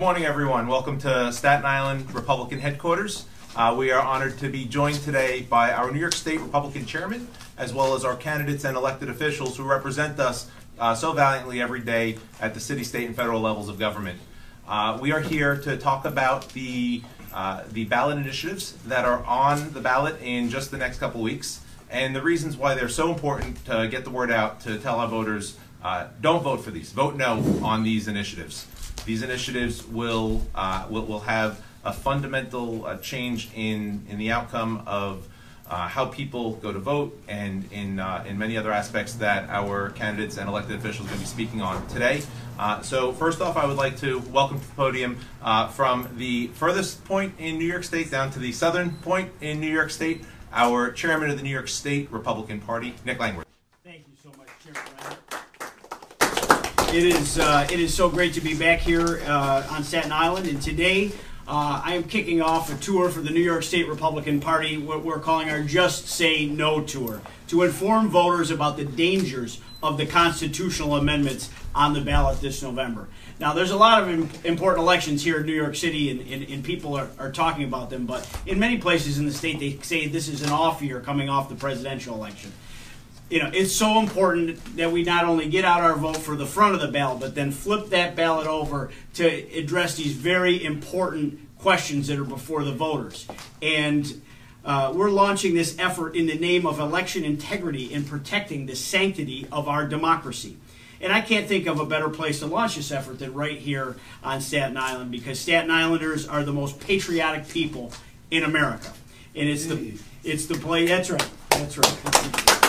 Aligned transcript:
morning, 0.00 0.24
everyone. 0.24 0.66
Welcome 0.66 0.98
to 1.00 1.30
Staten 1.30 1.66
Island 1.66 2.14
Republican 2.14 2.58
headquarters. 2.58 3.26
Uh, 3.54 3.74
we 3.76 3.90
are 3.90 4.00
honored 4.00 4.38
to 4.38 4.48
be 4.48 4.64
joined 4.64 4.96
today 5.02 5.42
by 5.42 5.72
our 5.72 5.90
New 5.90 5.98
York 6.00 6.14
State 6.14 6.40
Republican 6.40 6.86
chairman, 6.86 7.28
as 7.58 7.74
well 7.74 7.94
as 7.94 8.02
our 8.02 8.16
candidates 8.16 8.64
and 8.64 8.78
elected 8.78 9.10
officials 9.10 9.58
who 9.58 9.62
represent 9.62 10.18
us 10.18 10.50
uh, 10.78 10.94
so 10.94 11.12
valiantly 11.12 11.60
every 11.60 11.80
day 11.80 12.16
at 12.40 12.54
the 12.54 12.60
city, 12.60 12.82
state, 12.82 13.06
and 13.08 13.14
federal 13.14 13.42
levels 13.42 13.68
of 13.68 13.78
government. 13.78 14.18
Uh, 14.66 14.98
we 15.02 15.12
are 15.12 15.20
here 15.20 15.54
to 15.58 15.76
talk 15.76 16.06
about 16.06 16.48
the 16.54 17.02
uh, 17.34 17.64
the 17.70 17.84
ballot 17.84 18.16
initiatives 18.16 18.72
that 18.86 19.04
are 19.04 19.22
on 19.26 19.70
the 19.74 19.80
ballot 19.82 20.18
in 20.22 20.48
just 20.48 20.70
the 20.70 20.78
next 20.78 20.98
couple 20.98 21.20
weeks, 21.20 21.60
and 21.90 22.16
the 22.16 22.22
reasons 22.22 22.56
why 22.56 22.74
they're 22.74 22.88
so 22.88 23.12
important 23.12 23.62
to 23.66 23.86
get 23.88 24.04
the 24.04 24.10
word 24.10 24.30
out 24.30 24.62
to 24.62 24.78
tell 24.78 24.98
our 24.98 25.08
voters 25.08 25.58
uh, 25.84 26.06
don't 26.22 26.42
vote 26.42 26.62
for 26.64 26.70
these, 26.70 26.90
vote 26.90 27.16
no 27.16 27.44
on 27.62 27.82
these 27.82 28.08
initiatives. 28.08 28.66
These 29.04 29.22
initiatives 29.22 29.86
will, 29.86 30.42
uh, 30.54 30.86
will, 30.88 31.04
will 31.04 31.20
have 31.20 31.62
a 31.84 31.92
fundamental 31.92 32.86
uh, 32.86 32.98
change 32.98 33.50
in, 33.54 34.04
in 34.08 34.18
the 34.18 34.30
outcome 34.30 34.82
of 34.86 35.26
uh, 35.68 35.88
how 35.88 36.06
people 36.06 36.54
go 36.56 36.72
to 36.72 36.78
vote 36.78 37.16
and 37.28 37.70
in, 37.72 38.00
uh, 38.00 38.24
in 38.26 38.36
many 38.36 38.56
other 38.56 38.72
aspects 38.72 39.14
that 39.14 39.48
our 39.48 39.90
candidates 39.90 40.36
and 40.36 40.48
elected 40.48 40.76
officials 40.76 41.06
are 41.06 41.10
going 41.10 41.20
to 41.20 41.24
be 41.24 41.28
speaking 41.28 41.62
on 41.62 41.86
today. 41.86 42.22
Uh, 42.58 42.82
so 42.82 43.12
first 43.12 43.40
off, 43.40 43.56
I 43.56 43.64
would 43.66 43.76
like 43.76 43.96
to 43.98 44.18
welcome 44.30 44.60
to 44.60 44.66
the 44.66 44.74
podium 44.74 45.18
uh, 45.42 45.68
from 45.68 46.08
the 46.16 46.48
furthest 46.48 47.04
point 47.04 47.34
in 47.38 47.58
New 47.58 47.66
York 47.66 47.84
State 47.84 48.10
down 48.10 48.30
to 48.32 48.38
the 48.38 48.52
southern 48.52 48.96
point 48.96 49.32
in 49.40 49.60
New 49.60 49.72
York 49.72 49.90
State, 49.90 50.24
our 50.52 50.90
chairman 50.90 51.30
of 51.30 51.36
the 51.36 51.42
New 51.42 51.50
York 51.50 51.68
State 51.68 52.10
Republican 52.10 52.60
Party, 52.60 52.94
Nick 53.04 53.20
Langworthy. 53.20 53.48
Thank 53.84 54.04
you 54.08 54.14
so 54.22 54.30
much, 54.36 54.48
Chairman 54.62 54.82
Reinhardt. 54.98 55.20
It 56.92 57.04
is, 57.04 57.38
uh, 57.38 57.68
it 57.70 57.78
is 57.78 57.94
so 57.94 58.08
great 58.08 58.34
to 58.34 58.40
be 58.40 58.58
back 58.58 58.80
here 58.80 59.22
uh, 59.24 59.64
on 59.70 59.84
Staten 59.84 60.10
Island, 60.10 60.48
and 60.48 60.60
today 60.60 61.12
uh, 61.46 61.80
I 61.84 61.94
am 61.94 62.02
kicking 62.02 62.42
off 62.42 62.72
a 62.72 62.76
tour 62.82 63.10
for 63.10 63.20
the 63.20 63.30
New 63.30 63.40
York 63.40 63.62
State 63.62 63.86
Republican 63.86 64.40
Party, 64.40 64.76
what 64.76 65.04
we're 65.04 65.20
calling 65.20 65.48
our 65.50 65.62
Just 65.62 66.08
Say 66.08 66.46
No 66.46 66.82
Tour, 66.82 67.22
to 67.46 67.62
inform 67.62 68.08
voters 68.08 68.50
about 68.50 68.76
the 68.76 68.84
dangers 68.84 69.60
of 69.84 69.98
the 69.98 70.06
constitutional 70.06 70.96
amendments 70.96 71.48
on 71.76 71.92
the 71.92 72.00
ballot 72.00 72.40
this 72.40 72.60
November. 72.60 73.06
Now, 73.38 73.52
there's 73.52 73.70
a 73.70 73.76
lot 73.76 74.02
of 74.02 74.44
important 74.44 74.82
elections 74.82 75.22
here 75.22 75.38
in 75.38 75.46
New 75.46 75.54
York 75.54 75.76
City, 75.76 76.10
and, 76.10 76.20
and, 76.22 76.50
and 76.50 76.64
people 76.64 76.96
are, 76.96 77.08
are 77.20 77.30
talking 77.30 77.62
about 77.62 77.90
them, 77.90 78.04
but 78.04 78.28
in 78.46 78.58
many 78.58 78.78
places 78.78 79.16
in 79.16 79.26
the 79.26 79.32
state, 79.32 79.60
they 79.60 79.78
say 79.82 80.08
this 80.08 80.26
is 80.26 80.42
an 80.42 80.50
off 80.50 80.82
year 80.82 80.98
coming 80.98 81.28
off 81.28 81.48
the 81.48 81.54
presidential 81.54 82.16
election 82.16 82.50
you 83.30 83.38
know, 83.38 83.50
it's 83.54 83.72
so 83.72 84.00
important 84.00 84.76
that 84.76 84.90
we 84.90 85.04
not 85.04 85.24
only 85.24 85.48
get 85.48 85.64
out 85.64 85.80
our 85.82 85.94
vote 85.94 86.16
for 86.16 86.34
the 86.34 86.46
front 86.46 86.74
of 86.74 86.80
the 86.80 86.88
ballot, 86.88 87.20
but 87.20 87.34
then 87.36 87.52
flip 87.52 87.90
that 87.90 88.16
ballot 88.16 88.48
over 88.48 88.90
to 89.14 89.24
address 89.56 89.96
these 89.96 90.12
very 90.14 90.62
important 90.62 91.38
questions 91.58 92.08
that 92.08 92.18
are 92.18 92.24
before 92.24 92.64
the 92.64 92.72
voters. 92.72 93.28
And 93.62 94.20
uh, 94.64 94.92
we're 94.94 95.10
launching 95.10 95.54
this 95.54 95.78
effort 95.78 96.16
in 96.16 96.26
the 96.26 96.34
name 96.34 96.66
of 96.66 96.80
election 96.80 97.24
integrity 97.24 97.94
and 97.94 98.06
protecting 98.06 98.66
the 98.66 98.74
sanctity 98.74 99.46
of 99.52 99.68
our 99.68 99.86
democracy. 99.86 100.56
And 101.00 101.12
I 101.12 101.20
can't 101.20 101.46
think 101.46 101.66
of 101.66 101.80
a 101.80 101.86
better 101.86 102.10
place 102.10 102.40
to 102.40 102.46
launch 102.46 102.76
this 102.76 102.90
effort 102.90 103.20
than 103.20 103.32
right 103.32 103.56
here 103.56 103.96
on 104.22 104.40
Staten 104.40 104.76
Island 104.76 105.10
because 105.10 105.38
Staten 105.38 105.70
Islanders 105.70 106.28
are 106.28 106.44
the 106.44 106.52
most 106.52 106.78
patriotic 106.80 107.48
people 107.48 107.92
in 108.30 108.42
America. 108.42 108.92
And 109.34 109.48
it's 109.48 109.66
the 109.66 109.94
it's 110.24 110.46
the 110.46 110.56
place 110.56 110.88
that's 110.88 111.10
right. 111.10 111.30
That's 111.50 111.78
right. 111.78 112.59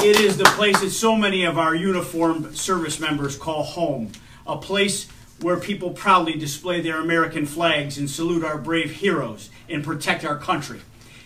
It 0.00 0.20
is 0.20 0.36
the 0.36 0.44
place 0.44 0.80
that 0.80 0.90
so 0.90 1.16
many 1.16 1.42
of 1.42 1.58
our 1.58 1.74
uniformed 1.74 2.56
service 2.56 3.00
members 3.00 3.36
call 3.36 3.64
home, 3.64 4.12
a 4.46 4.56
place 4.56 5.08
where 5.40 5.56
people 5.56 5.90
proudly 5.90 6.34
display 6.34 6.80
their 6.80 7.00
American 7.00 7.46
flags 7.46 7.98
and 7.98 8.08
salute 8.08 8.44
our 8.44 8.58
brave 8.58 8.92
heroes 8.92 9.50
and 9.68 9.82
protect 9.82 10.24
our 10.24 10.38
country. 10.38 10.82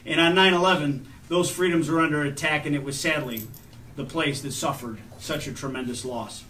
And 0.06 0.18
on 0.18 0.34
9 0.34 0.54
11, 0.54 1.06
those 1.28 1.50
freedoms 1.50 1.90
were 1.90 2.00
under 2.00 2.22
attack, 2.22 2.64
and 2.64 2.74
it 2.74 2.82
was 2.82 2.98
sadly 2.98 3.42
the 3.96 4.06
place 4.06 4.40
that 4.40 4.52
suffered 4.52 4.98
such 5.18 5.46
a 5.46 5.52
tremendous 5.52 6.02
loss. 6.02 6.44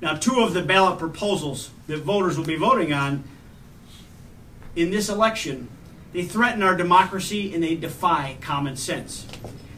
Now, 0.00 0.14
two 0.14 0.40
of 0.40 0.54
the 0.54 0.62
ballot 0.62 0.98
proposals 0.98 1.70
that 1.88 1.98
voters 1.98 2.38
will 2.38 2.46
be 2.46 2.56
voting 2.56 2.94
on 2.94 3.22
in 4.74 4.90
this 4.90 5.10
election, 5.10 5.68
they 6.14 6.24
threaten 6.24 6.62
our 6.62 6.74
democracy 6.74 7.52
and 7.52 7.62
they 7.62 7.74
defy 7.74 8.38
common 8.40 8.76
sense. 8.76 9.26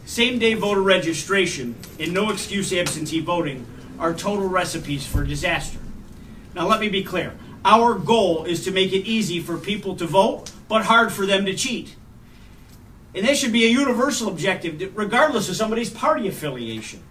Same 0.05 0.39
day 0.39 0.55
voter 0.55 0.83
registration 0.83 1.77
and 1.99 2.13
no 2.13 2.31
excuse 2.31 2.73
absentee 2.73 3.21
voting 3.21 3.67
are 3.99 4.13
total 4.13 4.49
recipes 4.49 5.07
for 5.07 5.25
disaster. 5.25 5.79
Now, 6.55 6.67
let 6.67 6.81
me 6.81 6.89
be 6.89 7.05
clear. 7.05 7.35
Our 7.65 7.95
goal 7.95 8.45
is 8.45 8.65
to 8.65 8.73
make 8.73 8.93
it 8.93 9.07
easy 9.07 9.41
for 9.41 9.57
people 9.57 9.95
to 9.97 10.07
vote, 10.07 10.51
but 10.69 10.85
hard 10.85 11.13
for 11.13 11.25
them 11.25 11.47
to 11.47 11.55
cheat. 11.55 11.95
And 13.15 13.27
that 13.27 13.37
should 13.37 13.53
be 13.53 13.65
a 13.65 13.71
universal 13.71 14.29
objective, 14.29 14.97
regardless 14.97 15.49
of 15.49 15.57
somebody's 15.57 15.91
party 15.91 16.27
affiliation. 16.27 17.03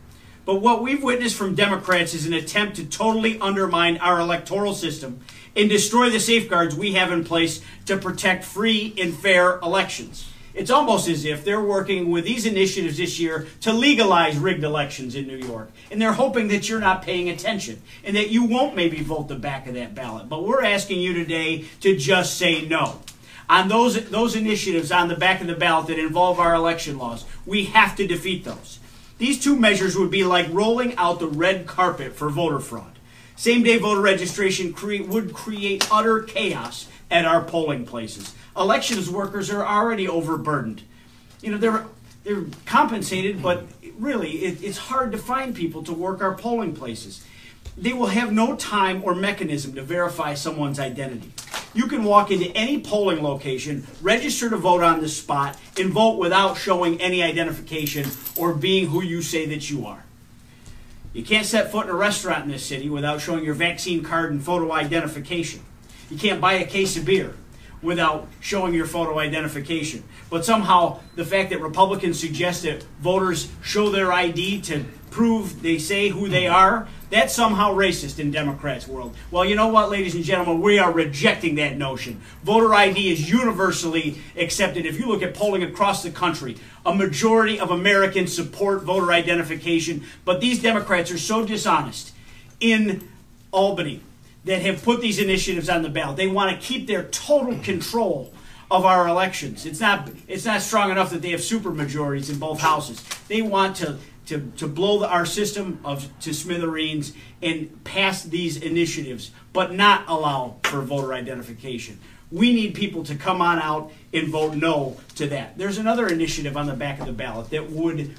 But 0.45 0.55
what 0.55 0.81
we've 0.81 1.03
witnessed 1.03 1.37
from 1.37 1.55
Democrats 1.55 2.13
is 2.13 2.25
an 2.25 2.33
attempt 2.33 2.75
to 2.75 2.85
totally 2.85 3.39
undermine 3.39 3.97
our 3.97 4.19
electoral 4.19 4.73
system 4.73 5.21
and 5.55 5.69
destroy 5.69 6.09
the 6.09 6.19
safeguards 6.19 6.75
we 6.75 6.93
have 6.93 7.11
in 7.11 7.23
place 7.23 7.61
to 7.85 7.97
protect 7.97 8.43
free 8.43 8.93
and 8.99 9.15
fair 9.15 9.59
elections. 9.59 10.30
It's 10.53 10.71
almost 10.71 11.07
as 11.07 11.25
if 11.25 11.45
they're 11.45 11.63
working 11.63 12.11
with 12.11 12.25
these 12.25 12.45
initiatives 12.45 12.97
this 12.97 13.19
year 13.19 13.47
to 13.61 13.71
legalize 13.71 14.37
rigged 14.37 14.63
elections 14.63 15.15
in 15.15 15.27
New 15.27 15.37
York. 15.37 15.71
And 15.89 16.01
they're 16.01 16.13
hoping 16.13 16.49
that 16.49 16.67
you're 16.67 16.79
not 16.79 17.01
paying 17.01 17.29
attention 17.29 17.81
and 18.03 18.15
that 18.15 18.29
you 18.29 18.43
won't 18.43 18.75
maybe 18.75 19.01
vote 19.01 19.27
the 19.27 19.35
back 19.35 19.67
of 19.67 19.75
that 19.75 19.95
ballot. 19.95 20.27
But 20.27 20.45
we're 20.45 20.63
asking 20.63 20.99
you 20.99 21.13
today 21.13 21.65
to 21.81 21.95
just 21.95 22.37
say 22.37 22.67
no. 22.67 23.01
On 23.49 23.67
those, 23.67 24.09
those 24.09 24.35
initiatives 24.35 24.91
on 24.91 25.07
the 25.07 25.15
back 25.15 25.41
of 25.41 25.47
the 25.47 25.55
ballot 25.55 25.87
that 25.87 25.99
involve 25.99 26.39
our 26.39 26.53
election 26.53 26.97
laws, 26.97 27.25
we 27.45 27.65
have 27.65 27.95
to 27.97 28.07
defeat 28.07 28.45
those. 28.45 28.79
These 29.17 29.43
two 29.43 29.55
measures 29.55 29.97
would 29.97 30.09
be 30.09 30.23
like 30.23 30.47
rolling 30.51 30.95
out 30.95 31.19
the 31.19 31.27
red 31.27 31.67
carpet 31.67 32.13
for 32.13 32.29
voter 32.29 32.59
fraud. 32.59 32.97
Same 33.35 33.63
day 33.63 33.77
voter 33.77 34.01
registration 34.01 34.73
cre- 34.73 35.03
would 35.03 35.33
create 35.33 35.87
utter 35.91 36.21
chaos 36.21 36.87
at 37.09 37.25
our 37.25 37.43
polling 37.43 37.85
places. 37.85 38.33
Elections 38.55 39.09
workers 39.09 39.49
are 39.49 39.65
already 39.65 40.07
overburdened. 40.07 40.83
You 41.41 41.51
know, 41.51 41.57
they're, 41.57 41.85
they're 42.23 42.45
compensated, 42.65 43.41
but 43.41 43.65
really, 43.97 44.31
it, 44.43 44.63
it's 44.63 44.77
hard 44.77 45.11
to 45.13 45.17
find 45.17 45.55
people 45.55 45.83
to 45.83 45.93
work 45.93 46.21
our 46.21 46.35
polling 46.35 46.75
places. 46.75 47.25
They 47.77 47.93
will 47.93 48.07
have 48.07 48.33
no 48.33 48.55
time 48.55 49.03
or 49.03 49.15
mechanism 49.15 49.73
to 49.75 49.81
verify 49.81 50.33
someone's 50.33 50.79
identity. 50.79 51.31
You 51.73 51.87
can 51.87 52.03
walk 52.03 52.31
into 52.31 52.51
any 52.51 52.81
polling 52.81 53.23
location, 53.23 53.87
register 54.01 54.49
to 54.49 54.57
vote 54.57 54.83
on 54.83 54.99
the 54.99 55.07
spot, 55.07 55.57
and 55.79 55.91
vote 55.91 56.19
without 56.19 56.57
showing 56.57 56.99
any 56.99 57.23
identification 57.23 58.09
or 58.37 58.53
being 58.53 58.87
who 58.87 59.01
you 59.01 59.21
say 59.21 59.45
that 59.45 59.69
you 59.69 59.85
are. 59.85 60.03
You 61.13 61.23
can't 61.23 61.45
set 61.45 61.71
foot 61.71 61.85
in 61.85 61.91
a 61.91 61.95
restaurant 61.95 62.43
in 62.43 62.51
this 62.51 62.65
city 62.65 62.89
without 62.89 63.21
showing 63.21 63.45
your 63.45 63.53
vaccine 63.53 64.03
card 64.03 64.31
and 64.31 64.43
photo 64.43 64.73
identification. 64.73 65.61
You 66.09 66.17
can't 66.17 66.41
buy 66.41 66.53
a 66.53 66.65
case 66.65 66.97
of 66.97 67.05
beer 67.05 67.35
without 67.81 68.27
showing 68.39 68.73
your 68.73 68.85
photo 68.85 69.19
identification. 69.19 70.03
But 70.29 70.45
somehow, 70.45 70.99
the 71.15 71.25
fact 71.25 71.49
that 71.49 71.61
Republicans 71.61 72.19
suggest 72.19 72.63
that 72.63 72.83
voters 72.99 73.51
show 73.61 73.89
their 73.89 74.11
ID 74.11 74.61
to 74.61 74.85
prove 75.09 75.61
they 75.61 75.77
say 75.77 76.09
who 76.09 76.29
they 76.29 76.43
mm-hmm. 76.43 76.55
are, 76.55 76.87
that's 77.09 77.35
somehow 77.35 77.73
racist 77.73 78.19
in 78.19 78.31
Democrats' 78.31 78.87
world. 78.87 79.13
Well, 79.29 79.43
you 79.43 79.55
know 79.55 79.67
what, 79.67 79.89
ladies 79.89 80.15
and 80.15 80.23
gentlemen, 80.23 80.61
we 80.61 80.79
are 80.79 80.91
rejecting 80.91 81.55
that 81.55 81.77
notion. 81.77 82.21
Voter 82.43 82.73
ID 82.73 83.11
is 83.11 83.29
universally 83.29 84.21
accepted. 84.37 84.85
If 84.85 84.97
you 84.97 85.07
look 85.07 85.21
at 85.21 85.33
polling 85.33 85.63
across 85.63 86.03
the 86.03 86.11
country, 86.11 86.55
a 86.85 86.95
majority 86.95 87.59
of 87.59 87.69
Americans 87.69 88.33
support 88.33 88.83
voter 88.83 89.11
identification, 89.11 90.05
but 90.23 90.39
these 90.39 90.61
Democrats 90.61 91.11
are 91.11 91.17
so 91.17 91.45
dishonest 91.45 92.13
in 92.61 93.09
Albany 93.51 94.01
that 94.45 94.61
have 94.61 94.83
put 94.83 95.01
these 95.01 95.19
initiatives 95.19 95.69
on 95.69 95.83
the 95.83 95.89
ballot. 95.89 96.17
They 96.17 96.27
want 96.27 96.51
to 96.51 96.67
keep 96.67 96.87
their 96.87 97.03
total 97.03 97.57
control 97.59 98.33
of 98.71 98.85
our 98.85 99.07
elections. 99.07 99.65
It's 99.65 99.79
not 99.79 100.09
it's 100.27 100.45
not 100.45 100.61
strong 100.61 100.91
enough 100.91 101.11
that 101.11 101.21
they 101.21 101.31
have 101.31 101.43
super 101.43 101.71
majorities 101.71 102.29
in 102.29 102.39
both 102.39 102.59
houses. 102.59 103.03
They 103.27 103.41
want 103.41 103.75
to 103.77 103.97
to, 104.27 104.51
to 104.57 104.67
blow 104.67 104.99
the, 104.99 105.07
our 105.07 105.25
system 105.25 105.79
of 105.83 106.07
to 106.21 106.33
smithereens 106.33 107.13
and 107.41 107.83
pass 107.83 108.23
these 108.23 108.57
initiatives, 108.57 109.31
but 109.51 109.73
not 109.73 110.05
allow 110.07 110.55
for 110.63 110.81
voter 110.81 111.13
identification. 111.13 111.99
We 112.31 112.53
need 112.53 112.75
people 112.75 113.03
to 113.05 113.15
come 113.15 113.41
on 113.41 113.59
out 113.59 113.91
and 114.13 114.29
vote 114.29 114.55
no 114.55 114.97
to 115.15 115.27
that. 115.27 115.57
There's 115.57 115.77
another 115.77 116.07
initiative 116.07 116.55
on 116.55 116.65
the 116.65 116.73
back 116.73 117.01
of 117.01 117.07
the 117.07 117.13
ballot 117.13 117.49
that 117.49 117.71
would 117.71 118.15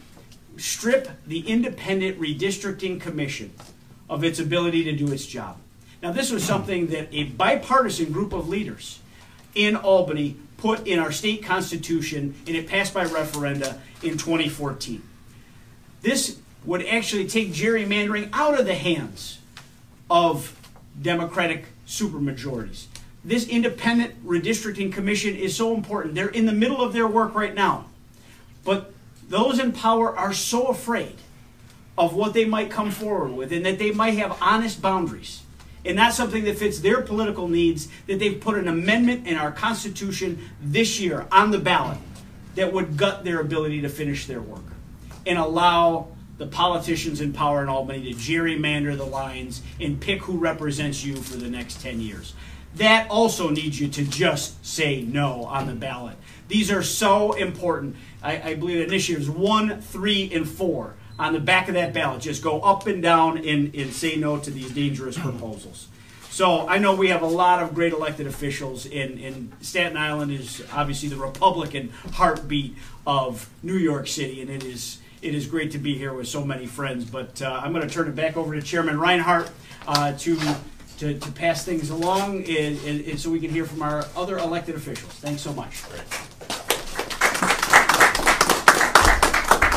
strip 0.58 1.08
the 1.26 1.40
Independent 1.48 2.20
Redistricting 2.20 3.00
Commission 3.00 3.54
of 4.10 4.22
its 4.22 4.38
ability 4.38 4.84
to 4.84 4.92
do 4.92 5.10
its 5.10 5.24
job. 5.24 5.56
Now, 6.02 6.10
this 6.10 6.32
was 6.32 6.42
something 6.42 6.88
that 6.88 7.08
a 7.12 7.24
bipartisan 7.24 8.10
group 8.10 8.32
of 8.32 8.48
leaders 8.48 8.98
in 9.54 9.76
Albany 9.76 10.36
put 10.56 10.86
in 10.86 10.98
our 10.98 11.12
state 11.12 11.44
constitution, 11.44 12.34
and 12.46 12.56
it 12.56 12.66
passed 12.66 12.92
by 12.92 13.04
referenda 13.04 13.78
in 14.02 14.18
2014. 14.18 15.00
This 16.00 16.38
would 16.64 16.84
actually 16.86 17.28
take 17.28 17.52
gerrymandering 17.52 18.30
out 18.32 18.58
of 18.58 18.66
the 18.66 18.74
hands 18.74 19.38
of 20.10 20.58
Democratic 21.00 21.66
supermajorities. 21.86 22.86
This 23.24 23.46
independent 23.46 24.26
redistricting 24.26 24.92
commission 24.92 25.36
is 25.36 25.56
so 25.56 25.72
important. 25.72 26.16
They're 26.16 26.28
in 26.28 26.46
the 26.46 26.52
middle 26.52 26.82
of 26.82 26.92
their 26.92 27.06
work 27.06 27.34
right 27.36 27.54
now. 27.54 27.86
But 28.64 28.92
those 29.28 29.60
in 29.60 29.70
power 29.70 30.16
are 30.16 30.32
so 30.32 30.66
afraid 30.66 31.16
of 31.96 32.14
what 32.14 32.34
they 32.34 32.44
might 32.44 32.70
come 32.70 32.90
forward 32.90 33.32
with 33.32 33.52
and 33.52 33.64
that 33.64 33.78
they 33.78 33.92
might 33.92 34.18
have 34.18 34.36
honest 34.40 34.82
boundaries 34.82 35.42
and 35.84 35.98
that's 35.98 36.16
something 36.16 36.44
that 36.44 36.58
fits 36.58 36.80
their 36.80 37.02
political 37.02 37.48
needs 37.48 37.88
that 38.06 38.18
they've 38.18 38.40
put 38.40 38.56
an 38.56 38.68
amendment 38.68 39.26
in 39.26 39.36
our 39.36 39.50
Constitution 39.50 40.48
this 40.60 41.00
year 41.00 41.26
on 41.32 41.50
the 41.50 41.58
ballot 41.58 41.98
that 42.54 42.72
would 42.72 42.96
gut 42.96 43.24
their 43.24 43.40
ability 43.40 43.80
to 43.80 43.88
finish 43.88 44.26
their 44.26 44.40
work 44.40 44.64
and 45.26 45.38
allow 45.38 46.08
the 46.38 46.46
politicians 46.46 47.20
in 47.20 47.32
power 47.32 47.62
in 47.62 47.68
Albany 47.68 48.12
to 48.12 48.18
gerrymander 48.18 48.96
the 48.96 49.04
lines 49.04 49.62
and 49.80 50.00
pick 50.00 50.22
who 50.22 50.38
represents 50.38 51.04
you 51.04 51.16
for 51.16 51.36
the 51.36 51.48
next 51.48 51.80
10 51.80 52.00
years. 52.00 52.34
That 52.76 53.10
also 53.10 53.50
needs 53.50 53.80
you 53.80 53.88
to 53.88 54.04
just 54.04 54.64
say 54.64 55.02
no 55.02 55.44
on 55.44 55.66
the 55.66 55.74
ballot. 55.74 56.16
These 56.48 56.70
are 56.70 56.82
so 56.82 57.32
important. 57.32 57.96
I, 58.22 58.50
I 58.50 58.54
believe 58.54 58.86
initiatives 58.86 59.28
one, 59.28 59.80
three, 59.80 60.32
and 60.32 60.48
four 60.48 60.94
on 61.22 61.32
the 61.32 61.40
back 61.40 61.68
of 61.68 61.74
that 61.74 61.94
ballot 61.94 62.20
just 62.20 62.42
go 62.42 62.60
up 62.60 62.86
and 62.88 63.00
down 63.00 63.38
and, 63.38 63.72
and 63.74 63.92
say 63.92 64.16
no 64.16 64.38
to 64.38 64.50
these 64.50 64.72
dangerous 64.72 65.16
proposals. 65.16 65.86
So 66.30 66.66
I 66.66 66.78
know 66.78 66.96
we 66.96 67.08
have 67.08 67.22
a 67.22 67.26
lot 67.26 67.62
of 67.62 67.74
great 67.74 67.92
elected 67.92 68.26
officials, 68.26 68.86
and, 68.86 69.20
and 69.20 69.52
Staten 69.60 69.96
Island 69.96 70.32
is 70.32 70.64
obviously 70.72 71.10
the 71.10 71.16
Republican 71.16 71.90
heartbeat 72.14 72.74
of 73.06 73.48
New 73.62 73.76
York 73.76 74.08
City, 74.08 74.40
and 74.40 74.50
it 74.50 74.64
is 74.64 74.98
it 75.20 75.34
is 75.34 75.46
great 75.46 75.70
to 75.72 75.78
be 75.78 75.96
here 75.96 76.12
with 76.12 76.26
so 76.26 76.42
many 76.44 76.66
friends. 76.66 77.04
But 77.04 77.40
uh, 77.40 77.60
I'm 77.62 77.72
going 77.72 77.86
to 77.86 77.94
turn 77.94 78.08
it 78.08 78.16
back 78.16 78.36
over 78.36 78.54
to 78.54 78.62
Chairman 78.62 78.98
Reinhardt 78.98 79.50
uh, 79.86 80.14
to, 80.14 80.36
to 80.98 81.18
to 81.18 81.32
pass 81.32 81.64
things 81.64 81.90
along, 81.90 82.44
and, 82.48 82.78
and, 82.86 83.06
and 83.06 83.20
so 83.20 83.30
we 83.30 83.38
can 83.38 83.50
hear 83.50 83.66
from 83.66 83.82
our 83.82 84.06
other 84.16 84.38
elected 84.38 84.74
officials. 84.74 85.12
Thanks 85.12 85.42
so 85.42 85.52
much. 85.52 85.82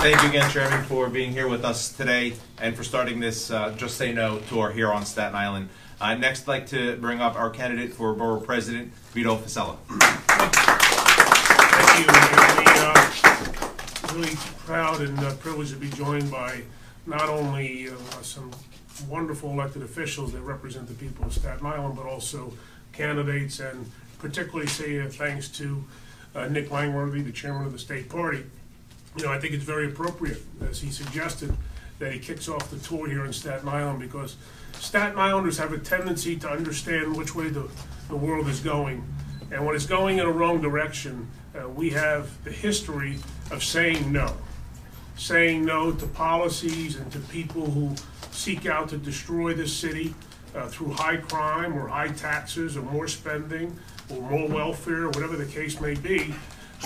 Thank 0.06 0.22
you 0.22 0.30
again, 0.30 0.52
Chairman, 0.52 0.84
for 0.84 1.10
being 1.10 1.31
here 1.31 1.48
with 1.48 1.66
us 1.66 1.92
today 1.92 2.36
and 2.60 2.75
for 2.78 2.84
starting 2.84 3.19
this 3.19 3.50
uh, 3.50 3.72
Just 3.75 3.98
Say 3.98 4.13
No 4.13 4.38
tour 4.38 4.69
here 4.69 4.94
on 4.94 5.04
Staten 5.04 5.34
Island. 5.34 5.68
Uh, 6.00 6.13
next, 6.13 6.44
I'd 6.44 6.48
like 6.48 6.68
to 6.68 6.96
bring 6.98 7.22
up 7.22 7.36
our 7.36 7.50
candidate 7.50 7.92
for 7.92 8.13
Borough 8.13 8.40
President, 8.40 8.94
Vito 9.13 9.36
Fossella. 9.36 9.78
Thank 11.88 12.00
you. 12.00 12.06
Really, 12.54 12.68
uh, 12.84 14.13
really 14.13 14.36
proud 14.60 15.02
and 15.02 15.18
uh, 15.22 15.34
privileged 15.38 15.74
to 15.74 15.80
be 15.80 15.90
joined 15.90 16.30
by 16.30 16.62
not 17.08 17.28
only 17.28 17.90
uh, 17.90 17.94
some 18.22 18.51
wonderful 19.10 19.50
elected 19.50 19.81
officials 19.81 20.34
that 20.34 20.42
represent 20.42 20.88
the 20.88 20.94
people 20.94 21.25
of 21.25 21.34
Staten 21.34 21.66
Island, 21.66 21.96
but 21.96 22.06
also 22.06 22.54
candidates, 22.94 23.60
and 23.60 23.90
particularly 24.19 24.68
say 24.68 25.00
uh, 25.00 25.10
thanks 25.10 25.48
to 25.48 25.84
Nick 26.51 26.69
Langworthy, 26.69 27.24
the 27.24 27.31
chairman 27.31 27.66
of 27.66 27.72
the 27.72 27.80
state 27.80 28.08
party. 28.08 28.44
You 29.18 29.26
know, 29.26 29.32
I 29.32 29.40
think 29.40 29.54
it's 29.54 29.64
very 29.64 29.88
appropriate, 29.88 30.42
as 30.70 30.82
he 30.82 30.92
suggested, 30.92 31.56
that 32.00 32.12
he 32.12 32.20
kicks 32.20 32.50
off 32.50 32.70
the 32.70 32.78
tour 32.80 33.08
here 33.08 33.26
in 33.26 33.32
Staten 33.32 33.70
Island 33.70 34.00
because 34.00 34.36
Staten 34.74 35.18
Islanders 35.18 35.58
have 35.58 35.72
a 35.72 35.78
tendency 35.78 36.36
to 36.38 36.50
understand 36.50 37.16
which 37.16 37.34
way 37.34 37.48
the, 37.48 37.70
the 38.10 38.16
world 38.16 38.50
is 38.50 38.60
going. 38.60 39.08
And 39.52 39.66
when 39.66 39.76
it's 39.76 39.86
going 39.86 40.20
in 40.20 40.26
a 40.26 40.32
wrong 40.32 40.62
direction, 40.62 41.30
uh, 41.56 41.70
we 41.70 41.92
have 41.92 42.44
the 42.44 42.52
history 42.52 43.20
of 43.52 43.64
saying 43.64 44.12
no. 44.12 44.36
Saying 45.16 45.64
no 45.64 45.94
to 45.94 46.08
policies 46.08 46.98
and 46.98 47.10
to 47.14 47.20
people 47.20 47.72
who 47.72 47.96
seek 48.32 48.66
out 48.66 48.90
to 48.90 48.98
destroy 48.98 49.54
this 49.54 49.74
city 49.74 50.14
uh, 50.54 50.68
through 50.68 50.92
high 50.92 51.18
crime 51.18 51.78
or 51.78 51.88
high 51.88 52.10
taxes 52.10 52.76
or 52.76 52.82
more 52.82 53.08
spending 53.08 53.78
or 54.10 54.22
more 54.22 54.48
welfare, 54.48 55.04
or 55.04 55.08
whatever 55.08 55.36
the 55.36 55.46
case 55.46 55.80
may 55.80 55.94
be. 55.96 56.34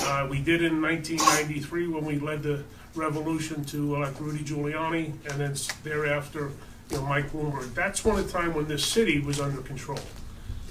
Uh, 0.01 0.27
we 0.29 0.39
did 0.39 0.63
in 0.63 0.81
1993 0.81 1.87
when 1.87 2.05
we 2.05 2.19
led 2.19 2.41
the 2.41 2.63
revolution 2.95 3.63
to 3.65 3.95
elect 3.95 4.19
Rudy 4.19 4.43
Giuliani, 4.43 5.13
and 5.29 5.39
then 5.39 5.55
thereafter, 5.83 6.51
you 6.89 6.97
know, 6.97 7.03
Mike 7.03 7.31
Bloomberg. 7.31 7.73
That's 7.73 8.03
one 8.05 8.17
of 8.17 8.25
the 8.25 8.31
time 8.31 8.53
when 8.53 8.67
this 8.67 8.85
city 8.85 9.19
was 9.19 9.39
under 9.39 9.61
control. 9.61 9.99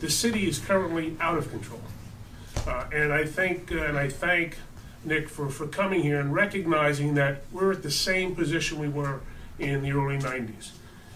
The 0.00 0.10
city 0.10 0.48
is 0.48 0.58
currently 0.58 1.16
out 1.20 1.38
of 1.38 1.50
control, 1.50 1.80
uh, 2.66 2.86
and 2.92 3.12
I 3.12 3.25
think, 3.25 3.70
uh, 3.70 3.82
and 3.84 3.98
I 3.98 4.08
thank 4.08 4.56
Nick 5.04 5.28
for 5.28 5.48
for 5.48 5.66
coming 5.66 6.02
here 6.02 6.20
and 6.20 6.32
recognizing 6.32 7.14
that 7.14 7.42
we're 7.52 7.72
at 7.72 7.82
the 7.82 7.90
same 7.90 8.34
position 8.34 8.78
we 8.78 8.88
were 8.88 9.20
in 9.58 9.82
the 9.82 9.92
early 9.92 10.19
90s. 10.19 10.70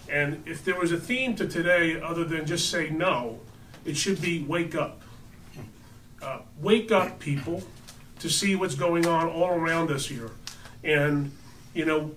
And 0.09 0.43
if 0.45 0.63
there 0.63 0.79
was 0.79 0.91
a 0.91 0.99
theme 0.99 1.35
to 1.37 1.47
today 1.47 1.99
other 1.99 2.23
than 2.23 2.45
just 2.45 2.69
say 2.69 2.89
no, 2.89 3.39
it 3.85 3.97
should 3.97 4.21
be 4.21 4.43
wake 4.43 4.75
up. 4.75 5.01
Uh, 6.21 6.39
wake 6.61 6.91
up, 6.91 7.19
people 7.19 7.63
to 8.23 8.29
see 8.29 8.55
what's 8.55 8.75
going 8.75 9.05
on 9.05 9.27
all 9.27 9.49
around 9.49 9.91
us 9.91 10.05
here. 10.05 10.31
And, 10.81 11.29
you 11.73 11.83
know, 11.83 12.11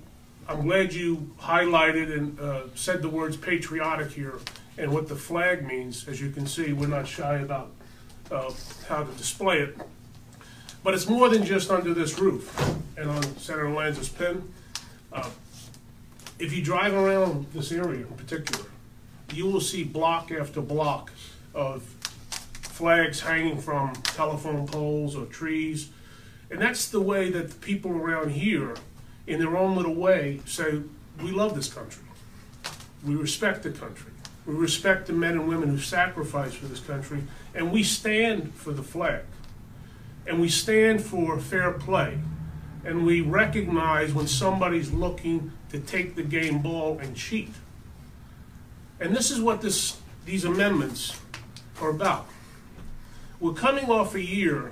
I'm 0.48 0.62
glad 0.62 0.94
you 0.94 1.34
highlighted 1.40 2.16
and 2.16 2.38
uh, 2.38 2.62
said 2.76 3.02
the 3.02 3.08
words 3.08 3.36
patriotic 3.36 4.12
here 4.12 4.38
and 4.78 4.92
what 4.92 5.08
the 5.08 5.16
flag 5.16 5.66
means. 5.66 6.06
As 6.06 6.20
you 6.20 6.30
can 6.30 6.46
see, 6.46 6.72
we're 6.72 6.86
not 6.86 7.08
shy 7.08 7.38
about 7.38 7.72
uh, 8.30 8.52
how 8.88 9.02
to 9.02 9.12
display 9.14 9.58
it. 9.58 9.76
But 10.84 10.94
it's 10.94 11.08
more 11.08 11.28
than 11.28 11.44
just 11.44 11.72
under 11.72 11.92
this 11.92 12.20
roof 12.20 12.56
and 12.96 13.10
on 13.10 13.24
Senator 13.38 13.68
Lanza's 13.68 14.08
pin. 14.08 14.48
Uh, 15.12 15.28
if 16.38 16.52
you 16.52 16.62
drive 16.62 16.94
around 16.94 17.46
this 17.52 17.72
area 17.72 18.06
in 18.06 18.14
particular, 18.14 18.66
you 19.34 19.46
will 19.46 19.60
see 19.60 19.82
block 19.82 20.30
after 20.30 20.60
block 20.60 21.10
of 21.52 21.82
flags 22.62 23.18
hanging 23.18 23.58
from 23.58 23.92
telephone 24.04 24.68
poles 24.68 25.16
or 25.16 25.26
trees 25.26 25.90
and 26.50 26.60
that's 26.60 26.88
the 26.88 27.00
way 27.00 27.30
that 27.30 27.50
the 27.50 27.56
people 27.56 27.90
around 27.90 28.30
here, 28.30 28.74
in 29.26 29.40
their 29.40 29.56
own 29.56 29.76
little 29.76 29.94
way, 29.94 30.40
say, 30.46 30.80
we 31.22 31.32
love 31.32 31.54
this 31.54 31.72
country. 31.72 32.04
We 33.04 33.16
respect 33.16 33.62
the 33.62 33.70
country. 33.70 34.12
We 34.46 34.54
respect 34.54 35.06
the 35.06 35.12
men 35.12 35.32
and 35.32 35.48
women 35.48 35.68
who 35.68 35.78
sacrifice 35.78 36.54
for 36.54 36.66
this 36.66 36.80
country. 36.80 37.22
And 37.54 37.72
we 37.72 37.82
stand 37.82 38.54
for 38.54 38.72
the 38.72 38.82
flag. 38.82 39.22
And 40.26 40.40
we 40.40 40.48
stand 40.48 41.02
for 41.02 41.38
fair 41.40 41.72
play. 41.72 42.18
And 42.84 43.04
we 43.04 43.20
recognize 43.20 44.14
when 44.14 44.28
somebody's 44.28 44.92
looking 44.92 45.50
to 45.70 45.80
take 45.80 46.14
the 46.14 46.22
game 46.22 46.62
ball 46.62 46.98
and 47.00 47.16
cheat. 47.16 47.50
And 49.00 49.14
this 49.14 49.32
is 49.32 49.40
what 49.40 49.60
this, 49.60 49.98
these 50.24 50.44
amendments 50.44 51.20
are 51.80 51.90
about. 51.90 52.28
We're 53.40 53.52
coming 53.52 53.90
off 53.90 54.14
a 54.14 54.22
year 54.22 54.70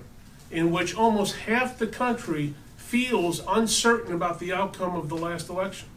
in 0.50 0.70
which 0.70 0.94
almost 0.94 1.36
half 1.36 1.78
the 1.78 1.86
country 1.86 2.54
feels 2.76 3.42
uncertain 3.48 4.14
about 4.14 4.38
the 4.38 4.52
outcome 4.52 4.94
of 4.96 5.08
the 5.08 5.16
last 5.16 5.48
election. 5.48 5.88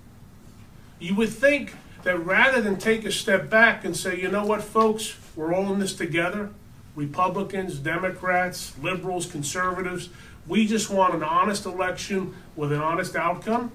You 0.99 1.15
would 1.15 1.29
think 1.29 1.75
that 2.03 2.17
rather 2.25 2.61
than 2.61 2.77
take 2.77 3.05
a 3.05 3.11
step 3.11 3.49
back 3.49 3.85
and 3.85 3.95
say, 3.95 4.19
you 4.19 4.29
know 4.29 4.45
what, 4.45 4.63
folks, 4.63 5.15
we're 5.35 5.53
all 5.53 5.71
in 5.73 5.79
this 5.79 5.93
together 5.93 6.49
Republicans, 6.95 7.77
Democrats, 7.77 8.73
liberals, 8.81 9.27
conservatives 9.27 10.09
we 10.47 10.65
just 10.65 10.89
want 10.89 11.13
an 11.13 11.23
honest 11.23 11.65
election 11.65 12.33
with 12.55 12.71
an 12.71 12.79
honest 12.79 13.15
outcome. 13.15 13.71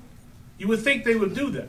You 0.58 0.68
would 0.68 0.80
think 0.80 1.04
they 1.04 1.14
would 1.14 1.34
do 1.34 1.50
that. 1.50 1.68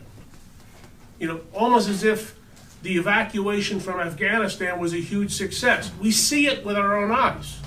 You 1.20 1.28
know, 1.28 1.42
almost 1.54 1.90
as 1.90 2.04
if 2.04 2.36
the 2.82 2.98
evacuation 2.98 3.80
from 3.80 4.00
Afghanistan 4.00 4.80
was 4.80 4.94
a 4.94 4.98
huge 4.98 5.34
success. 5.34 5.92
We 6.02 6.12
see 6.12 6.48
it 6.48 6.66
with 6.66 6.76
our 6.76 6.98
own 6.98 7.12
eyes 7.12 7.60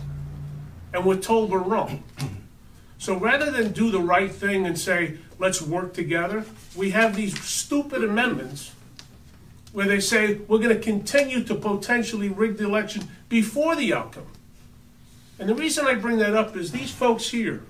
and 0.93 1.05
we're 1.05 1.16
told 1.16 1.50
we're 1.50 1.59
wrong. 1.59 2.02
So 2.99 3.16
rather 3.16 3.50
than 3.50 3.73
do 3.73 3.90
the 3.90 4.00
right 4.00 4.33
thing 4.33 4.66
and 4.66 4.78
say, 4.78 5.19
let's 5.38 5.61
work 5.61 5.93
together, 5.95 6.45
we 6.75 6.90
have 6.90 7.14
these 7.14 7.38
stupid 7.43 8.02
amendments 8.02 8.73
where 9.73 9.87
they 9.87 10.00
say 10.00 10.35
we're 10.49 10.59
going 10.59 10.75
to 10.75 10.83
continue 10.83 11.45
to 11.45 11.55
potentially 11.55 12.28
rig 12.28 12.57
the 12.57 12.64
election 12.64 13.09
before 13.28 13.76
the 13.76 13.93
outcome. 13.93 14.26
And 15.38 15.49
the 15.49 15.55
reason 15.55 15.87
I 15.87 15.95
bring 15.95 16.19
that 16.19 16.35
up 16.35 16.57
is 16.57 16.73
these 16.73 16.90
folks 16.90 17.28
here 17.28 17.62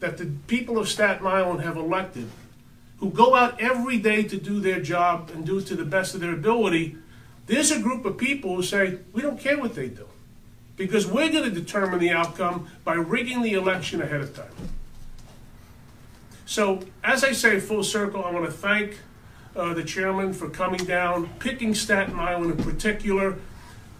that 0.00 0.18
the 0.18 0.26
people 0.48 0.76
of 0.76 0.88
Staten 0.88 1.26
Island 1.26 1.60
have 1.60 1.76
elected, 1.76 2.28
who 2.98 3.10
go 3.10 3.36
out 3.36 3.60
every 3.60 3.98
day 3.98 4.24
to 4.24 4.36
do 4.36 4.58
their 4.58 4.80
job 4.80 5.30
and 5.32 5.46
do 5.46 5.58
it 5.58 5.66
to 5.68 5.76
the 5.76 5.84
best 5.84 6.14
of 6.14 6.20
their 6.20 6.32
ability, 6.32 6.96
there's 7.46 7.70
a 7.70 7.78
group 7.78 8.04
of 8.04 8.18
people 8.18 8.56
who 8.56 8.62
say, 8.62 8.98
we 9.12 9.22
don't 9.22 9.38
care 9.38 9.58
what 9.58 9.74
they 9.76 9.88
do 9.88 10.08
because 10.76 11.06
we're 11.06 11.30
going 11.30 11.44
to 11.44 11.50
determine 11.50 12.00
the 12.00 12.10
outcome 12.10 12.68
by 12.84 12.94
rigging 12.94 13.42
the 13.42 13.54
election 13.54 14.02
ahead 14.02 14.20
of 14.20 14.34
time. 14.34 14.70
So, 16.46 16.80
as 17.02 17.24
I 17.24 17.32
say, 17.32 17.58
full 17.60 17.82
circle, 17.82 18.24
I 18.24 18.30
want 18.30 18.44
to 18.44 18.52
thank 18.52 18.98
uh, 19.56 19.72
the 19.72 19.84
chairman 19.84 20.32
for 20.32 20.50
coming 20.50 20.84
down, 20.84 21.28
picking 21.38 21.74
Staten 21.74 22.18
Island 22.18 22.58
in 22.58 22.64
particular. 22.64 23.36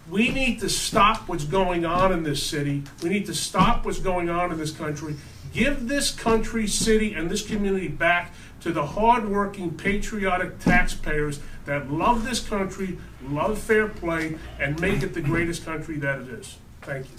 We 0.09 0.29
need 0.29 0.59
to 0.59 0.69
stop 0.69 1.27
what's 1.27 1.45
going 1.45 1.85
on 1.85 2.11
in 2.11 2.23
this 2.23 2.43
city. 2.43 2.83
We 3.01 3.09
need 3.09 3.25
to 3.25 3.33
stop 3.33 3.85
what's 3.85 3.99
going 3.99 4.29
on 4.29 4.51
in 4.51 4.59
this 4.59 4.71
country, 4.71 5.15
give 5.53 5.87
this 5.87 6.11
country, 6.11 6.67
city, 6.67 7.13
and 7.13 7.29
this 7.31 7.45
community 7.45 7.87
back 7.87 8.33
to 8.61 8.71
the 8.71 8.85
hardworking, 8.85 9.71
patriotic 9.75 10.59
taxpayers 10.59 11.39
that 11.65 11.91
love 11.91 12.25
this 12.25 12.47
country, 12.47 12.99
love 13.23 13.57
fair 13.57 13.87
play, 13.87 14.37
and 14.59 14.79
make 14.79 15.01
it 15.01 15.13
the 15.13 15.21
greatest 15.21 15.65
country 15.65 15.97
that 15.97 16.19
it 16.19 16.27
is. 16.29 16.57
Thank 16.85 17.07
you. 17.09 17.17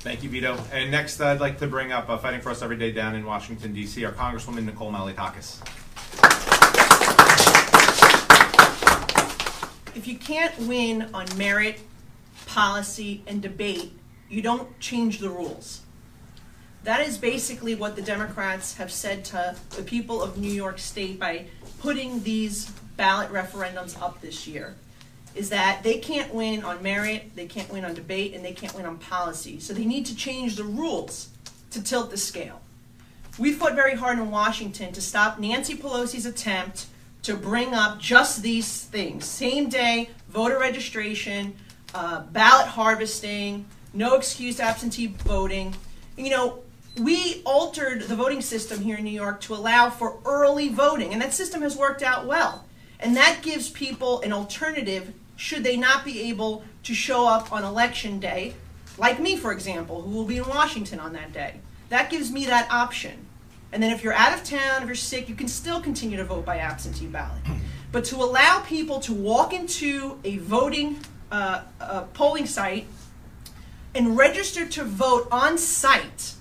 Thank 0.00 0.22
you, 0.22 0.30
Vito. 0.30 0.58
And 0.72 0.90
next, 0.90 1.20
I'd 1.20 1.38
like 1.38 1.58
to 1.58 1.66
bring 1.66 1.92
up, 1.92 2.08
uh, 2.08 2.16
fighting 2.16 2.40
for 2.40 2.48
us 2.50 2.62
every 2.62 2.78
day 2.78 2.90
down 2.90 3.14
in 3.14 3.26
Washington 3.26 3.74
DC, 3.74 4.06
our 4.06 4.12
Congresswoman 4.12 4.64
Nicole 4.64 4.90
Malliotakis. 4.90 5.60
if 9.94 10.06
you 10.06 10.16
can't 10.16 10.56
win 10.60 11.10
on 11.12 11.26
merit, 11.36 11.80
policy, 12.46 13.22
and 13.26 13.42
debate, 13.42 13.92
you 14.30 14.40
don't 14.40 14.78
change 14.80 15.18
the 15.18 15.28
rules. 15.28 15.82
That 16.84 17.06
is 17.06 17.18
basically 17.18 17.74
what 17.74 17.96
the 17.96 18.02
Democrats 18.02 18.76
have 18.76 18.92
said 18.92 19.24
to 19.26 19.56
the 19.70 19.82
people 19.82 20.22
of 20.22 20.38
New 20.38 20.52
York 20.52 20.78
State 20.78 21.18
by 21.18 21.46
putting 21.80 22.22
these 22.22 22.72
ballot 22.98 23.32
referendums 23.32 23.98
up 24.02 24.20
this 24.20 24.46
year. 24.46 24.74
Is 25.34 25.48
that 25.48 25.82
they 25.82 25.98
can't 25.98 26.34
win 26.34 26.62
on 26.64 26.82
merit, 26.82 27.30
they 27.34 27.46
can't 27.46 27.70
win 27.72 27.86
on 27.86 27.94
debate, 27.94 28.34
and 28.34 28.44
they 28.44 28.52
can't 28.52 28.74
win 28.74 28.84
on 28.84 28.98
policy. 28.98 29.58
So 29.60 29.72
they 29.72 29.86
need 29.86 30.04
to 30.06 30.14
change 30.16 30.56
the 30.56 30.64
rules 30.64 31.30
to 31.70 31.82
tilt 31.82 32.10
the 32.10 32.18
scale. 32.18 32.60
We 33.38 33.52
fought 33.52 33.74
very 33.74 33.94
hard 33.94 34.18
in 34.18 34.30
Washington 34.30 34.92
to 34.92 35.00
stop 35.00 35.38
Nancy 35.38 35.74
Pelosi's 35.74 36.26
attempt 36.26 36.86
to 37.22 37.36
bring 37.36 37.72
up 37.72 37.98
just 37.98 38.42
these 38.42 38.84
things 38.84 39.24
same 39.24 39.68
day 39.68 40.10
voter 40.28 40.58
registration, 40.58 41.54
uh, 41.94 42.22
ballot 42.32 42.66
harvesting, 42.66 43.64
no 43.92 44.14
excused 44.14 44.60
absentee 44.60 45.06
voting. 45.06 45.74
You 46.16 46.30
know, 46.30 46.58
we 46.98 47.42
altered 47.44 48.02
the 48.02 48.16
voting 48.16 48.40
system 48.40 48.80
here 48.80 48.96
in 48.96 49.04
New 49.04 49.10
York 49.10 49.40
to 49.42 49.54
allow 49.54 49.88
for 49.88 50.18
early 50.24 50.68
voting, 50.68 51.12
and 51.12 51.22
that 51.22 51.32
system 51.32 51.62
has 51.62 51.76
worked 51.76 52.02
out 52.02 52.26
well. 52.26 52.64
And 53.00 53.16
that 53.16 53.40
gives 53.42 53.68
people 53.68 54.20
an 54.22 54.32
alternative 54.32 55.12
should 55.36 55.62
they 55.62 55.76
not 55.76 56.04
be 56.04 56.22
able 56.22 56.64
to 56.82 56.94
show 56.94 57.26
up 57.26 57.52
on 57.52 57.62
election 57.62 58.18
day, 58.18 58.54
like 58.98 59.20
me, 59.20 59.36
for 59.36 59.52
example, 59.52 60.02
who 60.02 60.10
will 60.10 60.24
be 60.24 60.38
in 60.38 60.48
Washington 60.48 60.98
on 60.98 61.12
that 61.12 61.32
day. 61.32 61.60
That 61.90 62.10
gives 62.10 62.32
me 62.32 62.46
that 62.46 62.70
option. 62.70 63.26
And 63.72 63.82
then 63.82 63.92
if 63.92 64.02
you're 64.02 64.14
out 64.14 64.36
of 64.36 64.42
town, 64.42 64.82
if 64.82 64.86
you're 64.86 64.94
sick, 64.96 65.28
you 65.28 65.34
can 65.34 65.48
still 65.48 65.80
continue 65.80 66.16
to 66.16 66.24
vote 66.24 66.44
by 66.44 66.58
absentee 66.58 67.06
ballot. 67.06 67.42
But 67.90 68.04
to 68.06 68.16
allow 68.16 68.60
people 68.60 69.00
to 69.00 69.14
walk 69.14 69.54
into 69.54 70.18
a 70.22 70.36
voting 70.36 70.98
uh, 71.32 71.62
polling 72.12 72.44
site 72.44 72.86
and 73.94 74.14
register 74.14 74.68
to 74.68 74.84
vote 74.84 75.26
on 75.32 75.56
site, 75.56 76.34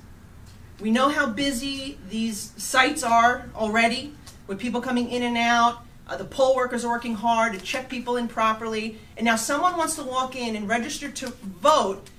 we 0.81 0.91
know 0.91 1.07
how 1.07 1.27
busy 1.27 1.97
these 2.09 2.51
sites 2.57 3.01
are 3.01 3.49
already 3.55 4.13
with 4.45 4.59
people 4.59 4.81
coming 4.81 5.09
in 5.09 5.23
and 5.23 5.37
out. 5.37 5.85
Uh, 6.07 6.15
the 6.15 6.25
poll 6.25 6.55
workers 6.55 6.85
are 6.85 6.91
working 6.91 7.15
hard 7.15 7.53
to 7.53 7.59
check 7.59 7.89
people 7.89 8.15
in 8.17 8.27
properly. 8.27 8.97
And 9.17 9.25
now 9.25 9.35
someone 9.35 9.77
wants 9.77 9.95
to 9.95 10.03
walk 10.03 10.35
in 10.35 10.55
and 10.55 10.67
register 10.67 11.09
to 11.09 11.27
vote 11.43 12.09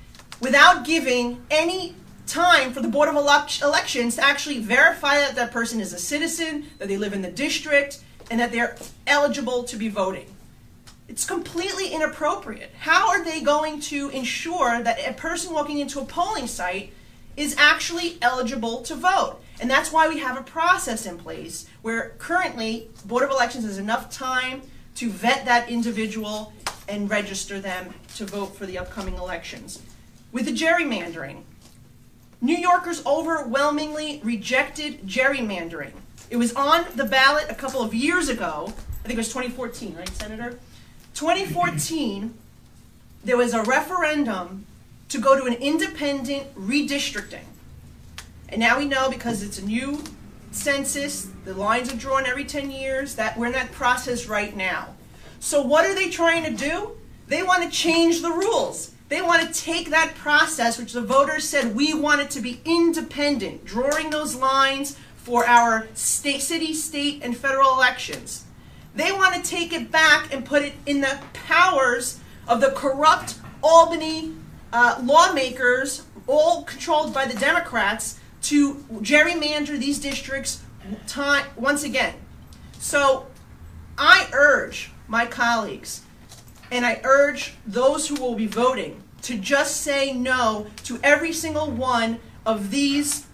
without 0.40 0.84
giving 0.84 1.42
any 1.50 1.94
time 2.26 2.72
for 2.72 2.80
the 2.80 2.88
Board 2.88 3.08
of 3.08 3.14
Elec- 3.14 3.62
Elections 3.62 4.16
to 4.16 4.24
actually 4.24 4.58
verify 4.58 5.14
that 5.16 5.34
that 5.36 5.50
person 5.50 5.80
is 5.80 5.92
a 5.92 5.98
citizen, 5.98 6.66
that 6.78 6.88
they 6.88 6.98
live 6.98 7.14
in 7.14 7.22
the 7.22 7.30
district, 7.30 8.00
and 8.30 8.38
that 8.38 8.52
they're 8.52 8.76
eligible 9.06 9.64
to 9.64 9.76
be 9.76 9.88
voting. 9.88 10.26
It's 11.08 11.24
completely 11.24 11.88
inappropriate. 11.88 12.70
How 12.78 13.08
are 13.08 13.24
they 13.24 13.40
going 13.40 13.80
to 13.80 14.10
ensure 14.10 14.82
that 14.82 14.98
a 15.08 15.14
person 15.14 15.54
walking 15.54 15.78
into 15.78 16.00
a 16.00 16.04
polling 16.04 16.46
site 16.46 16.92
is 17.38 17.54
actually 17.56 18.18
eligible 18.20 18.82
to 18.82 18.96
vote? 18.96 19.40
And 19.60 19.70
that's 19.70 19.92
why 19.92 20.08
we 20.08 20.18
have 20.18 20.36
a 20.36 20.42
process 20.42 21.06
in 21.06 21.18
place 21.18 21.66
where 21.82 22.10
currently 22.18 22.90
Board 23.04 23.22
of 23.22 23.30
Elections 23.30 23.64
has 23.64 23.78
enough 23.78 24.10
time 24.10 24.62
to 24.96 25.08
vet 25.08 25.44
that 25.44 25.70
individual 25.70 26.52
and 26.88 27.08
register 27.08 27.60
them 27.60 27.94
to 28.16 28.24
vote 28.24 28.56
for 28.56 28.66
the 28.66 28.76
upcoming 28.76 29.14
elections. 29.14 29.80
With 30.32 30.46
the 30.46 30.52
gerrymandering, 30.52 31.42
New 32.40 32.56
Yorkers 32.56 33.04
overwhelmingly 33.06 34.20
rejected 34.24 35.06
gerrymandering. 35.06 35.92
It 36.30 36.36
was 36.36 36.52
on 36.54 36.86
the 36.94 37.04
ballot 37.04 37.46
a 37.48 37.54
couple 37.54 37.82
of 37.82 37.94
years 37.94 38.28
ago. 38.28 38.72
I 39.04 39.08
think 39.08 39.14
it 39.14 39.16
was 39.16 39.28
2014, 39.28 39.94
right, 39.96 40.08
Senator? 40.08 40.58
2014, 41.14 42.34
there 43.24 43.36
was 43.36 43.54
a 43.54 43.62
referendum 43.62 44.66
to 45.08 45.18
go 45.18 45.38
to 45.38 45.44
an 45.44 45.54
independent 45.54 46.54
redistricting. 46.54 47.44
And 48.48 48.60
now 48.60 48.78
we 48.78 48.86
know 48.86 49.10
because 49.10 49.42
it's 49.42 49.58
a 49.58 49.64
new 49.64 50.02
census, 50.50 51.28
the 51.44 51.54
lines 51.54 51.92
are 51.92 51.96
drawn 51.96 52.26
every 52.26 52.44
10 52.44 52.70
years, 52.70 53.14
that 53.16 53.36
we're 53.36 53.46
in 53.46 53.52
that 53.52 53.72
process 53.72 54.26
right 54.26 54.56
now. 54.56 54.94
So 55.40 55.62
what 55.62 55.86
are 55.86 55.94
they 55.94 56.10
trying 56.10 56.44
to 56.44 56.50
do? 56.50 56.92
They 57.26 57.42
want 57.42 57.62
to 57.62 57.70
change 57.70 58.22
the 58.22 58.30
rules. 58.30 58.92
They 59.08 59.22
want 59.22 59.42
to 59.42 59.60
take 59.60 59.90
that 59.90 60.14
process, 60.14 60.78
which 60.78 60.92
the 60.92 61.00
voters 61.00 61.48
said 61.48 61.74
we 61.74 61.94
want 61.94 62.20
it 62.20 62.30
to 62.32 62.40
be 62.40 62.60
independent, 62.64 63.64
drawing 63.64 64.10
those 64.10 64.34
lines 64.34 64.98
for 65.16 65.46
our 65.46 65.88
state, 65.94 66.42
city, 66.42 66.74
state, 66.74 67.22
and 67.22 67.36
federal 67.36 67.72
elections. 67.72 68.44
They 68.94 69.12
want 69.12 69.34
to 69.34 69.42
take 69.42 69.72
it 69.72 69.90
back 69.90 70.32
and 70.32 70.44
put 70.44 70.62
it 70.62 70.74
in 70.84 71.00
the 71.00 71.18
powers 71.32 72.18
of 72.46 72.60
the 72.60 72.70
corrupt 72.70 73.36
Albany 73.62 74.34
uh, 74.72 75.00
lawmakers, 75.02 76.04
all 76.26 76.62
controlled 76.64 77.14
by 77.14 77.26
the 77.26 77.38
Democrats, 77.38 78.18
to 78.42 78.74
gerrymander 79.00 79.78
these 79.78 79.98
districts 79.98 80.62
time, 81.06 81.46
once 81.56 81.84
again. 81.84 82.14
So 82.78 83.26
I 83.96 84.28
urge 84.32 84.90
my 85.08 85.26
colleagues 85.26 86.02
and 86.70 86.86
I 86.86 87.00
urge 87.02 87.54
those 87.66 88.08
who 88.08 88.14
will 88.16 88.34
be 88.34 88.46
voting 88.46 89.02
to 89.22 89.36
just 89.36 89.78
say 89.78 90.12
no 90.12 90.66
to 90.84 91.00
every 91.02 91.32
single 91.32 91.70
one 91.70 92.20
of 92.46 92.70
these 92.70 93.26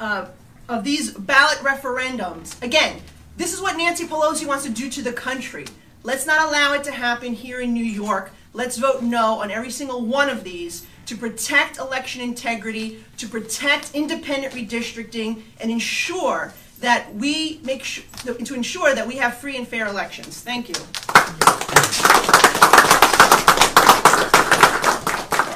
uh, 0.00 0.26
of 0.68 0.82
these 0.82 1.12
ballot 1.12 1.58
referendums. 1.58 2.60
Again, 2.62 3.00
this 3.36 3.52
is 3.52 3.60
what 3.60 3.76
Nancy 3.76 4.06
Pelosi 4.06 4.46
wants 4.46 4.64
to 4.64 4.70
do 4.70 4.88
to 4.90 5.02
the 5.02 5.12
country. 5.12 5.66
Let's 6.02 6.26
not 6.26 6.48
allow 6.48 6.72
it 6.72 6.84
to 6.84 6.90
happen 6.90 7.34
here 7.34 7.60
in 7.60 7.74
New 7.74 7.84
York. 7.84 8.30
Let's 8.56 8.76
vote 8.76 9.02
no 9.02 9.40
on 9.40 9.50
every 9.50 9.70
single 9.70 10.06
one 10.06 10.30
of 10.30 10.44
these 10.44 10.86
to 11.06 11.16
protect 11.16 11.78
election 11.78 12.22
integrity, 12.22 13.02
to 13.18 13.26
protect 13.26 13.92
independent 13.94 14.54
redistricting, 14.54 15.42
and 15.60 15.72
ensure 15.72 16.54
that 16.78 17.12
we 17.16 17.58
make 17.64 17.82
to 18.22 18.54
ensure 18.54 18.94
that 18.94 19.08
we 19.08 19.16
have 19.16 19.38
free 19.38 19.56
and 19.56 19.66
fair 19.66 19.88
elections. 19.88 20.40
Thank 20.40 20.68
you. 20.68 20.76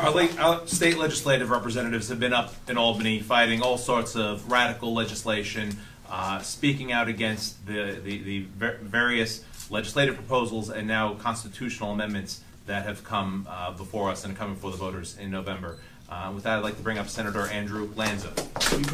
Our, 0.04 0.10
late, 0.10 0.36
our 0.40 0.66
state 0.66 0.98
legislative 0.98 1.50
representatives 1.50 2.08
have 2.08 2.18
been 2.18 2.32
up 2.32 2.52
in 2.68 2.76
Albany 2.76 3.20
fighting 3.20 3.62
all 3.62 3.78
sorts 3.78 4.16
of 4.16 4.50
radical 4.50 4.92
legislation, 4.92 5.76
uh, 6.10 6.40
speaking 6.40 6.90
out 6.90 7.06
against 7.06 7.64
the, 7.64 8.00
the, 8.02 8.22
the 8.22 8.46
various 8.82 9.44
legislative 9.70 10.16
proposals 10.16 10.68
and 10.68 10.88
now 10.88 11.14
constitutional 11.14 11.92
amendments 11.92 12.42
that 12.68 12.84
have 12.84 13.02
come 13.02 13.46
uh, 13.50 13.72
before 13.72 14.10
us 14.10 14.24
and 14.24 14.36
coming 14.36 14.54
before 14.54 14.70
the 14.70 14.76
voters 14.76 15.16
in 15.18 15.30
November. 15.30 15.78
Uh, 16.08 16.30
with 16.34 16.44
that, 16.44 16.58
I'd 16.58 16.64
like 16.64 16.76
to 16.76 16.82
bring 16.82 16.98
up 16.98 17.08
Senator 17.08 17.46
Andrew 17.48 17.90
Lanza. 17.96 18.28
Thank 18.28 18.86
you. 18.86 18.92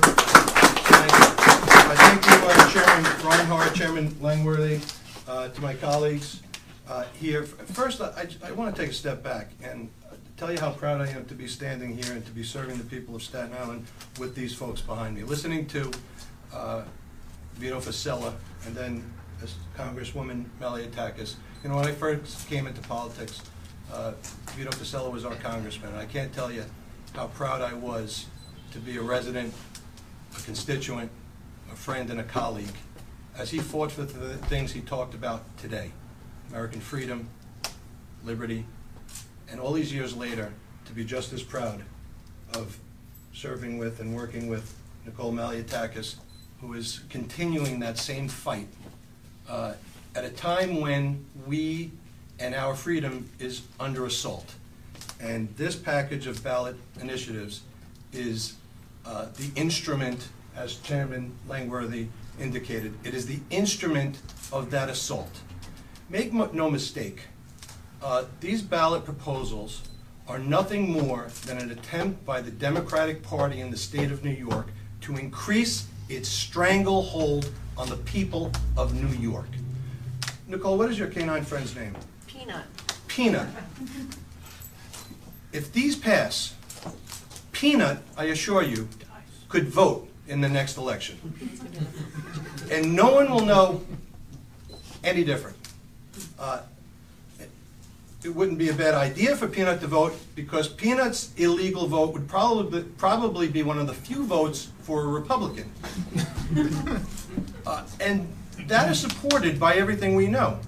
Thank 1.94 2.24
you, 2.24 2.32
uh, 2.32 2.70
Chairman 2.70 3.26
Reinhardt, 3.26 3.74
Chairman 3.74 4.16
Langworthy, 4.20 4.80
uh, 5.28 5.48
to 5.48 5.60
my 5.60 5.74
colleagues 5.74 6.40
uh, 6.88 7.04
here. 7.20 7.42
First, 7.42 8.00
I, 8.00 8.28
I 8.44 8.52
want 8.52 8.74
to 8.74 8.80
take 8.80 8.92
a 8.92 8.94
step 8.94 9.22
back 9.24 9.50
and 9.62 9.90
tell 10.36 10.52
you 10.52 10.58
how 10.58 10.70
proud 10.70 11.00
I 11.00 11.08
am 11.08 11.24
to 11.26 11.34
be 11.34 11.48
standing 11.48 11.96
here 11.96 12.12
and 12.12 12.24
to 12.26 12.32
be 12.32 12.44
serving 12.44 12.78
the 12.78 12.84
people 12.84 13.16
of 13.16 13.22
Staten 13.22 13.52
Island 13.60 13.86
with 14.18 14.36
these 14.36 14.54
folks 14.54 14.80
behind 14.80 15.16
me. 15.16 15.24
Listening 15.24 15.66
to 15.66 15.90
uh, 16.52 16.82
Vito 17.54 17.80
Fossella 17.80 18.34
and 18.66 18.74
then 18.74 19.04
Congresswoman 19.76 20.44
Malliotakis. 20.60 21.34
You 21.62 21.70
know, 21.70 21.76
when 21.76 21.86
I 21.86 21.92
first 21.92 22.48
came 22.48 22.66
into 22.66 22.80
politics, 22.82 23.42
uh, 23.92 24.12
Vito 24.56 24.70
Fossella 24.70 25.10
was 25.10 25.24
our 25.24 25.34
congressman, 25.36 25.90
and 25.92 25.98
I 25.98 26.06
can't 26.06 26.32
tell 26.32 26.50
you 26.50 26.64
how 27.14 27.26
proud 27.28 27.60
I 27.60 27.74
was 27.74 28.26
to 28.72 28.78
be 28.78 28.96
a 28.96 29.02
resident, 29.02 29.52
a 30.36 30.40
constituent, 30.42 31.10
a 31.72 31.76
friend, 31.76 32.10
and 32.10 32.20
a 32.20 32.24
colleague, 32.24 32.74
as 33.36 33.50
he 33.50 33.58
fought 33.58 33.92
for 33.92 34.02
the 34.02 34.36
things 34.48 34.72
he 34.72 34.80
talked 34.80 35.14
about 35.14 35.44
today, 35.58 35.90
American 36.50 36.80
freedom, 36.80 37.28
liberty, 38.24 38.64
and 39.50 39.60
all 39.60 39.72
these 39.72 39.92
years 39.92 40.16
later, 40.16 40.52
to 40.86 40.92
be 40.92 41.04
just 41.04 41.32
as 41.32 41.42
proud 41.42 41.82
of 42.54 42.78
serving 43.32 43.78
with 43.78 44.00
and 44.00 44.14
working 44.14 44.48
with 44.48 44.74
Nicole 45.04 45.32
Malliotakis, 45.32 46.16
who 46.60 46.74
is 46.74 47.00
continuing 47.10 47.80
that 47.80 47.98
same 47.98 48.28
fight 48.28 48.68
uh, 49.48 49.74
at 50.14 50.24
a 50.24 50.30
time 50.30 50.80
when 50.80 51.24
we 51.46 51.90
and 52.38 52.54
our 52.54 52.74
freedom 52.74 53.28
is 53.38 53.62
under 53.78 54.06
assault. 54.06 54.54
And 55.20 55.54
this 55.56 55.76
package 55.76 56.26
of 56.26 56.42
ballot 56.42 56.76
initiatives 57.00 57.62
is 58.12 58.54
uh, 59.06 59.26
the 59.36 59.50
instrument, 59.58 60.28
as 60.56 60.76
Chairman 60.76 61.32
Langworthy 61.48 62.08
indicated, 62.40 62.94
it 63.04 63.14
is 63.14 63.26
the 63.26 63.38
instrument 63.50 64.18
of 64.52 64.70
that 64.70 64.88
assault. 64.88 65.30
Make 66.10 66.32
no 66.32 66.70
mistake, 66.70 67.22
uh, 68.02 68.24
these 68.40 68.60
ballot 68.60 69.04
proposals 69.04 69.82
are 70.28 70.38
nothing 70.38 70.90
more 70.90 71.28
than 71.46 71.58
an 71.58 71.70
attempt 71.70 72.24
by 72.24 72.40
the 72.40 72.50
Democratic 72.50 73.22
Party 73.22 73.60
in 73.60 73.70
the 73.70 73.76
state 73.76 74.10
of 74.10 74.24
New 74.24 74.30
York 74.30 74.68
to 75.02 75.16
increase 75.16 75.86
its 76.08 76.28
stranglehold 76.28 77.50
on 77.76 77.88
the 77.88 77.96
people 77.98 78.50
of 78.76 78.94
New 78.94 79.18
York. 79.18 79.48
Nicole, 80.46 80.78
what 80.78 80.90
is 80.90 80.98
your 80.98 81.08
canine 81.08 81.44
friend's 81.44 81.74
name? 81.74 81.94
Peanut. 82.44 82.64
Peanut. 83.08 83.48
If 85.52 85.72
these 85.72 85.96
pass, 85.96 86.54
Peanut, 87.52 87.98
I 88.18 88.24
assure 88.24 88.62
you, 88.62 88.88
could 89.48 89.68
vote 89.68 90.08
in 90.28 90.42
the 90.42 90.48
next 90.48 90.76
election. 90.76 91.18
And 92.70 92.94
no 92.94 93.14
one 93.14 93.30
will 93.30 93.44
know 93.46 93.82
any 95.02 95.24
different. 95.24 95.56
Uh, 96.38 96.60
It 98.24 98.34
wouldn't 98.34 98.56
be 98.58 98.70
a 98.70 98.74
bad 98.74 98.94
idea 98.94 99.36
for 99.36 99.46
Peanut 99.48 99.80
to 99.82 99.86
vote, 99.86 100.14
because 100.34 100.66
Peanut's 100.68 101.30
illegal 101.36 101.86
vote 101.86 102.12
would 102.14 102.26
probably, 102.26 102.82
probably 102.82 103.48
be 103.48 103.62
one 103.62 103.78
of 103.78 103.86
the 103.86 103.92
few 103.94 104.24
votes 104.24 104.68
for 104.82 105.02
a 105.04 105.06
Republican. 105.08 105.70
Uh, 107.66 107.82
And 107.98 108.28
that 108.68 108.90
is 108.90 109.00
supported 109.00 109.58
by 109.58 109.74
everything 109.76 110.14
we 110.14 110.26
know. 110.26 110.58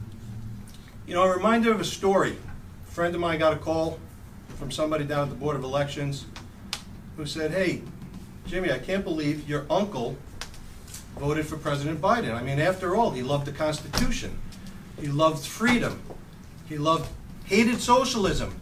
You 1.06 1.14
know, 1.14 1.22
a 1.22 1.36
reminder 1.36 1.70
of 1.70 1.80
a 1.80 1.84
story. 1.84 2.36
A 2.88 2.90
friend 2.90 3.14
of 3.14 3.20
mine 3.20 3.38
got 3.38 3.52
a 3.52 3.56
call 3.56 4.00
from 4.58 4.72
somebody 4.72 5.04
down 5.04 5.24
at 5.24 5.28
the 5.28 5.36
Board 5.36 5.54
of 5.54 5.62
Elections 5.62 6.26
who 7.16 7.24
said, 7.26 7.52
hey, 7.52 7.82
Jimmy, 8.46 8.72
I 8.72 8.78
can't 8.78 9.04
believe 9.04 9.48
your 9.48 9.66
uncle 9.70 10.16
voted 11.16 11.46
for 11.46 11.56
President 11.58 12.00
Biden. 12.00 12.34
I 12.34 12.42
mean, 12.42 12.58
after 12.58 12.96
all, 12.96 13.12
he 13.12 13.22
loved 13.22 13.46
the 13.46 13.52
Constitution. 13.52 14.36
He 15.00 15.06
loved 15.06 15.46
freedom. 15.46 16.02
He 16.68 16.76
loved, 16.76 17.08
hated 17.44 17.80
socialism. 17.80 18.60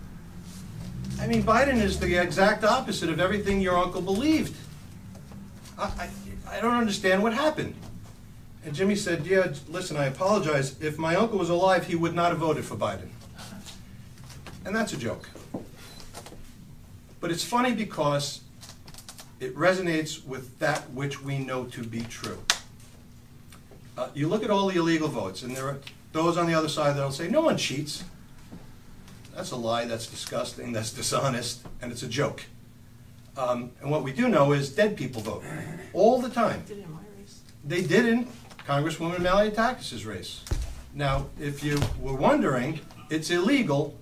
I 1.19 1.27
mean, 1.27 1.45
Biden 1.45 1.81
is 1.81 1.99
the 1.99 2.21
exact 2.21 2.63
opposite 2.63 3.09
of 3.09 3.21
everything 3.21 3.63
your 3.63 3.79
uncle 3.79 4.03
believed. 4.03 4.55
I, 5.79 5.85
I, 5.85 6.11
I 6.47 6.61
don't 6.61 6.75
understand 6.75 7.23
what 7.23 7.33
happened. 7.33 7.75
And 8.65 8.75
Jimmy 8.75 8.97
said, 8.97 9.27
yeah, 9.27 9.53
listen, 9.69 9.97
I 9.97 10.07
apologize. 10.07 10.81
If 10.81 10.99
my 10.99 11.17
uncle 11.17 11.39
was 11.39 11.51
alive, 11.51 11.87
he 11.87 11.97
would 11.97 12.15
not 12.15 12.31
have 12.31 12.39
voted 12.39 12.65
for 12.65 12.77
Biden. 12.77 13.09
And 14.65 14.75
that's 14.75 14.95
a 14.95 14.97
joke. 14.97 15.29
But 17.21 17.31
it's 17.31 17.45
funny 17.45 17.75
because 17.75 18.41
it 19.39 19.55
resonates 19.55 20.25
with 20.25 20.59
that 20.59 20.91
which 20.91 21.23
we 21.23 21.39
know 21.39 21.65
to 21.65 21.83
be 21.83 22.01
true. 22.03 22.39
Uh, 23.97 24.09
you 24.15 24.29
look 24.29 24.43
at 24.43 24.51
all 24.51 24.69
the 24.69 24.77
illegal 24.77 25.09
votes, 25.09 25.43
and 25.43 25.55
there 25.55 25.69
are 25.69 25.79
those 26.13 26.37
on 26.37 26.47
the 26.47 26.55
other 26.55 26.69
side 26.69 26.97
that'll 26.97 27.11
say, 27.11 27.29
no 27.29 27.43
one 27.43 27.57
cheats. 27.57 28.05
That's 29.35 29.51
a 29.51 29.57
lie, 29.57 29.85
that's 29.85 30.07
disgusting, 30.07 30.73
that's 30.73 30.93
dishonest, 30.93 31.67
and 31.83 31.93
it's 31.93 32.03
a 32.03 32.09
joke. 32.09 32.45
Um, 33.37 33.73
and 33.83 33.91
what 33.91 34.03
we 34.03 34.13
do 34.13 34.29
know 34.29 34.53
is 34.53 34.71
dead 34.71 34.97
people 34.97 35.21
vote 35.21 35.43
all 35.93 36.21
the 36.21 36.31
time. 36.31 36.63
Did 36.67 36.79
it 36.79 36.85
in 36.85 36.93
my 36.93 37.01
race. 37.19 37.41
They 37.65 37.83
did 37.83 38.07
in 38.07 38.29
Congresswoman 38.67 39.19
Malliotakis's 39.19 40.07
race. 40.07 40.41
Now, 40.95 41.27
if 41.39 41.63
you 41.63 41.79
were 42.01 42.15
wondering, 42.15 42.81
it's 43.11 43.31
illegal 43.31 43.95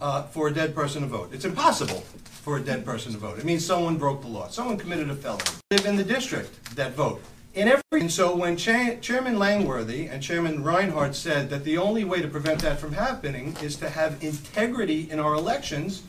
uh, 0.00 0.22
for 0.22 0.48
a 0.48 0.52
dead 0.52 0.74
person 0.74 1.02
to 1.02 1.08
vote. 1.08 1.30
It's 1.32 1.44
impossible 1.44 2.00
for 2.24 2.56
a 2.56 2.60
dead 2.60 2.86
person 2.86 3.12
to 3.12 3.18
vote. 3.18 3.38
It 3.38 3.44
means 3.44 3.66
someone 3.66 3.98
broke 3.98 4.22
the 4.22 4.28
law, 4.28 4.48
someone 4.48 4.78
committed 4.78 5.10
a 5.10 5.14
felony. 5.14 5.44
Live 5.70 5.84
in 5.84 5.96
the 5.96 6.04
district 6.04 6.74
that 6.76 6.94
vote. 6.94 7.22
In 7.54 7.68
every, 7.68 7.82
and 8.00 8.10
so 8.10 8.34
when 8.34 8.56
Cha- 8.56 8.96
Chairman 9.02 9.38
Langworthy 9.38 10.06
and 10.06 10.22
Chairman 10.22 10.62
Reinhardt 10.62 11.14
said 11.14 11.50
that 11.50 11.64
the 11.64 11.76
only 11.76 12.04
way 12.04 12.22
to 12.22 12.28
prevent 12.28 12.62
that 12.62 12.78
from 12.78 12.92
happening 12.92 13.56
is 13.62 13.76
to 13.76 13.90
have 13.90 14.22
integrity 14.22 15.10
in 15.10 15.18
our 15.18 15.34
elections, 15.34 16.02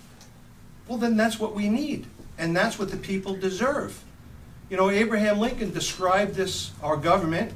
well, 0.87 0.97
then 0.97 1.17
that's 1.17 1.39
what 1.39 1.53
we 1.53 1.67
need, 1.67 2.07
and 2.37 2.55
that's 2.55 2.79
what 2.79 2.91
the 2.91 2.97
people 2.97 3.35
deserve. 3.35 4.03
You 4.69 4.77
know, 4.77 4.89
Abraham 4.89 5.39
Lincoln 5.39 5.73
described 5.73 6.35
this, 6.35 6.71
our 6.81 6.95
government, 6.95 7.51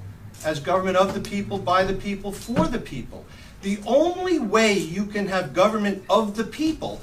as 0.45 0.59
government 0.59 0.97
of 0.97 1.13
the 1.13 1.19
people, 1.19 1.57
by 1.57 1.83
the 1.83 1.93
people, 1.93 2.31
for 2.31 2.67
the 2.67 2.79
people. 2.79 3.25
The 3.61 3.79
only 3.85 4.39
way 4.39 4.73
you 4.73 5.05
can 5.05 5.27
have 5.27 5.53
government 5.53 6.03
of 6.09 6.35
the 6.35 6.43
people 6.43 6.99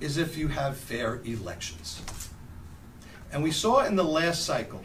is 0.00 0.16
if 0.16 0.36
you 0.36 0.48
have 0.48 0.76
fair 0.76 1.20
elections. 1.24 2.00
And 3.32 3.42
we 3.42 3.50
saw 3.50 3.84
in 3.84 3.96
the 3.96 4.04
last 4.04 4.44
cycle 4.44 4.82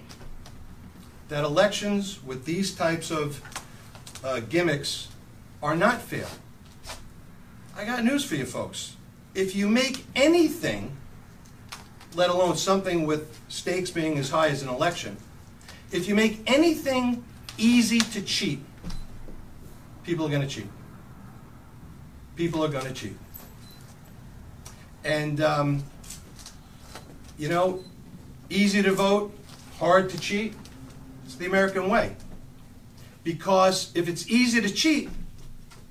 that 1.28 1.44
elections 1.44 2.24
with 2.24 2.46
these 2.46 2.74
types 2.74 3.12
of 3.12 3.42
uh, 4.24 4.40
gimmicks 4.40 5.10
are 5.62 5.76
not 5.76 6.02
fair. 6.02 6.26
I 7.76 7.86
got 7.86 8.04
news 8.04 8.26
for 8.26 8.36
you 8.36 8.46
folks. 8.46 8.96
If 9.36 9.56
you 9.56 9.70
make 9.70 10.06
anything 10.16 10.98
let 12.16 12.30
alone 12.30 12.58
something 12.58 13.06
with 13.06 13.40
stakes 13.50 13.92
being 13.92 14.18
as 14.18 14.30
high 14.30 14.48
as 14.48 14.64
an 14.64 14.70
election, 14.70 15.18
if 15.92 16.08
you 16.08 16.16
make 16.16 16.42
anything 16.48 17.24
easy 17.58 18.00
to 18.00 18.22
cheat, 18.22 18.60
people 20.04 20.26
are 20.26 20.30
going 20.30 20.42
to 20.42 20.48
cheat. 20.48 20.68
People 22.36 22.64
are 22.64 22.70
going 22.70 22.86
to 22.86 22.94
cheat. 22.94 23.18
And, 25.04 25.42
um, 25.42 25.84
you 27.38 27.50
know, 27.50 27.84
easy 28.50 28.82
to 28.82 28.92
vote, 28.92 29.38
hard 29.78 30.10
to 30.10 30.20
cheat. 30.20 30.54
It's 31.26 31.36
the 31.36 31.46
American 31.46 31.90
way. 31.90 32.16
Because 33.24 33.92
if 33.96 34.08
it's 34.08 34.30
easy 34.30 34.62
to 34.62 34.70
cheat, 34.70 35.10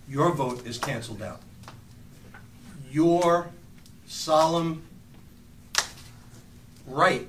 your 0.08 0.32
vote 0.32 0.66
is 0.66 0.78
canceled 0.78 1.22
out. 1.22 1.40
Your 2.90 3.50
solemn 4.06 4.82
right 6.86 7.28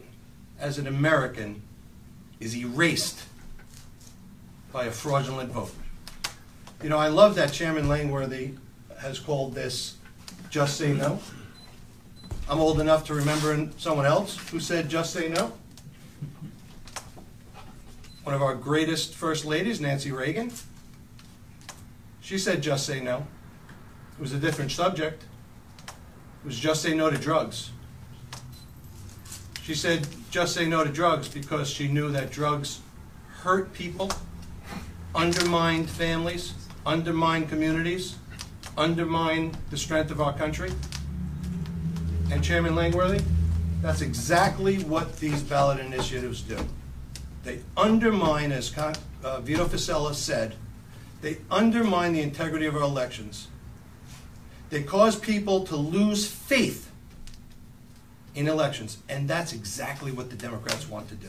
as 0.59 0.77
an 0.77 0.87
American 0.87 1.61
is 2.39 2.55
erased 2.55 3.23
by 4.71 4.85
a 4.85 4.91
fraudulent 4.91 5.51
vote. 5.51 5.73
You 6.81 6.89
know, 6.89 6.97
I 6.97 7.07
love 7.07 7.35
that 7.35 7.51
Chairman 7.51 7.87
Langworthy 7.89 8.53
has 8.99 9.19
called 9.19 9.53
this 9.53 9.97
just 10.49 10.77
say 10.77 10.93
no. 10.93 11.19
I'm 12.49 12.59
old 12.59 12.79
enough 12.79 13.05
to 13.07 13.13
remember 13.13 13.69
someone 13.77 14.05
else 14.05 14.37
who 14.49 14.59
said 14.59 14.89
just 14.89 15.13
say 15.13 15.29
no. 15.29 15.53
One 18.23 18.35
of 18.35 18.41
our 18.41 18.55
greatest 18.55 19.13
first 19.15 19.45
ladies, 19.45 19.81
Nancy 19.81 20.11
Reagan, 20.11 20.51
she 22.21 22.37
said 22.37 22.61
just 22.61 22.85
say 22.85 23.01
no. 23.01 23.27
It 24.13 24.21
was 24.21 24.33
a 24.33 24.37
different 24.37 24.71
subject. 24.71 25.23
It 25.87 26.45
was 26.45 26.59
just 26.59 26.81
say 26.81 26.93
no 26.93 27.09
to 27.09 27.17
drugs. 27.17 27.71
She 29.69 29.75
said, 29.75 30.07
just 30.31 30.55
say 30.55 30.65
no 30.65 30.83
to 30.83 30.89
drugs 30.89 31.27
because 31.27 31.69
she 31.69 31.87
knew 31.87 32.11
that 32.13 32.31
drugs 32.31 32.79
hurt 33.43 33.71
people, 33.71 34.09
undermined 35.13 35.87
families, 35.87 36.55
undermined 36.87 37.49
communities, 37.49 38.15
undermine 38.75 39.55
the 39.69 39.77
strength 39.77 40.09
of 40.09 40.21
our 40.21 40.33
country. 40.33 40.71
And 42.31 42.43
Chairman 42.43 42.73
Langworthy, 42.73 43.23
that's 43.83 44.01
exactly 44.01 44.79
what 44.85 45.17
these 45.17 45.43
ballot 45.43 45.79
initiatives 45.79 46.41
do. 46.41 46.57
They 47.43 47.59
undermine, 47.77 48.51
as 48.51 48.75
uh, 48.75 49.39
Vito 49.41 49.65
Fossella 49.65 50.15
said, 50.15 50.55
they 51.21 51.37
undermine 51.51 52.13
the 52.13 52.21
integrity 52.21 52.65
of 52.65 52.75
our 52.75 52.81
elections. 52.81 53.49
They 54.71 54.81
cause 54.81 55.15
people 55.15 55.63
to 55.65 55.75
lose 55.75 56.25
faith 56.25 56.88
in 58.39 58.47
elections, 58.47 58.99
and 59.09 59.27
that's 59.27 59.51
exactly 59.51 60.13
what 60.13 60.29
the 60.29 60.35
Democrats 60.37 60.87
want 60.87 61.09
to 61.09 61.15
do. 61.15 61.27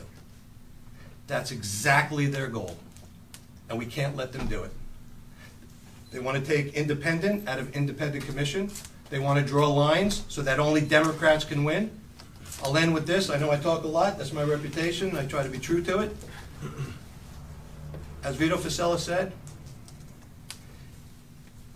That's 1.27 1.51
exactly 1.51 2.27
their 2.27 2.47
goal, 2.47 2.77
and 3.69 3.77
we 3.77 3.85
can't 3.85 4.17
let 4.17 4.33
them 4.33 4.47
do 4.47 4.63
it. 4.63 4.71
They 6.13 6.21
want 6.21 6.39
to 6.39 6.45
take 6.45 6.75
independent 6.75 7.49
out 7.49 7.59
of 7.59 7.75
independent 7.75 8.25
commission. 8.27 8.71
They 9.11 9.19
want 9.19 9.41
to 9.41 9.45
draw 9.45 9.69
lines 9.69 10.25
so 10.29 10.41
that 10.43 10.61
only 10.61 10.83
Democrats 10.83 11.45
can 11.45 11.65
win. 11.65 11.91
I'll 12.63 12.77
end 12.77 12.95
with 12.95 13.09
this. 13.09 13.29
I 13.29 13.39
know 13.39 13.51
I 13.51 13.57
talk 13.57 13.83
a 13.83 13.89
lot. 13.89 14.17
That's 14.17 14.33
my 14.33 14.45
reputation. 14.45 15.17
I 15.17 15.27
try 15.27 15.43
to 15.43 15.49
be 15.49 15.59
true 15.59 15.83
to 15.83 15.99
it. 16.01 16.17
As 18.23 18.37
Vito 18.37 18.57
Fossella 18.57 18.99
said, 18.99 19.33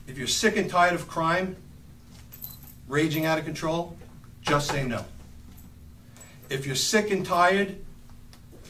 if 0.06 0.16
you're 0.16 0.28
sick 0.28 0.56
and 0.56 0.70
tired 0.70 0.94
of 0.94 1.08
crime 1.08 1.56
raging 2.86 3.24
out 3.24 3.38
of 3.38 3.44
control, 3.44 3.96
just 4.42 4.70
say 4.70 4.86
no. 4.86 5.04
If 6.54 6.66
you're 6.66 6.76
sick 6.76 7.10
and 7.10 7.26
tired 7.26 7.78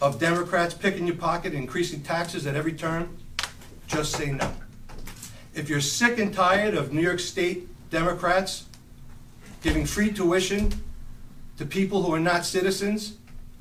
of 0.01 0.18
Democrats 0.18 0.73
picking 0.73 1.07
your 1.07 1.16
pocket 1.16 1.53
increasing 1.53 2.01
taxes 2.01 2.47
at 2.47 2.57
every 2.57 2.73
turn, 2.73 3.14
just 3.88 4.12
say 4.12 4.33
no. 4.33 4.51
If 5.53 5.68
you're 5.68 5.83
sick 5.83 6.18
and 6.18 6.33
tired 6.33 6.75
of 6.75 6.94
New 6.94 7.03
York 7.03 7.20
State 7.20 7.68
Democrats 7.90 8.64
giving 9.61 9.85
free 9.85 10.11
tuition 10.11 10.73
to 11.59 11.66
people 11.66 12.03
who 12.03 12.14
are 12.14 12.18
not 12.18 12.47
citizens, 12.47 13.18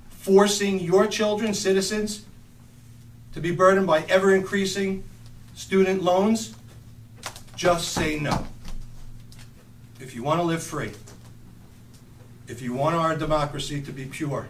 forcing 0.09 0.79
your 0.79 1.05
children, 1.05 1.53
citizens, 1.53 2.23
to 3.33 3.41
be 3.41 3.51
burdened 3.51 3.88
by 3.88 4.03
ever 4.03 4.33
increasing 4.33 5.03
student 5.53 6.01
loans, 6.01 6.55
just 7.57 7.89
say 7.89 8.21
no. 8.21 8.47
If 9.99 10.15
you 10.15 10.23
want 10.23 10.39
to 10.39 10.43
live 10.43 10.63
free, 10.63 10.93
if 12.47 12.62
you 12.62 12.73
want 12.73 12.95
our 12.95 13.15
democracy 13.15 13.82
to 13.82 13.91
be 13.91 14.06
pure, 14.06 14.49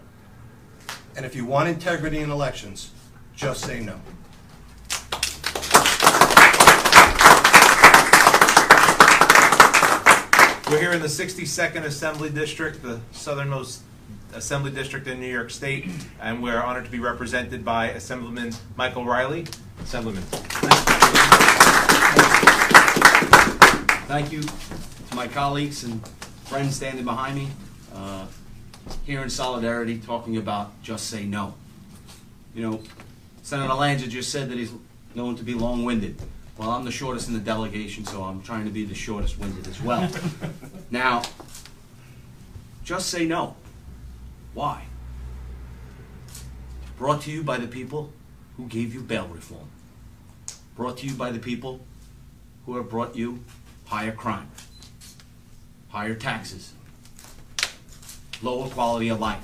and 1.15 1.25
if 1.25 1.35
you 1.35 1.45
want 1.45 1.69
integrity 1.69 2.19
in 2.19 2.31
elections, 2.31 2.91
just 3.35 3.63
say 3.63 3.79
no. 3.79 3.99
We're 10.69 10.79
here 10.79 10.93
in 10.93 11.01
the 11.01 11.07
62nd 11.07 11.83
Assembly 11.83 12.31
District, 12.31 12.81
the 12.81 12.99
southernmost 13.11 13.81
Assembly 14.33 14.71
District 14.71 15.05
in 15.05 15.19
New 15.19 15.31
York 15.31 15.51
State, 15.51 15.87
and 16.19 16.41
we're 16.41 16.59
honored 16.59 16.85
to 16.85 16.91
be 16.91 16.97
represented 16.97 17.63
by 17.63 17.89
Assemblyman 17.89 18.53
Michael 18.75 19.05
Reilly. 19.05 19.45
Assemblyman. 19.83 20.23
Thank 24.07 24.31
you 24.31 24.41
to 24.41 25.15
my 25.15 25.27
colleagues 25.27 25.83
and 25.83 26.01
friends 26.45 26.75
standing 26.75 27.05
behind 27.05 27.35
me, 27.35 27.49
uh, 27.93 28.25
here 29.05 29.21
in 29.21 29.29
solidarity, 29.29 29.99
talking 29.99 30.37
about 30.37 30.81
just 30.81 31.07
say 31.07 31.25
no. 31.25 31.53
You 32.53 32.69
know, 32.69 32.81
Senator 33.41 33.73
Lanza 33.73 34.07
just 34.07 34.31
said 34.31 34.49
that 34.49 34.57
he's 34.57 34.71
known 35.15 35.35
to 35.35 35.43
be 35.43 35.53
long-winded. 35.53 36.21
Well, 36.57 36.69
I'm 36.69 36.85
the 36.85 36.91
shortest 36.91 37.27
in 37.27 37.33
the 37.33 37.39
delegation, 37.39 38.05
so 38.05 38.23
I'm 38.23 38.41
trying 38.41 38.65
to 38.65 38.71
be 38.71 38.85
the 38.85 38.95
shortest 38.95 39.39
winded 39.39 39.67
as 39.67 39.81
well. 39.81 40.09
Now, 40.91 41.23
just 42.83 43.09
say 43.09 43.25
no. 43.25 43.55
Why? 44.53 44.83
Brought 46.97 47.23
to 47.23 47.31
you 47.31 47.41
by 47.41 47.57
the 47.57 47.65
people 47.65 48.13
who 48.57 48.67
gave 48.67 48.93
you 48.93 49.01
bail 49.01 49.27
reform. 49.27 49.69
Brought 50.75 50.99
to 50.99 51.07
you 51.07 51.15
by 51.15 51.31
the 51.31 51.39
people 51.39 51.79
who 52.67 52.75
have 52.77 52.89
brought 52.89 53.15
you 53.15 53.43
higher 53.85 54.11
crime, 54.11 54.51
higher 55.89 56.13
taxes, 56.13 56.73
lower 58.43 58.67
quality 58.69 59.07
of 59.09 59.19
life. 59.19 59.43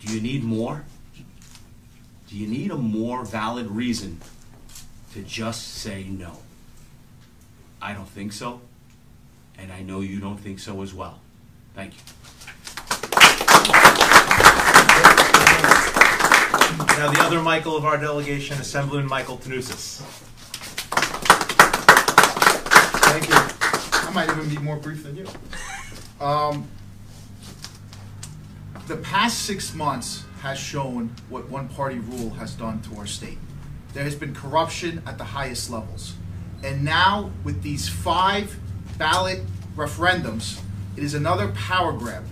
Do 0.00 0.14
you 0.14 0.20
need 0.20 0.42
more? 0.42 0.84
Do 2.28 2.36
you 2.36 2.46
need 2.46 2.70
a 2.70 2.76
more 2.76 3.24
valid 3.24 3.66
reason 3.66 4.20
to 5.12 5.22
just 5.22 5.68
say 5.74 6.04
no? 6.04 6.38
I 7.82 7.92
don't 7.92 8.08
think 8.08 8.32
so, 8.32 8.60
and 9.58 9.72
I 9.72 9.82
know 9.82 10.00
you 10.00 10.20
don't 10.20 10.38
think 10.38 10.58
so 10.58 10.82
as 10.82 10.94
well. 10.94 11.20
Thank 11.74 11.94
you. 11.94 12.00
Now, 16.98 17.10
the 17.10 17.20
other 17.20 17.40
Michael 17.42 17.76
of 17.76 17.84
our 17.84 17.96
delegation, 17.96 18.58
Assemblyman 18.60 19.08
Michael 19.08 19.38
Tannousis. 19.38 20.02
Thank 23.10 23.28
you. 23.28 23.34
I 24.08 24.12
might 24.12 24.28
even 24.28 24.48
be 24.48 24.58
more 24.58 24.76
brief 24.76 25.02
than 25.02 25.16
you. 25.16 25.26
Um, 26.20 26.68
the 28.90 28.96
past 28.96 29.44
six 29.44 29.72
months 29.72 30.24
has 30.40 30.58
shown 30.58 31.14
what 31.28 31.48
one-party 31.48 32.00
rule 32.00 32.30
has 32.30 32.54
done 32.54 32.82
to 32.82 32.96
our 32.96 33.06
state. 33.06 33.38
There 33.92 34.02
has 34.02 34.16
been 34.16 34.34
corruption 34.34 35.00
at 35.06 35.16
the 35.16 35.22
highest 35.22 35.70
levels. 35.70 36.14
And 36.64 36.84
now, 36.84 37.30
with 37.44 37.62
these 37.62 37.88
five 37.88 38.58
ballot 38.98 39.42
referendums, 39.76 40.60
it 40.96 41.04
is 41.04 41.14
another 41.14 41.52
power 41.52 41.92
grab. 41.92 42.24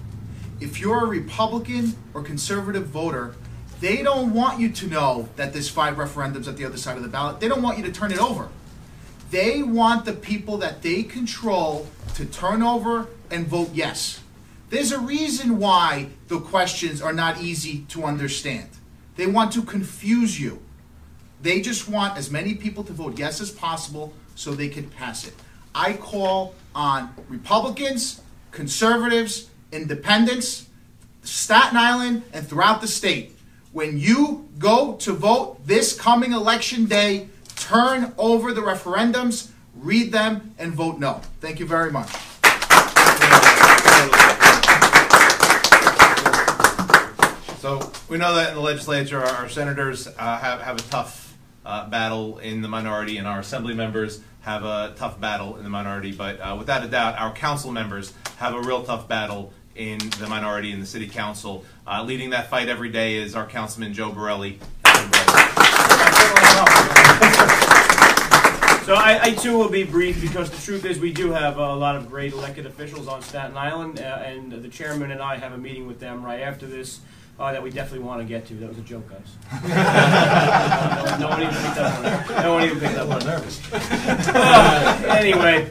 If 0.59 0.81
you're 0.81 1.05
a 1.05 1.07
Republican 1.07 1.95
or 2.13 2.25
conservative 2.25 2.87
voter, 2.87 3.37
they 3.79 4.03
don't 4.03 4.35
want 4.35 4.59
you 4.59 4.69
to 4.71 4.89
know 4.89 5.29
that 5.37 5.53
there's 5.53 5.69
five 5.69 5.95
referendums 5.95 6.49
at 6.49 6.57
the 6.57 6.65
other 6.65 6.77
side 6.77 6.97
of 6.97 7.05
the 7.05 7.09
ballot. 7.09 7.39
They 7.39 7.47
don't 7.47 7.63
want 7.63 7.79
you 7.79 7.85
to 7.85 7.93
turn 7.93 8.11
it 8.11 8.19
over. 8.19 8.49
They 9.31 9.63
want 9.63 10.05
the 10.05 10.13
people 10.13 10.57
that 10.57 10.83
they 10.83 11.05
control 11.05 11.87
to 12.17 12.27
turn 12.27 12.65
over 12.65 13.07
and 13.31 13.47
vote 13.47 13.71
yes. 13.73 14.23
There's 14.71 14.93
a 14.93 14.99
reason 14.99 15.59
why 15.59 16.09
the 16.29 16.41
questions 16.41 17.01
are 17.01 17.13
not 17.13 17.41
easy 17.41 17.87
to 17.89 18.05
understand. 18.05 18.69
They 19.17 19.27
want 19.27 19.53
to 19.53 19.63
confuse 19.63 20.39
you. 20.39 20.63
They 21.41 21.61
just 21.63 21.89
want 21.89 22.19
as 22.19 22.31
many 22.31 22.55
people 22.55 22.85
to 22.85 22.93
vote 22.93 23.19
yes 23.19 23.41
as 23.41 23.51
possible 23.51 24.13
so 24.35 24.53
they 24.53 24.69
can 24.69 24.91
pass 24.91 25.27
it. 25.27 25.35
I 25.75 25.95
call 25.95 26.55
on 26.75 27.15
Republicans, 27.29 28.21
conservatives, 28.51 29.49
independents, 29.73 30.69
Staten 31.23 31.77
Island, 31.77 32.23
and 32.33 32.47
throughout 32.47 32.81
the 32.81 32.89
state. 32.89 33.37
When 33.73 33.99
you 33.99 34.49
go 34.59 34.95
to 34.97 35.13
vote 35.13 35.67
this 35.67 35.99
coming 35.99 36.33
election 36.33 36.87
day, 36.87 37.29
turn 37.57 38.13
over 38.19 38.53
the 38.53 38.61
referendums, 38.63 39.51
read 39.77 40.13
them, 40.13 40.55
and 40.59 40.73
vote 40.73 40.99
no. 40.99 41.21
Thank 41.41 41.59
you 41.59 41.67
very 41.67 41.91
much. 41.91 42.11
So 47.59 47.91
we 48.09 48.19
know 48.19 48.37
that 48.37 48.51
in 48.51 48.55
the 48.55 48.61
legislature, 48.61 49.21
our 49.21 49.49
senators 49.49 50.07
uh, 50.07 50.39
have, 50.39 50.61
have 50.61 50.79
a 50.79 50.83
tough 50.83 51.37
uh, 51.67 51.89
battle 51.89 52.39
in 52.39 52.63
the 52.63 52.69
minority, 52.69 53.19
and 53.19 53.27
our 53.27 53.41
assembly 53.41 53.75
members 53.75 54.21
have 54.43 54.63
a 54.63 54.95
tough 54.97 55.21
battle 55.21 55.57
in 55.57 55.65
the 55.65 55.69
minority. 55.69 56.13
But 56.13 56.41
uh, 56.41 56.55
without 56.57 56.85
a 56.85 56.89
doubt, 56.89 57.19
our 57.19 57.33
council 57.33 57.73
members 57.73 58.13
have 58.37 58.55
a 58.55 58.61
real 58.61 58.85
tough 58.85 59.09
battle 59.09 59.53
in 59.75 59.99
the 60.21 60.29
minority 60.29 60.71
in 60.71 60.79
the 60.79 60.87
city 60.87 61.09
council. 61.09 61.65
Uh, 61.85 62.05
leading 62.05 62.31
that 62.31 62.49
fight 62.49 62.69
every 62.69 62.91
day 62.91 63.17
is 63.17 63.35
our 63.35 63.47
councilman 63.47 63.93
Joe 63.93 64.13
Borelli. 64.13 64.61
So 68.85 68.95
I, 68.95 69.19
I 69.21 69.35
too 69.35 69.59
will 69.59 69.69
be 69.69 69.83
brief 69.83 70.23
because 70.23 70.49
the 70.49 70.63
truth 70.65 70.85
is 70.85 71.01
we 71.01 71.13
do 71.13 71.33
have 71.33 71.59
a 71.59 71.75
lot 71.75 71.97
of 71.97 72.09
great 72.09 72.33
elected 72.33 72.67
officials 72.67 73.09
on 73.09 73.21
Staten 73.21 73.57
Island, 73.57 73.99
uh, 73.99 74.23
and 74.25 74.53
the 74.53 74.69
chairman 74.69 75.11
and 75.11 75.21
I 75.21 75.37
have 75.37 75.53
a 75.53 75.59
meeting 75.59 75.89
with 75.89 75.99
them 75.99 76.25
right 76.25 76.41
after 76.41 76.65
this 76.65 77.01
uh, 77.39 77.53
that 77.53 77.63
we 77.63 77.71
definitely 77.71 78.05
want 78.07 78.21
to 78.21 78.27
get 78.27 78.47
to. 78.47 78.55
That 78.55 78.69
was 78.69 78.79
a 78.79 78.83
joke, 78.83 79.09
guys. 79.09 79.37
no, 79.63 81.19
no 81.21 81.29
one 81.29 81.43
even 81.43 81.55
picked 81.55 81.79
up 81.79 81.99
on 81.99 82.05
it. 82.07 82.43
No 82.43 82.53
one 82.55 82.65
even 82.65 82.81
picked 82.81 82.99
up 82.99 83.09
on 83.11 83.21
it. 83.21 83.25
nervous. 83.25 83.61
Uh, 84.31 85.05
anyway, 85.19 85.71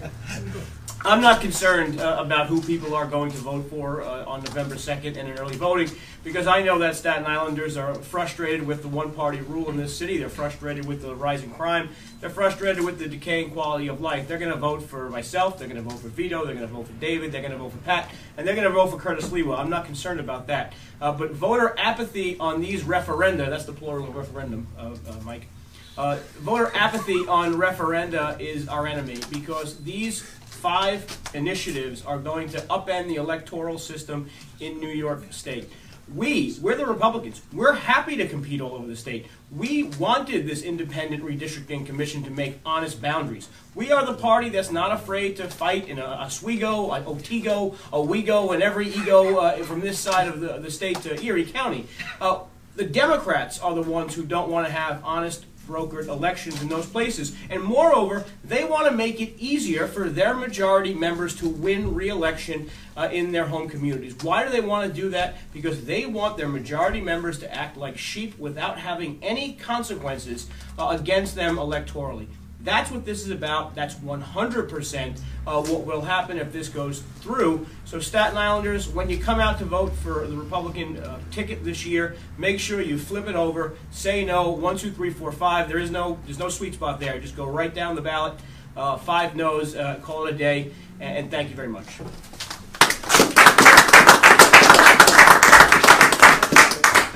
I'm 1.08 1.22
not 1.22 1.40
concerned 1.40 2.02
uh, 2.02 2.18
about 2.20 2.48
who 2.48 2.62
people 2.62 2.94
are 2.94 3.06
going 3.06 3.32
to 3.32 3.38
vote 3.38 3.70
for 3.70 4.02
uh, 4.02 4.26
on 4.26 4.44
November 4.44 4.76
2nd 4.76 5.16
and 5.16 5.30
in 5.30 5.40
early 5.40 5.56
voting 5.56 5.90
because 6.22 6.48
I 6.48 6.62
know 6.62 6.80
that 6.80 6.98
Staten 6.98 7.26
Islanders 7.26 7.78
are 7.78 7.96
frustrated 7.96 8.68
with 8.68 8.82
the 8.82 8.90
one 8.90 9.14
party 9.14 9.40
rule 9.40 9.70
in 9.70 9.78
this 9.78 9.98
city. 9.98 10.18
They're 10.18 10.28
frustrated 10.28 10.86
with 10.86 11.02
the 11.02 11.16
rising 11.16 11.50
crime. 11.52 11.92
They're 12.20 12.30
frustrated 12.30 12.84
with 12.84 13.00
the 13.00 13.08
decaying 13.08 13.52
quality 13.52 13.88
of 13.88 14.02
life. 14.02 14.28
They're 14.28 14.38
going 14.38 14.52
to 14.52 14.58
vote 14.58 14.84
for 14.84 15.10
myself. 15.10 15.58
They're 15.58 15.70
going 15.70 15.82
to 15.82 15.90
vote 15.90 16.02
for 16.02 16.10
Vito. 16.10 16.44
They're 16.44 16.56
going 16.56 16.68
to 16.68 16.74
vote 16.74 16.88
for 16.88 16.94
David. 17.00 17.32
They're 17.32 17.40
going 17.42 17.54
to 17.54 17.58
vote 17.58 17.72
for 17.72 17.78
Pat. 17.78 18.12
And 18.36 18.46
they're 18.46 18.56
going 18.56 18.68
to 18.68 18.74
vote 18.74 18.88
for 18.88 18.98
Curtis 18.98 19.30
Sliwa. 19.30 19.58
I'm 19.58 19.70
not 19.70 19.86
concerned 19.86 20.20
about 20.20 20.48
that. 20.48 20.74
Uh, 21.00 21.14
but 21.14 21.32
voter 21.32 21.74
apathy 21.78 22.38
on 22.38 22.60
these 22.60 22.84
referenda, 22.84 23.50
that's 23.50 23.64
the 23.64 23.72
plural 23.72 24.10
of 24.10 24.18
referendum, 24.18 24.68
uh, 24.78 24.98
uh, 25.08 25.14
Mike. 25.24 25.48
Uh, 25.98 26.20
voter 26.40 26.70
apathy 26.76 27.26
on 27.28 27.56
referenda 27.56 28.40
is 28.40 28.68
our 28.68 28.86
enemy 28.86 29.18
because 29.32 29.78
these 29.84 30.30
five 30.58 31.06
initiatives 31.36 32.04
are 32.04 32.18
going 32.18 32.50
to 32.50 32.60
upend 32.62 33.08
the 33.08 33.16
electoral 33.16 33.78
system 33.78 34.30
in 34.60 34.80
New 34.80 34.90
York 34.90 35.32
State. 35.32 35.70
We, 36.14 36.56
we're 36.62 36.76
the 36.76 36.86
Republicans, 36.86 37.42
we're 37.52 37.74
happy 37.74 38.16
to 38.16 38.28
compete 38.28 38.62
all 38.62 38.74
over 38.74 38.88
the 38.88 38.96
state. 38.96 39.28
We 39.52 39.84
wanted 40.00 40.48
this 40.48 40.62
independent 40.64 41.22
redistricting 41.22 41.86
commission 41.86 42.24
to 42.24 42.32
make 42.32 42.60
honest 42.66 43.02
boundaries. 43.02 43.50
We 43.76 43.92
are 43.92 44.06
the 44.06 44.14
party 44.14 44.50
that's 44.50 44.72
not 44.72 44.94
afraid 44.94 45.36
to 45.36 45.50
fight 45.50 45.90
in 45.90 46.00
a 46.00 46.06
Oswego, 46.06 46.92
a 46.92 47.04
Otsego, 47.04 47.76
a 47.92 48.52
and 48.54 48.64
every 48.64 48.88
ego 48.88 49.38
uh, 49.38 49.58
from 49.64 49.82
this 49.82 50.00
side 50.00 50.30
of 50.30 50.40
the, 50.40 50.60
the 50.60 50.72
state 50.72 51.02
to 51.02 51.22
Erie 51.22 51.46
County. 51.46 51.88
Uh, 52.22 52.40
the 52.78 52.86
Democrats 52.86 53.60
are 53.60 53.76
the 53.76 53.82
ones 53.82 54.16
who 54.16 54.24
don't 54.24 54.50
want 54.50 54.66
to 54.66 54.72
have 54.72 55.02
honest 55.04 55.46
brokered 55.68 56.08
elections 56.08 56.62
in 56.62 56.70
those 56.70 56.86
places. 56.86 57.36
And 57.50 57.62
moreover, 57.62 58.26
they 58.44 58.64
want 58.64 58.88
to 58.88 58.92
make 58.92 59.20
it 59.20 59.34
easier 59.38 59.88
for 59.88 60.10
their 60.10 60.34
majority 60.34 60.94
members 60.94 61.36
to 61.38 61.48
win 61.48 61.94
re-election 61.94 62.70
uh, 62.96 63.10
in 63.12 63.32
their 63.32 63.46
home 63.46 63.70
communities. 63.70 64.16
Why 64.24 64.44
do 64.44 64.50
they 64.50 64.62
want 64.62 64.88
to 64.88 65.02
do 65.02 65.10
that? 65.10 65.36
Because 65.54 65.86
they 65.86 66.06
want 66.06 66.38
their 66.38 66.48
majority 66.48 67.02
members 67.02 67.40
to 67.40 67.54
act 67.54 67.78
like 67.78 67.98
sheep 67.98 68.38
without 68.40 68.80
having 68.80 69.20
any 69.22 69.54
consequences 69.54 70.48
uh, 70.80 70.88
against 71.00 71.36
them 71.36 71.58
electorally. 71.58 72.28
That's 72.62 72.92
what 72.92 73.06
this 73.06 73.22
is 73.22 73.30
about. 73.30 73.76
That's 73.76 73.96
100% 73.96 75.20
uh, 75.46 75.62
what 75.64 75.86
will 75.86 76.02
happen 76.02 76.38
if 76.38 76.52
this 76.52 76.70
goes 76.70 77.02
through. 77.20 77.68
So, 77.86 78.00
Staten 78.00 78.36
Islanders, 78.36 78.90
when 78.90 79.10
you 79.10 79.20
come 79.20 79.40
out 79.40 79.60
to 79.60 79.66
vote 79.66 79.94
for 79.94 80.28
the 80.28 80.36
Republican 80.36 80.98
uh, 80.98 81.20
ticket 81.32 81.64
this 81.64 81.86
year, 81.86 82.16
make 82.38 82.60
sure 82.60 82.82
you 82.82 82.98
flip 82.98 83.28
it 83.28 83.36
over. 83.36 83.76
Say 83.92 84.26
no. 84.26 84.50
One, 84.50 84.78
two, 84.78 84.92
three, 84.92 85.12
four, 85.12 85.32
five. 85.32 85.70
There 85.70 85.78
is 85.78 85.92
no, 85.92 86.18
there's 86.26 86.40
no 86.40 86.50
sweet 86.50 86.74
spot 86.74 87.00
there. 87.00 87.20
Just 87.20 87.36
go 87.36 87.46
right 87.46 87.74
down 87.74 87.96
the 87.96 88.02
ballot. 88.02 88.34
Uh, 88.76 88.98
five 88.98 89.36
no's. 89.36 89.76
Uh, 89.76 90.00
call 90.02 90.26
it 90.28 90.34
a 90.34 90.38
day. 90.38 90.72
And, 91.00 91.18
and 91.18 91.32
thank 91.32 91.50
you 91.50 91.56
very 91.56 91.70
much. 91.70 91.88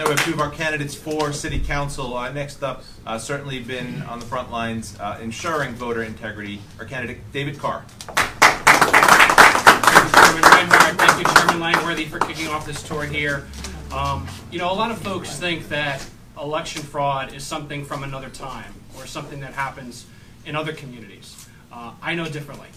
Now 0.02 0.08
we 0.08 0.16
have 0.16 0.26
two 0.26 0.34
of 0.34 0.40
our 0.40 0.50
candidates 0.50 0.96
for 0.96 1.32
city 1.32 1.60
council. 1.60 2.18
Uh, 2.18 2.32
next 2.32 2.64
up, 2.64 2.84
uh, 3.06 3.20
certainly 3.20 3.60
been 3.62 4.02
on 4.02 4.20
the 4.20 4.26
front 4.26 4.52
lines 4.52 5.00
uh, 5.00 5.20
ensuring 5.22 5.76
voter 5.76 6.02
integrity, 6.02 6.60
our 6.80 6.86
candidate 6.86 7.20
David 7.32 7.60
Carr. 7.60 7.86
Thank 7.88 8.36
you, 9.94 10.12
Chairman 10.12 10.42
Reinhardt. 10.42 10.98
Thank 10.98 11.20
you, 11.20 11.34
Chairman 11.36 11.60
Langworthy, 11.60 12.06
for 12.06 12.18
kicking 12.18 12.48
off 12.48 12.66
this 12.66 12.82
tour 12.82 13.04
here. 13.04 13.46
Um, 13.94 14.28
you 14.50 14.58
know, 14.58 14.72
a 14.72 14.74
lot 14.74 14.90
of 14.90 14.98
folks 14.98 15.38
think 15.38 15.70
that 15.70 16.04
election 16.36 16.82
fraud 16.82 17.36
is 17.36 17.46
something 17.46 17.86
from 17.86 18.04
another 18.04 18.30
time 18.30 18.74
or 18.98 19.06
something 19.06 19.40
that 19.42 19.54
happens 19.54 20.08
in 20.48 20.56
other 20.56 20.74
communities. 20.74 21.48
Uh, 21.72 21.94
I 22.02 22.16
know 22.16 22.28
differently. 22.28 22.70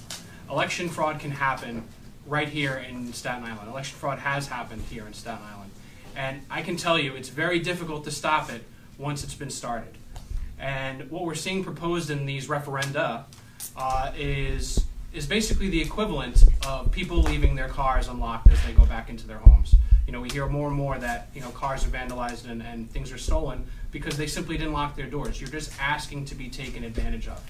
Election 0.51 0.91
fraud 0.91 1.21
can 1.21 1.31
happen 1.31 1.85
right 2.27 2.51
here 2.51 2.75
in 2.75 3.15
Staten 3.15 3.45
Island. 3.45 3.71
Election 3.71 3.97
fraud 3.97 4.19
has 4.19 4.49
happened 4.49 4.83
here 4.91 5.07
in 5.07 5.15
Staten 5.15 5.43
Island. 5.43 5.64
And 6.17 6.43
I 6.51 6.63
can 6.63 6.77
tell 6.77 6.99
you, 6.99 7.15
it's 7.15 7.29
very 7.29 7.59
difficult 7.59 8.05
to 8.05 8.11
stop 8.11 8.51
it 8.51 8.63
once 8.99 9.25
it's 9.25 9.35
been 9.35 9.51
started. 9.51 9.97
And 10.59 11.11
what 11.11 11.25
we're 11.25 11.35
seeing 11.35 11.65
proposed 11.65 12.11
in 12.11 12.27
these 12.27 12.49
referenda 12.49 13.25
uh, 13.77 14.13
is 14.17 14.85
is 15.13 15.27
basically 15.27 15.69
the 15.69 15.81
equivalent 15.81 16.43
of 16.67 16.91
people 16.91 17.23
leaving 17.23 17.55
their 17.55 17.69
cars 17.69 18.09
unlocked 18.09 18.51
as 18.51 18.61
they 18.65 18.73
go 18.73 18.85
back 18.85 19.09
into 19.09 19.29
their 19.29 19.39
homes. 19.39 19.77
You 20.07 20.13
know, 20.13 20.21
we 20.21 20.29
hear 20.29 20.47
more 20.49 20.67
and 20.67 20.77
more 20.77 20.99
that 20.99 21.29
you 21.35 21.41
know 21.41 21.51
cars 21.51 21.85
are 21.85 21.89
vandalized 21.89 22.49
and, 22.49 22.63
and 22.63 22.91
things 22.91 23.13
are 23.13 23.19
stolen 23.19 23.67
because 23.91 24.17
they 24.17 24.27
simply 24.27 24.57
didn't 24.57 24.73
lock 24.73 24.97
their 24.97 25.07
doors. 25.07 25.41
You're 25.41 25.51
just 25.51 25.73
asking 25.81 26.25
to 26.27 26.35
be 26.35 26.49
taken 26.49 26.85
advantage 26.85 27.29
of. 27.29 27.41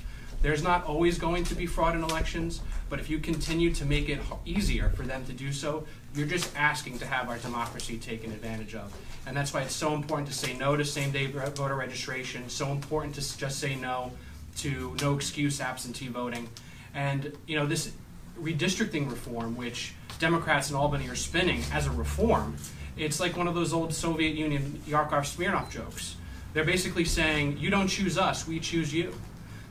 There's 0.44 0.62
not 0.62 0.84
always 0.84 1.18
going 1.18 1.44
to 1.44 1.54
be 1.54 1.64
fraud 1.64 1.96
in 1.96 2.02
elections, 2.02 2.60
but 2.90 3.00
if 3.00 3.08
you 3.08 3.18
continue 3.18 3.72
to 3.72 3.86
make 3.86 4.10
it 4.10 4.20
easier 4.44 4.90
for 4.90 5.04
them 5.04 5.24
to 5.24 5.32
do 5.32 5.50
so, 5.50 5.86
you're 6.14 6.26
just 6.26 6.54
asking 6.54 6.98
to 6.98 7.06
have 7.06 7.30
our 7.30 7.38
democracy 7.38 7.96
taken 7.96 8.30
advantage 8.30 8.74
of. 8.74 8.94
And 9.26 9.34
that's 9.34 9.54
why 9.54 9.62
it's 9.62 9.74
so 9.74 9.94
important 9.94 10.28
to 10.28 10.34
say 10.34 10.52
no 10.52 10.76
to 10.76 10.84
same 10.84 11.12
day 11.12 11.28
voter 11.28 11.74
registration, 11.74 12.50
so 12.50 12.68
important 12.72 13.14
to 13.14 13.38
just 13.38 13.58
say 13.58 13.74
no 13.74 14.12
to 14.58 14.94
no 15.00 15.14
excuse 15.14 15.62
absentee 15.62 16.08
voting. 16.08 16.46
And, 16.92 17.32
you 17.46 17.56
know, 17.56 17.64
this 17.64 17.92
redistricting 18.38 19.10
reform, 19.10 19.56
which 19.56 19.94
Democrats 20.18 20.68
in 20.68 20.76
Albany 20.76 21.08
are 21.08 21.16
spinning 21.16 21.62
as 21.72 21.86
a 21.86 21.90
reform, 21.90 22.58
it's 22.98 23.18
like 23.18 23.34
one 23.34 23.48
of 23.48 23.54
those 23.54 23.72
old 23.72 23.94
Soviet 23.94 24.34
Union 24.34 24.82
Yakov 24.86 25.24
Smirnoff 25.24 25.70
jokes. 25.70 26.16
They're 26.52 26.64
basically 26.64 27.06
saying, 27.06 27.56
you 27.56 27.70
don't 27.70 27.88
choose 27.88 28.18
us, 28.18 28.46
we 28.46 28.60
choose 28.60 28.92
you. 28.92 29.14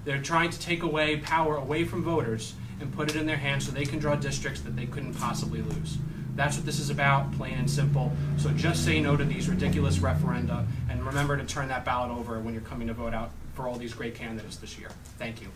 They're 0.05 0.21
trying 0.21 0.49
to 0.49 0.59
take 0.59 0.83
away 0.83 1.17
power 1.17 1.55
away 1.57 1.83
from 1.85 2.03
voters 2.03 2.53
and 2.79 2.91
put 2.93 3.09
it 3.09 3.15
in 3.15 3.25
their 3.25 3.37
hands 3.37 3.65
so 3.65 3.71
they 3.71 3.85
can 3.85 3.99
draw 3.99 4.15
districts 4.15 4.61
that 4.61 4.75
they 4.75 4.85
couldn't 4.85 5.13
possibly 5.13 5.61
lose. 5.61 5.97
That's 6.35 6.57
what 6.57 6.65
this 6.65 6.79
is 6.79 6.89
about, 6.89 7.31
plain 7.33 7.53
and 7.53 7.69
simple. 7.69 8.11
So 8.37 8.49
just 8.51 8.83
say 8.83 8.99
no 8.99 9.15
to 9.15 9.23
these 9.23 9.47
ridiculous 9.47 9.99
referenda 9.99 10.65
and 10.89 11.05
remember 11.05 11.37
to 11.37 11.45
turn 11.45 11.67
that 11.69 11.85
ballot 11.85 12.11
over 12.11 12.39
when 12.39 12.53
you're 12.53 12.63
coming 12.63 12.87
to 12.87 12.93
vote 12.93 13.13
out 13.13 13.29
for 13.53 13.67
all 13.67 13.75
these 13.77 13.93
great 13.93 14.15
candidates 14.15 14.57
this 14.57 14.77
year. 14.79 14.89
Thank 15.19 15.41
you. 15.41 15.47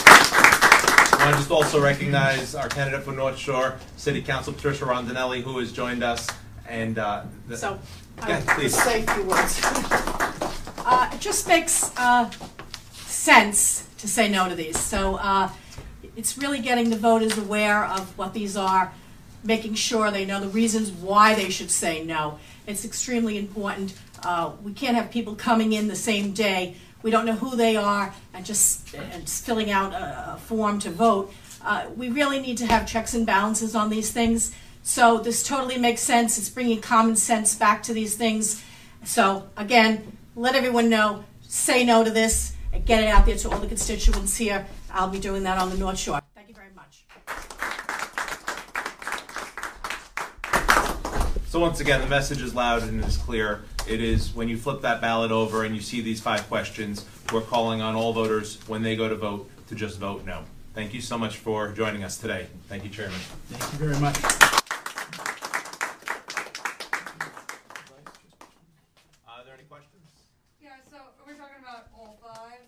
I 0.00 1.24
want 1.24 1.32
to 1.34 1.38
just 1.38 1.50
also 1.50 1.80
recognize 1.80 2.54
our 2.54 2.68
candidate 2.68 3.02
for 3.04 3.12
North 3.12 3.38
Shore 3.38 3.76
City 3.96 4.22
Council, 4.22 4.52
Patricia 4.52 4.84
Rondinelli, 4.84 5.42
who 5.42 5.58
has 5.58 5.72
joined 5.72 6.02
us. 6.02 6.26
And 6.68 6.98
uh, 6.98 7.22
the- 7.46 7.56
So, 7.56 7.78
I 8.20 8.28
Yeah, 8.28 8.38
would 8.38 8.48
please. 8.48 8.82
say 8.82 9.04
a 9.04 9.14
few 9.14 9.22
words. 9.24 9.60
It 11.18 11.22
just 11.22 11.48
makes 11.48 11.90
uh, 11.96 12.30
sense 12.92 13.88
to 13.98 14.06
say 14.06 14.28
no 14.28 14.48
to 14.48 14.54
these. 14.54 14.78
So 14.78 15.16
uh, 15.16 15.50
it's 16.16 16.38
really 16.38 16.60
getting 16.60 16.90
the 16.90 16.96
voters 16.96 17.36
aware 17.36 17.84
of 17.86 18.16
what 18.16 18.34
these 18.34 18.56
are, 18.56 18.92
making 19.42 19.74
sure 19.74 20.12
they 20.12 20.24
know 20.24 20.38
the 20.38 20.46
reasons 20.46 20.92
why 20.92 21.34
they 21.34 21.50
should 21.50 21.72
say 21.72 22.04
no. 22.04 22.38
It's 22.68 22.84
extremely 22.84 23.36
important. 23.36 23.94
Uh, 24.22 24.52
We 24.62 24.72
can't 24.72 24.94
have 24.94 25.10
people 25.10 25.34
coming 25.34 25.72
in 25.72 25.88
the 25.88 25.96
same 25.96 26.30
day, 26.30 26.76
we 27.02 27.10
don't 27.10 27.26
know 27.26 27.34
who 27.34 27.56
they 27.56 27.74
are, 27.74 28.14
and 28.32 28.46
just, 28.46 28.94
and 28.94 29.22
just 29.22 29.44
filling 29.44 29.72
out 29.72 29.92
a 29.94 30.34
a 30.34 30.38
form 30.38 30.78
to 30.78 30.90
vote. 30.90 31.34
Uh, 31.64 31.86
We 31.96 32.10
really 32.10 32.38
need 32.38 32.58
to 32.58 32.66
have 32.66 32.86
checks 32.86 33.12
and 33.14 33.26
balances 33.26 33.74
on 33.74 33.90
these 33.90 34.12
things. 34.12 34.52
So 34.84 35.18
this 35.18 35.42
totally 35.42 35.78
makes 35.78 36.00
sense. 36.00 36.38
It's 36.38 36.48
bringing 36.48 36.80
common 36.80 37.16
sense 37.16 37.56
back 37.56 37.82
to 37.82 37.92
these 37.92 38.14
things. 38.14 38.62
So 39.04 39.48
again, 39.56 40.17
let 40.38 40.54
everyone 40.54 40.88
know, 40.88 41.24
say 41.42 41.84
no 41.84 42.04
to 42.04 42.10
this, 42.10 42.54
and 42.72 42.84
get 42.86 43.02
it 43.02 43.08
out 43.08 43.26
there 43.26 43.36
to 43.36 43.50
all 43.50 43.58
the 43.58 43.66
constituents 43.66 44.36
here. 44.36 44.66
I'll 44.92 45.08
be 45.08 45.18
doing 45.18 45.42
that 45.42 45.58
on 45.58 45.70
the 45.70 45.76
North 45.76 45.98
Shore. 45.98 46.20
Thank 46.34 46.48
you 46.48 46.54
very 46.54 46.68
much. 46.74 47.04
So 51.48 51.58
once 51.58 51.80
again, 51.80 52.00
the 52.00 52.06
message 52.06 52.40
is 52.40 52.54
loud 52.54 52.82
and 52.84 53.02
it 53.02 53.06
is 53.08 53.16
clear. 53.16 53.64
It 53.88 54.00
is 54.02 54.32
when 54.34 54.48
you 54.48 54.56
flip 54.56 54.82
that 54.82 55.00
ballot 55.00 55.32
over 55.32 55.64
and 55.64 55.74
you 55.74 55.80
see 55.82 56.00
these 56.02 56.20
five 56.20 56.46
questions, 56.48 57.04
we're 57.32 57.40
calling 57.40 57.80
on 57.80 57.94
all 57.96 58.12
voters 58.12 58.58
when 58.68 58.82
they 58.82 58.94
go 58.96 59.08
to 59.08 59.16
vote 59.16 59.50
to 59.68 59.74
just 59.74 59.98
vote 59.98 60.24
no. 60.24 60.44
Thank 60.74 60.94
you 60.94 61.00
so 61.00 61.18
much 61.18 61.38
for 61.38 61.72
joining 61.72 62.04
us 62.04 62.18
today. 62.18 62.46
Thank 62.68 62.84
you, 62.84 62.90
Chairman. 62.90 63.18
Thank 63.48 63.72
you 63.72 63.78
very 63.88 63.98
much. 64.00 64.16
Are 69.28 69.44
there 69.44 69.54
any 69.54 69.64
questions? 69.64 70.08
Yeah, 70.60 70.76
so 70.90 70.96
we're 71.26 71.34
talking 71.36 71.60
about 71.60 71.88
all 71.96 72.18
five, 72.22 72.60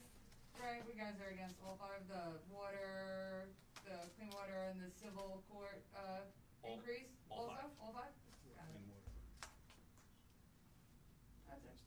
right? 0.61 0.83
We 0.89 0.99
guys 0.99 1.15
are 1.25 1.33
against 1.33 1.57
all 1.65 1.79
five, 1.81 2.01
the 2.09 2.37
water, 2.53 3.49
the 3.85 3.97
clean 4.19 4.31
water 4.33 4.57
and 4.71 4.81
the 4.81 4.91
civil 5.01 5.43
court, 5.53 5.81
uh, 5.97 6.25
All- 6.65 6.75
increase 6.75 7.09
all 7.31 7.49
also, 7.49 7.55
five. 7.55 7.71
all 7.81 7.93
five? 7.95 8.13
Got 8.57 8.69
it. 8.69 8.83
That's 11.49 11.65
it. 11.65 11.79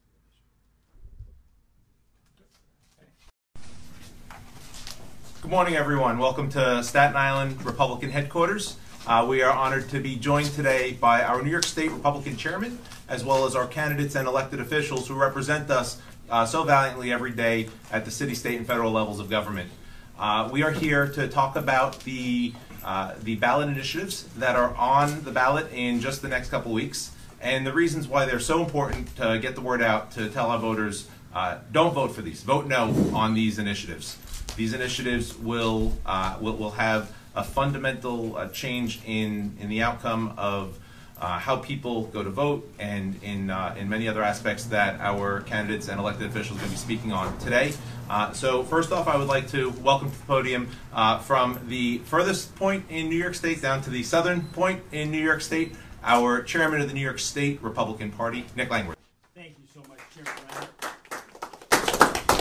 Good 5.41 5.42
morning, 5.53 5.75
everyone. 5.75 6.17
Welcome 6.17 6.49
to 6.49 6.83
Staten 6.83 7.15
Island 7.15 7.63
Republican 7.63 8.09
headquarters. 8.09 8.75
Uh, 9.05 9.23
we 9.29 9.43
are 9.43 9.53
honored 9.53 9.87
to 9.89 9.99
be 9.99 10.15
joined 10.15 10.47
today 10.47 10.93
by 10.93 11.21
our 11.21 11.43
New 11.43 11.51
York 11.51 11.63
State 11.63 11.91
Republican 11.91 12.35
chairman, 12.35 12.79
as 13.07 13.23
well 13.23 13.45
as 13.45 13.55
our 13.55 13.67
candidates 13.67 14.15
and 14.15 14.27
elected 14.27 14.59
officials 14.59 15.07
who 15.07 15.13
represent 15.13 15.69
us 15.69 16.01
uh, 16.31 16.43
so 16.43 16.63
valiantly 16.63 17.13
every 17.13 17.29
day 17.29 17.69
at 17.91 18.03
the 18.03 18.09
city, 18.09 18.33
state, 18.33 18.57
and 18.57 18.65
federal 18.65 18.91
levels 18.91 19.19
of 19.19 19.29
government. 19.29 19.69
Uh, 20.17 20.49
we 20.51 20.63
are 20.63 20.71
here 20.71 21.07
to 21.07 21.27
talk 21.27 21.55
about 21.55 21.99
the 21.99 22.51
uh, 22.83 23.13
the 23.21 23.35
ballot 23.35 23.69
initiatives 23.69 24.23
that 24.37 24.55
are 24.55 24.73
on 24.73 25.23
the 25.23 25.31
ballot 25.31 25.71
in 25.71 25.99
just 25.99 26.23
the 26.23 26.27
next 26.27 26.49
couple 26.49 26.73
weeks, 26.73 27.11
and 27.41 27.63
the 27.63 27.73
reasons 27.73 28.07
why 28.07 28.25
they're 28.25 28.39
so 28.39 28.63
important 28.63 29.15
to 29.17 29.37
get 29.37 29.53
the 29.53 29.61
word 29.61 29.83
out 29.83 30.09
to 30.13 30.29
tell 30.29 30.49
our 30.49 30.57
voters 30.57 31.07
uh, 31.35 31.59
don't 31.71 31.93
vote 31.93 32.07
for 32.07 32.23
these, 32.23 32.41
vote 32.41 32.65
no 32.65 32.85
on 33.13 33.35
these 33.35 33.59
initiatives. 33.59 34.17
These 34.55 34.73
initiatives 34.73 35.37
will 35.37 35.93
uh, 36.05 36.37
will, 36.39 36.55
will 36.55 36.71
have 36.71 37.11
a 37.35 37.43
fundamental 37.43 38.37
uh, 38.37 38.49
change 38.49 39.01
in 39.05 39.57
in 39.59 39.69
the 39.69 39.81
outcome 39.81 40.33
of 40.37 40.77
uh, 41.19 41.39
how 41.39 41.57
people 41.57 42.03
go 42.07 42.23
to 42.23 42.29
vote 42.29 42.69
and 42.79 43.21
in 43.23 43.49
uh, 43.49 43.75
in 43.77 43.89
many 43.89 44.07
other 44.07 44.21
aspects 44.21 44.65
that 44.65 44.99
our 44.99 45.41
candidates 45.41 45.87
and 45.87 45.99
elected 45.99 46.27
officials 46.27 46.57
are 46.57 46.61
going 46.61 46.71
to 46.71 46.75
be 46.75 46.77
speaking 46.77 47.11
on 47.11 47.37
today. 47.39 47.73
Uh, 48.09 48.31
so 48.33 48.63
first 48.63 48.91
off, 48.91 49.07
I 49.07 49.15
would 49.15 49.27
like 49.27 49.47
to 49.49 49.71
welcome 49.81 50.11
to 50.11 50.17
the 50.17 50.25
podium 50.25 50.69
uh, 50.93 51.19
from 51.19 51.59
the 51.67 51.99
furthest 51.99 52.55
point 52.55 52.85
in 52.89 53.09
New 53.09 53.15
York 53.17 53.35
State 53.35 53.61
down 53.61 53.81
to 53.83 53.89
the 53.89 54.03
southern 54.03 54.41
point 54.47 54.83
in 54.91 55.09
New 55.09 55.23
York 55.23 55.41
State, 55.41 55.73
our 56.03 56.43
chairman 56.43 56.81
of 56.81 56.89
the 56.89 56.93
New 56.93 57.01
York 57.01 57.19
State 57.19 57.61
Republican 57.63 58.11
Party, 58.11 58.45
Nick 58.55 58.69
Langworthy. 58.69 58.99
Thank 59.33 59.55
you 59.57 59.65
so 59.73 59.79
much, 59.89 59.99
Chairman 60.13 60.33
Reinhardt. 60.49 60.72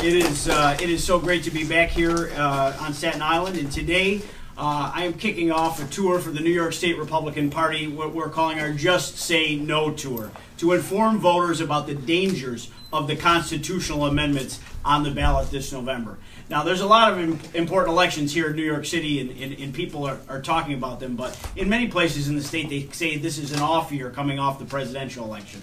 It 0.02 0.14
is, 0.14 0.48
uh, 0.48 0.76
it 0.82 0.90
is 0.90 1.04
so 1.04 1.20
great 1.20 1.44
to 1.44 1.52
be 1.52 1.62
back 1.62 1.90
here 1.90 2.32
uh, 2.34 2.76
on 2.80 2.92
Staten 2.92 3.22
Island, 3.22 3.56
and 3.56 3.70
today 3.70 4.20
uh, 4.58 4.90
I 4.92 5.04
am 5.04 5.12
kicking 5.12 5.52
off 5.52 5.80
a 5.80 5.86
tour 5.92 6.18
for 6.18 6.32
the 6.32 6.40
New 6.40 6.50
York 6.50 6.72
State 6.72 6.98
Republican 6.98 7.50
Party, 7.50 7.86
what 7.86 8.12
we're 8.12 8.28
calling 8.28 8.58
our 8.58 8.72
Just 8.72 9.16
Say 9.16 9.54
No 9.54 9.92
Tour, 9.92 10.32
to 10.58 10.72
inform 10.72 11.20
voters 11.20 11.60
about 11.60 11.86
the 11.86 11.94
dangers 11.94 12.68
of 12.92 13.06
the 13.06 13.14
constitutional 13.14 14.06
amendments 14.06 14.58
on 14.84 15.04
the 15.04 15.12
ballot 15.12 15.52
this 15.52 15.70
November. 15.70 16.18
Now, 16.50 16.64
there's 16.64 16.80
a 16.80 16.86
lot 16.86 17.12
of 17.12 17.54
important 17.54 17.92
elections 17.92 18.34
here 18.34 18.50
in 18.50 18.56
New 18.56 18.64
York 18.64 18.84
City, 18.84 19.20
and, 19.20 19.30
and, 19.40 19.52
and 19.56 19.72
people 19.72 20.04
are, 20.04 20.18
are 20.28 20.42
talking 20.42 20.74
about 20.74 20.98
them, 20.98 21.14
but 21.14 21.38
in 21.54 21.68
many 21.68 21.86
places 21.86 22.26
in 22.26 22.34
the 22.34 22.42
state, 22.42 22.68
they 22.68 22.88
say 22.90 23.18
this 23.18 23.38
is 23.38 23.52
an 23.52 23.60
off 23.60 23.92
year 23.92 24.10
coming 24.10 24.40
off 24.40 24.58
the 24.58 24.64
presidential 24.64 25.24
election 25.24 25.62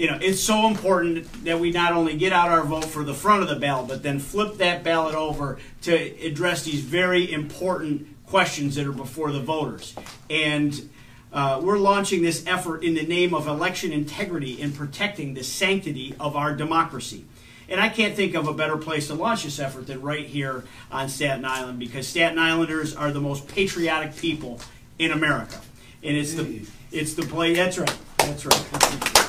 you 0.00 0.06
know, 0.06 0.18
it's 0.18 0.40
so 0.40 0.66
important 0.66 1.44
that 1.44 1.60
we 1.60 1.72
not 1.72 1.92
only 1.92 2.16
get 2.16 2.32
out 2.32 2.48
our 2.48 2.64
vote 2.64 2.86
for 2.86 3.04
the 3.04 3.12
front 3.12 3.42
of 3.42 3.50
the 3.50 3.56
ballot, 3.56 3.86
but 3.86 4.02
then 4.02 4.18
flip 4.18 4.56
that 4.56 4.82
ballot 4.82 5.14
over 5.14 5.58
to 5.82 5.94
address 6.26 6.62
these 6.62 6.80
very 6.80 7.30
important 7.30 8.06
questions 8.24 8.76
that 8.76 8.86
are 8.86 8.92
before 8.92 9.30
the 9.30 9.40
voters. 9.40 9.94
And 10.30 10.88
uh, 11.34 11.60
we're 11.62 11.76
launching 11.76 12.22
this 12.22 12.46
effort 12.46 12.82
in 12.82 12.94
the 12.94 13.02
name 13.02 13.34
of 13.34 13.46
election 13.46 13.92
integrity 13.92 14.62
and 14.62 14.74
protecting 14.74 15.34
the 15.34 15.44
sanctity 15.44 16.14
of 16.18 16.34
our 16.34 16.56
democracy. 16.56 17.26
And 17.68 17.78
I 17.78 17.90
can't 17.90 18.16
think 18.16 18.34
of 18.34 18.48
a 18.48 18.54
better 18.54 18.78
place 18.78 19.08
to 19.08 19.14
launch 19.14 19.44
this 19.44 19.58
effort 19.58 19.86
than 19.86 20.00
right 20.00 20.24
here 20.24 20.64
on 20.90 21.10
Staten 21.10 21.44
Island 21.44 21.78
because 21.78 22.08
Staten 22.08 22.38
Islanders 22.38 22.96
are 22.96 23.12
the 23.12 23.20
most 23.20 23.46
patriotic 23.48 24.16
people 24.16 24.60
in 24.98 25.10
America. 25.10 25.60
And 26.02 26.16
it's 26.16 26.32
the 26.32 26.62
it's 26.90 27.12
the 27.12 27.22
place 27.22 27.58
that's 27.58 27.78
right. 27.78 27.98
That's 28.16 28.46
right. 28.46 29.19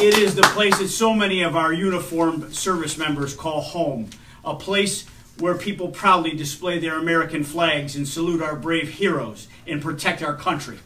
It 0.00 0.16
is 0.16 0.36
the 0.36 0.42
place 0.42 0.78
that 0.78 0.90
so 0.90 1.12
many 1.12 1.42
of 1.42 1.56
our 1.56 1.72
uniformed 1.72 2.54
service 2.54 2.96
members 2.96 3.34
call 3.34 3.60
home. 3.60 4.10
A 4.44 4.54
place 4.54 5.04
where 5.40 5.56
people 5.56 5.88
proudly 5.88 6.36
display 6.36 6.78
their 6.78 6.96
American 6.96 7.42
flags 7.42 7.96
and 7.96 8.06
salute 8.06 8.40
our 8.40 8.54
brave 8.54 8.90
heroes 8.90 9.48
and 9.66 9.82
protect 9.82 10.22
our 10.22 10.36
country. 10.36 10.78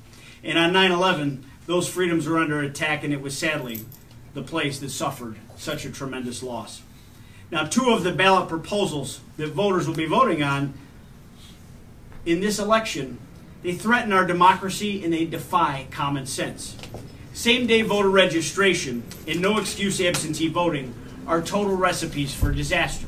And 0.42 0.59
on 0.59 0.72
9 0.72 0.92
11, 0.92 1.44
those 1.66 1.90
freedoms 1.90 2.27
were 2.27 2.38
under 2.38 2.61
attack, 2.61 3.05
and 3.05 3.12
it 3.12 3.20
was 3.20 3.37
sadly 3.37 3.85
the 4.33 4.42
place 4.42 4.79
that 4.79 4.88
suffered 4.88 5.37
such 5.57 5.85
a 5.85 5.92
tremendous 5.92 6.42
loss. 6.42 6.81
Now, 7.51 7.66
two 7.66 7.90
of 7.90 8.05
the 8.05 8.12
ballot 8.12 8.48
proposals 8.48 9.20
that 9.37 9.51
voters 9.51 9.87
will 9.87 9.94
be 9.94 10.07
voting 10.07 10.42
on 10.42 10.72
in 12.25 12.40
this 12.40 12.59
election, 12.59 13.18
they 13.62 13.75
threaten 13.75 14.11
our 14.11 14.27
democracy 14.27 15.05
and 15.05 15.12
they 15.12 15.27
defy 15.27 15.87
common 15.90 16.25
sense. 16.25 16.79
Same 17.33 17.66
day 17.66 17.81
voter 17.83 18.11
registration 18.11 19.03
and 19.27 19.40
no 19.40 19.59
excuse 19.59 20.01
absentee 20.01 20.49
voting 20.49 20.95
are 21.27 21.40
total 21.40 21.75
recipes 21.77 22.35
for 22.35 22.53
disaster. 22.53 23.07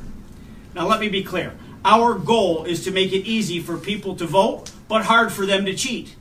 Now, 0.74 0.86
let 0.88 1.00
me 1.00 1.08
be 1.08 1.22
clear. 1.22 1.54
Our 1.84 2.14
goal 2.14 2.64
is 2.64 2.84
to 2.84 2.90
make 2.90 3.12
it 3.12 3.26
easy 3.26 3.60
for 3.60 3.76
people 3.76 4.16
to 4.16 4.26
vote, 4.26 4.70
but 4.88 5.04
hard 5.04 5.30
for 5.30 5.44
them 5.44 5.66
to 5.66 5.74
cheat. 5.74 6.16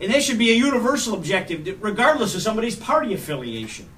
And 0.00 0.12
that 0.12 0.22
should 0.22 0.38
be 0.38 0.50
a 0.50 0.54
universal 0.54 1.14
objective, 1.14 1.80
regardless 1.80 2.34
of 2.34 2.42
somebody's 2.42 2.74
party 2.74 3.14
affiliation. 3.14 3.88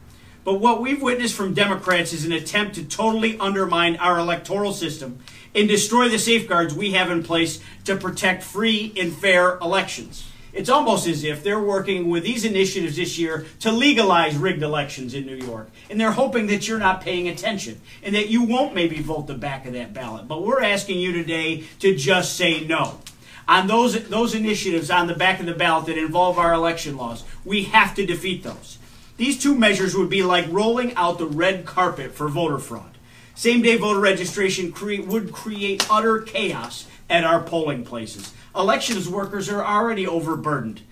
But 0.44 0.54
what 0.54 0.82
we've 0.82 1.00
witnessed 1.00 1.36
from 1.36 1.54
Democrats 1.54 2.12
is 2.12 2.24
an 2.24 2.32
attempt 2.32 2.74
to 2.74 2.84
totally 2.84 3.38
undermine 3.38 3.96
our 3.96 4.18
electoral 4.18 4.72
system 4.72 5.20
and 5.54 5.68
destroy 5.68 6.08
the 6.08 6.18
safeguards 6.18 6.74
we 6.74 6.92
have 6.92 7.10
in 7.10 7.22
place 7.22 7.60
to 7.84 7.96
protect 7.96 8.42
free 8.42 8.92
and 8.98 9.14
fair 9.14 9.56
elections. 9.58 10.28
It's 10.52 10.68
almost 10.68 11.06
as 11.06 11.24
if 11.24 11.42
they're 11.42 11.60
working 11.60 12.10
with 12.10 12.24
these 12.24 12.44
initiatives 12.44 12.96
this 12.96 13.18
year 13.18 13.46
to 13.60 13.72
legalize 13.72 14.36
rigged 14.36 14.62
elections 14.62 15.14
in 15.14 15.24
New 15.24 15.36
York. 15.36 15.70
And 15.88 15.98
they're 15.98 16.12
hoping 16.12 16.46
that 16.48 16.68
you're 16.68 16.78
not 16.78 17.00
paying 17.00 17.28
attention 17.28 17.80
and 18.02 18.14
that 18.14 18.28
you 18.28 18.42
won't 18.42 18.74
maybe 18.74 19.00
vote 19.00 19.26
the 19.26 19.34
back 19.34 19.66
of 19.66 19.72
that 19.72 19.94
ballot. 19.94 20.28
But 20.28 20.44
we're 20.44 20.62
asking 20.62 20.98
you 20.98 21.12
today 21.12 21.64
to 21.80 21.96
just 21.96 22.36
say 22.36 22.60
no. 22.66 23.00
On 23.48 23.66
those, 23.66 24.08
those 24.08 24.34
initiatives 24.34 24.90
on 24.90 25.06
the 25.06 25.14
back 25.14 25.40
of 25.40 25.46
the 25.46 25.54
ballot 25.54 25.86
that 25.86 25.98
involve 25.98 26.38
our 26.38 26.52
election 26.52 26.96
laws, 26.96 27.24
we 27.44 27.64
have 27.64 27.94
to 27.94 28.06
defeat 28.06 28.42
those. 28.42 28.78
These 29.16 29.42
two 29.42 29.54
measures 29.58 29.96
would 29.96 30.10
be 30.10 30.22
like 30.22 30.46
rolling 30.50 30.94
out 30.96 31.18
the 31.18 31.26
red 31.26 31.64
carpet 31.64 32.12
for 32.12 32.28
voter 32.28 32.58
fraud. 32.58 32.98
Same 33.34 33.62
day 33.62 33.76
voter 33.76 34.00
registration 34.00 34.70
cre- 34.70 35.02
would 35.02 35.32
create 35.32 35.86
utter 35.90 36.20
chaos 36.20 36.86
at 37.08 37.24
our 37.24 37.42
polling 37.42 37.84
places. 37.84 38.32
Elections 38.54 39.08
workers 39.08 39.48
are 39.48 39.64
already 39.64 40.06
overburdened. 40.06 40.82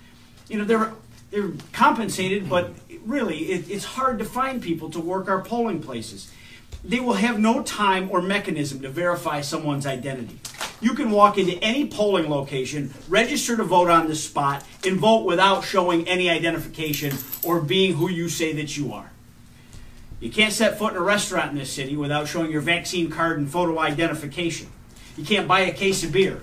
You 0.49 0.59
know, 0.59 0.64
they're, 0.64 0.92
they're 1.31 1.53
compensated, 1.73 2.49
but 2.49 2.73
really, 3.05 3.38
it, 3.53 3.70
it's 3.70 3.85
hard 3.85 4.18
to 4.18 4.25
find 4.25 4.62
people 4.62 4.90
to 4.90 5.01
work 5.01 5.29
our 5.29 5.42
polling 5.42 5.83
places. 5.83 6.33
They 6.83 7.01
will 7.01 7.14
have 7.14 7.38
no 7.38 7.62
time 7.62 8.11
or 8.11 8.23
mechanism 8.23 8.81
to 8.83 8.88
verify 8.88 9.42
someone's 9.42 9.87
identity. 9.87 10.38
You 10.81 10.94
can 10.94 11.11
walk 11.11 11.37
into 11.37 11.62
any 11.62 11.87
polling 11.87 12.31
location, 12.31 12.94
register 13.09 13.57
to 13.59 13.64
vote 13.64 13.90
on 13.90 14.09
the 14.09 14.16
spot, 14.16 14.64
and 14.87 14.99
vote 14.99 15.27
without 15.27 15.62
showing 15.62 16.09
any 16.09 16.31
identification 16.31 17.12
or 17.44 17.61
being 17.61 17.94
who 17.94 18.09
you 18.09 18.31
say 18.31 18.55
that 18.55 18.79
you 18.79 18.94
are. 18.94 19.11
You 20.20 20.31
can't 20.31 20.55
set 20.55 20.79
foot 20.79 20.92
in 20.92 20.99
a 20.99 21.03
restaurant 21.03 21.53
in 21.53 21.59
this 21.59 21.73
city 21.73 21.96
without 21.96 22.29
showing 22.29 22.51
your 22.51 22.62
vaccine 22.62 23.11
card 23.11 23.38
and 23.38 23.51
photo 23.51 23.79
identification. 23.79 24.68
You 25.18 25.25
can't 25.25 25.46
buy 25.46 25.61
a 25.61 25.73
case 25.73 26.03
of 26.03 26.12
beer 26.12 26.40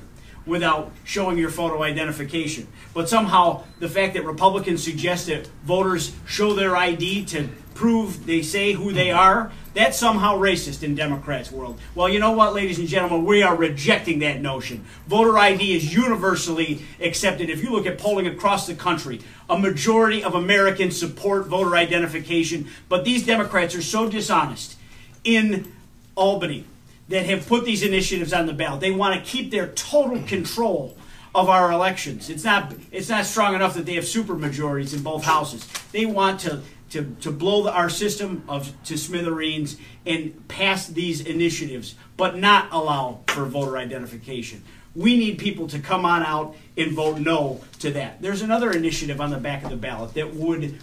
without 0.48 0.92
showing 1.04 1.38
your 1.38 1.50
photo 1.50 1.84
identification. 1.84 2.68
But 2.94 3.10
somehow, 3.10 3.64
the 3.80 3.90
fact 3.90 4.14
that 4.16 4.26
Republicans 4.26 4.84
suggest 4.84 5.28
that 5.28 5.48
voters 5.64 6.16
show 6.26 6.54
their 6.54 6.76
ID 6.76 7.26
to 7.26 7.50
prove 7.76 8.26
they 8.26 8.42
say 8.42 8.74
who 8.74 8.92
they 8.92 9.08
mm-hmm. 9.08 9.20
are, 9.20 9.52
that's 9.76 10.00
somehow 10.00 10.40
racist 10.40 10.82
in 10.82 10.96
Democrats' 10.96 11.52
world. 11.52 11.80
Well, 11.94 12.10
you 12.10 12.18
know 12.20 12.32
what, 12.32 12.56
ladies 12.56 12.80
and 12.80 12.88
gentlemen, 12.88 13.24
we 13.26 13.44
are 13.44 13.56
rejecting 13.56 14.20
that 14.20 14.42
notion. 14.42 14.84
Voter 15.06 15.38
ID 15.38 15.76
is 15.76 15.94
universally 15.94 16.82
accepted. 17.00 17.52
If 17.52 17.62
you 17.62 17.70
look 17.70 17.86
at 17.86 18.00
polling 18.00 18.26
across 18.26 18.66
the 18.66 18.74
country, 18.74 19.22
a 19.48 19.60
majority 19.60 20.24
of 20.24 20.34
Americans 20.34 21.00
support 21.00 21.46
voter 21.46 21.76
identification, 21.76 22.68
but 22.90 23.06
these 23.06 23.24
Democrats 23.24 23.76
are 23.76 23.84
so 23.84 24.10
dishonest 24.10 24.76
in 25.24 25.72
Albany 26.16 26.66
that 27.10 27.26
have 27.26 27.48
put 27.48 27.65
these 27.65 27.84
initiatives 27.84 28.34
on 28.34 28.46
the 28.46 28.54
ballot. 28.54 28.82
They 28.82 28.91
want 28.91 29.15
to 29.15 29.30
keep 29.30 29.52
their 29.52 29.67
total 29.67 30.22
control 30.24 30.98
of 31.34 31.50
our 31.50 31.72
elections. 31.72 32.30
It's 32.30 32.43
not 32.43 32.74
it's 32.91 33.10
not 33.10 33.26
strong 33.26 33.56
enough 33.56 33.76
that 33.76 33.86
they 33.86 33.93
have 33.93 34.08
super 34.08 34.36
majorities 34.36 34.93
in 34.93 35.04
both 35.04 35.24
houses. 35.24 35.67
They 35.91 36.06
want 36.06 36.39
to 36.41 36.62
to, 36.89 37.15
to 37.22 37.32
blow 37.32 37.63
the, 37.63 37.72
our 37.72 37.89
system 37.89 38.43
of 38.48 38.72
to 38.86 38.98
smithereens 38.98 39.78
and 40.06 40.48
pass 40.48 40.88
these 40.88 41.22
initiatives, 41.22 41.96
but 42.15 42.38
not 42.38 42.70
allow 42.72 43.20
for 43.28 43.46
voter 43.46 43.78
identification. 43.78 44.63
We 44.96 45.17
need 45.17 45.38
people 45.38 45.67
to 45.67 45.80
come 45.80 46.06
on 46.06 46.24
out 46.24 46.56
and 46.78 46.93
vote 46.93 47.20
no 47.20 47.62
to 47.80 47.91
that. 47.91 48.22
There's 48.22 48.41
another 48.41 48.72
initiative 48.72 49.22
on 49.22 49.30
the 49.30 49.38
back 49.38 49.63
of 49.63 49.70
the 49.70 49.76
ballot 49.76 50.13
that 50.15 50.34
would 50.34 50.80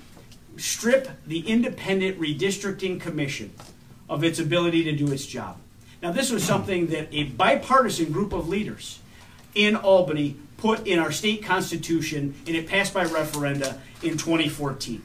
strip 0.56 1.08
the 1.26 1.40
Independent 1.40 2.20
Redistricting 2.20 3.00
Commission 3.00 3.52
of 4.08 4.22
its 4.22 4.38
ability 4.38 4.84
to 4.84 4.92
do 4.92 5.10
its 5.10 5.26
job. 5.26 5.58
Now, 6.04 6.12
this 6.12 6.30
was 6.30 6.44
something 6.44 6.88
that 6.88 7.08
a 7.12 7.24
bipartisan 7.24 8.12
group 8.12 8.34
of 8.34 8.46
leaders 8.46 8.98
in 9.54 9.74
Albany 9.74 10.36
put 10.58 10.86
in 10.86 10.98
our 10.98 11.10
state 11.10 11.42
constitution, 11.42 12.34
and 12.46 12.54
it 12.54 12.68
passed 12.68 12.92
by 12.92 13.06
referenda 13.06 13.78
in 14.02 14.18
2014. 14.18 15.00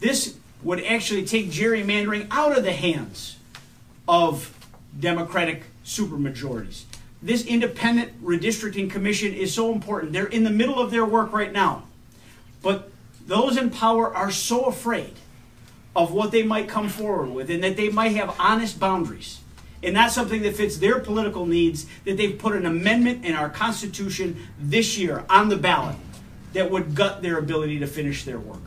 This 0.00 0.36
would 0.64 0.82
actually 0.82 1.24
take 1.24 1.52
gerrymandering 1.52 2.26
out 2.32 2.58
of 2.58 2.64
the 2.64 2.72
hands 2.72 3.36
of 4.08 4.52
Democratic 4.98 5.62
supermajorities. 5.84 6.82
This 7.22 7.46
independent 7.46 8.24
redistricting 8.24 8.90
commission 8.90 9.32
is 9.32 9.54
so 9.54 9.70
important. 9.70 10.12
They're 10.12 10.26
in 10.26 10.42
the 10.42 10.50
middle 10.50 10.80
of 10.80 10.90
their 10.90 11.04
work 11.04 11.32
right 11.32 11.52
now. 11.52 11.84
But 12.60 12.90
those 13.24 13.56
in 13.56 13.70
power 13.70 14.12
are 14.12 14.32
so 14.32 14.64
afraid 14.64 15.14
of 15.94 16.12
what 16.12 16.32
they 16.32 16.42
might 16.42 16.68
come 16.68 16.88
forward 16.88 17.30
with 17.30 17.50
and 17.50 17.62
that 17.62 17.76
they 17.76 17.88
might 17.88 18.16
have 18.16 18.34
honest 18.40 18.80
boundaries 18.80 19.38
and 19.82 19.96
that's 19.96 20.14
something 20.14 20.42
that 20.42 20.54
fits 20.54 20.76
their 20.76 21.00
political 21.00 21.46
needs 21.46 21.86
that 22.04 22.16
they've 22.16 22.38
put 22.38 22.54
an 22.54 22.66
amendment 22.66 23.24
in 23.24 23.34
our 23.34 23.50
Constitution 23.50 24.48
this 24.58 24.96
year 24.96 25.24
on 25.28 25.48
the 25.48 25.56
ballot 25.56 25.96
that 26.52 26.70
would 26.70 26.94
gut 26.94 27.22
their 27.22 27.38
ability 27.38 27.78
to 27.80 27.86
finish 27.86 28.24
their 28.24 28.38
work 28.38 28.62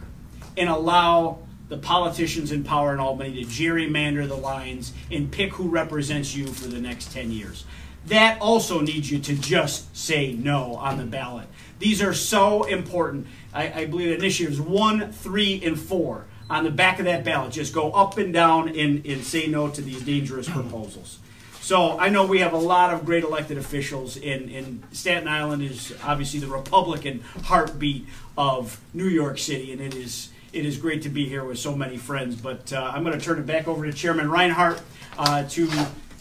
and 0.57 0.69
allow 0.69 1.39
the 1.69 1.77
politicians 1.77 2.51
in 2.51 2.63
power 2.63 2.93
in 2.93 2.99
Albany 2.99 3.43
to 3.43 3.49
gerrymander 3.49 4.27
the 4.27 4.35
lines 4.35 4.93
and 5.11 5.31
pick 5.31 5.53
who 5.53 5.67
represents 5.67 6.35
you 6.35 6.47
for 6.47 6.67
the 6.67 6.79
next 6.79 7.11
10 7.11 7.31
years. 7.31 7.65
That 8.07 8.39
also 8.39 8.81
needs 8.81 9.09
you 9.09 9.19
to 9.19 9.35
just 9.35 9.95
say 9.95 10.33
no 10.33 10.75
on 10.75 10.97
the 10.97 11.05
ballot. 11.05 11.47
These 11.79 12.03
are 12.03 12.13
so 12.13 12.63
important. 12.65 13.27
I, 13.53 13.81
I 13.81 13.85
believe 13.85 14.11
initiatives 14.11 14.61
one, 14.61 15.11
three, 15.11 15.61
and 15.63 15.79
four 15.79 16.25
on 16.49 16.63
the 16.63 16.71
back 16.71 16.99
of 16.99 17.05
that 17.05 17.23
ballot 17.23 17.51
just 17.51 17.73
go 17.73 17.91
up 17.91 18.17
and 18.17 18.33
down 18.33 18.69
and, 18.69 19.05
and 19.05 19.23
say 19.23 19.47
no 19.47 19.69
to 19.69 19.81
these 19.81 20.01
dangerous 20.03 20.47
proposals. 20.49 21.19
So 21.61 21.97
I 21.97 22.09
know 22.09 22.27
we 22.27 22.41
have 22.41 22.53
a 22.53 22.59
lot 22.59 22.93
of 22.93 23.05
great 23.05 23.23
elected 23.23 23.57
officials, 23.57 24.17
and, 24.17 24.51
and 24.51 24.83
Staten 24.91 25.27
Island 25.27 25.63
is 25.63 25.95
obviously 26.03 26.39
the 26.39 26.45
Republican 26.45 27.21
heartbeat 27.45 28.05
of 28.37 28.79
New 28.93 29.07
York 29.07 29.39
City, 29.39 29.71
and 29.71 29.81
it 29.81 29.95
is 29.95 30.29
it 30.53 30.63
is 30.63 30.77
great 30.77 31.01
to 31.01 31.09
be 31.09 31.27
here 31.27 31.43
with 31.43 31.57
so 31.57 31.75
many 31.75 31.97
friends. 31.97 32.35
But 32.35 32.71
uh, 32.71 32.91
I'm 32.93 33.03
going 33.03 33.17
to 33.17 33.25
turn 33.25 33.39
it 33.39 33.47
back 33.47 33.67
over 33.67 33.83
to 33.83 33.91
Chairman 33.91 34.29
Reinhardt 34.29 34.79
uh, 35.17 35.43
to, 35.43 35.67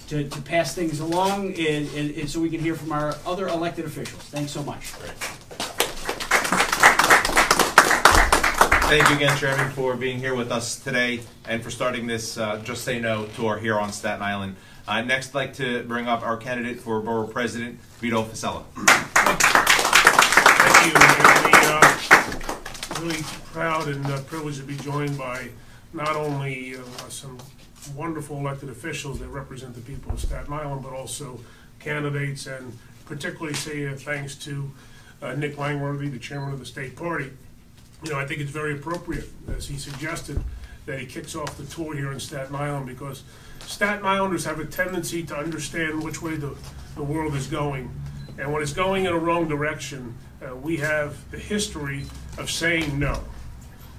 to 0.08 0.28
to 0.30 0.42
pass 0.42 0.74
things 0.74 1.00
along, 1.00 1.48
and, 1.54 1.88
and, 1.94 2.16
and 2.16 2.30
so 2.30 2.40
we 2.40 2.48
can 2.48 2.60
hear 2.60 2.74
from 2.74 2.92
our 2.92 3.14
other 3.26 3.46
elected 3.48 3.84
officials. 3.84 4.22
Thanks 4.22 4.50
so 4.50 4.62
much. 4.62 4.94
Thank 8.86 9.08
you 9.08 9.16
again, 9.16 9.36
Chairman, 9.38 9.70
for 9.70 9.96
being 9.96 10.18
here 10.18 10.34
with 10.34 10.52
us 10.52 10.78
today 10.78 11.20
and 11.48 11.62
for 11.62 11.70
starting 11.70 12.06
this 12.06 12.36
uh, 12.36 12.58
Just 12.58 12.84
Say 12.84 13.00
No 13.00 13.24
tour 13.34 13.56
here 13.58 13.78
on 13.80 13.90
Staten 13.92 14.22
Island. 14.22 14.56
Uh, 14.86 15.00
next, 15.00 15.30
I'd 15.30 15.34
like 15.34 15.54
to 15.54 15.82
bring 15.84 16.06
up 16.06 16.22
our 16.22 16.36
candidate 16.36 16.80
for 16.80 17.00
Borough 17.00 17.26
President, 17.26 17.80
Vito 17.98 18.22
Fossella. 18.22 18.64
Thank 20.60 20.86
you. 20.86 20.92
We're 21.00 21.40
really, 21.40 21.54
uh, 21.64 23.00
really 23.00 23.22
proud 23.46 23.88
and 23.88 24.04
uh, 24.06 24.20
privileged 24.24 24.58
to 24.58 24.64
be 24.64 24.76
joined 24.76 25.16
by 25.16 25.48
not 25.94 26.14
only 26.14 26.76
uh, 26.76 26.82
some 27.08 27.38
wonderful 27.96 28.36
elected 28.38 28.68
officials 28.68 29.18
that 29.18 29.28
represent 29.28 29.74
the 29.74 29.80
people 29.80 30.12
of 30.12 30.20
Staten 30.20 30.52
Island, 30.52 30.82
but 30.82 30.92
also 30.92 31.40
candidates, 31.80 32.46
and 32.46 32.78
particularly 33.06 33.54
say 33.54 33.86
uh, 33.88 33.96
thanks 33.96 34.34
to 34.36 34.70
Nick 35.36 35.56
Langworthy, 35.56 36.08
the 36.08 36.18
chairman 36.18 36.52
of 36.52 36.58
the 36.58 36.66
state 36.66 36.96
party. 36.96 37.32
You 38.04 38.10
know, 38.10 38.18
I 38.18 38.26
think 38.26 38.40
it's 38.40 38.50
very 38.50 38.74
appropriate, 38.74 39.30
as 39.56 39.66
he 39.66 39.78
suggested, 39.78 40.38
that 40.84 41.00
he 41.00 41.06
kicks 41.06 41.34
off 41.34 41.56
the 41.56 41.64
tour 41.64 41.96
here 41.96 42.12
in 42.12 42.20
Staten 42.20 42.54
Island 42.54 42.86
because 42.86 43.22
Staten 43.60 44.04
Islanders 44.04 44.44
have 44.44 44.60
a 44.60 44.66
tendency 44.66 45.22
to 45.22 45.34
understand 45.34 46.02
which 46.02 46.20
way 46.20 46.36
the, 46.36 46.54
the 46.96 47.02
world 47.02 47.34
is 47.34 47.46
going. 47.46 47.90
And 48.36 48.52
when 48.52 48.62
it's 48.62 48.74
going 48.74 49.06
in 49.06 49.12
a 49.12 49.18
wrong 49.18 49.48
direction, 49.48 50.14
uh, 50.42 50.54
we 50.54 50.76
have 50.78 51.30
the 51.30 51.38
history 51.38 52.04
of 52.36 52.50
saying 52.50 52.98
no. 52.98 53.24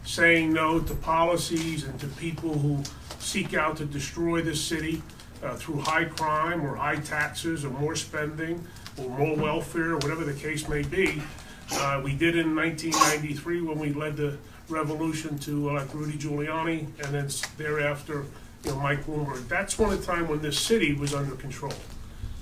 Saying 0.04 0.54
no 0.54 0.80
to 0.82 0.94
policies 0.94 1.86
and 1.86 2.00
to 2.00 2.08
people 2.08 2.54
who 2.60 2.84
seek 3.18 3.56
out 3.56 3.78
to 3.78 3.86
destroy 3.86 4.44
this 4.44 4.62
city 4.62 5.02
uh, 5.42 5.56
through 5.56 5.80
high 5.80 6.06
crime 6.06 6.64
or 6.64 6.76
high 6.76 6.98
taxes 6.98 7.66
or 7.66 7.72
more 7.72 7.96
spending 7.96 8.64
or 8.98 9.10
more 9.10 9.36
welfare, 9.36 9.94
or 9.94 9.98
whatever 9.98 10.24
the 10.24 10.34
case 10.34 10.70
may 10.70 10.84
be. 10.84 11.24
Uh, 11.72 12.02
we 12.04 12.14
did 12.16 12.36
in 12.38 12.56
1993 12.56 13.62
when 13.62 13.80
we 13.80 13.92
led 13.94 14.16
the 14.18 14.38
revolution 14.70 15.38
to 15.40 15.70
elect 15.70 15.94
Rudy 15.94 16.18
Giuliani, 16.18 16.80
and 17.04 17.14
then 17.14 17.30
thereafter, 17.58 18.26
you 18.64 18.72
know, 18.72 18.80
Mike 18.80 19.06
Bloomberg. 19.06 19.48
That's 19.48 19.78
one 19.78 19.92
of 19.94 20.00
the 20.00 20.06
time 20.06 20.28
when 20.28 20.42
this 20.42 20.60
city 20.60 20.94
was 20.94 21.14
under 21.14 21.36
control. 21.36 21.74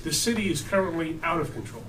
The 0.04 0.14
city 0.14 0.52
is 0.52 0.62
currently 0.62 1.20
out 1.24 1.42
of 1.42 1.54
control. 1.54 1.84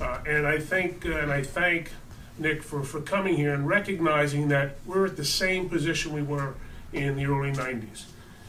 Uh, 0.00 0.18
And 0.26 0.46
I 0.46 0.58
think, 0.58 1.06
uh, 1.06 1.18
and 1.18 1.32
I 1.32 1.42
thank 1.42 1.90
Nick 2.38 2.62
for, 2.62 2.82
for 2.82 3.00
coming 3.00 3.36
here 3.36 3.52
and 3.54 3.68
recognizing 3.68 4.48
that 4.48 4.76
we're 4.86 5.06
at 5.06 5.16
the 5.16 5.24
same 5.24 5.68
position 5.68 6.12
we 6.12 6.22
were 6.22 6.54
in 6.92 7.16
the 7.16 7.26
early 7.26 7.52
90s. 7.52 8.04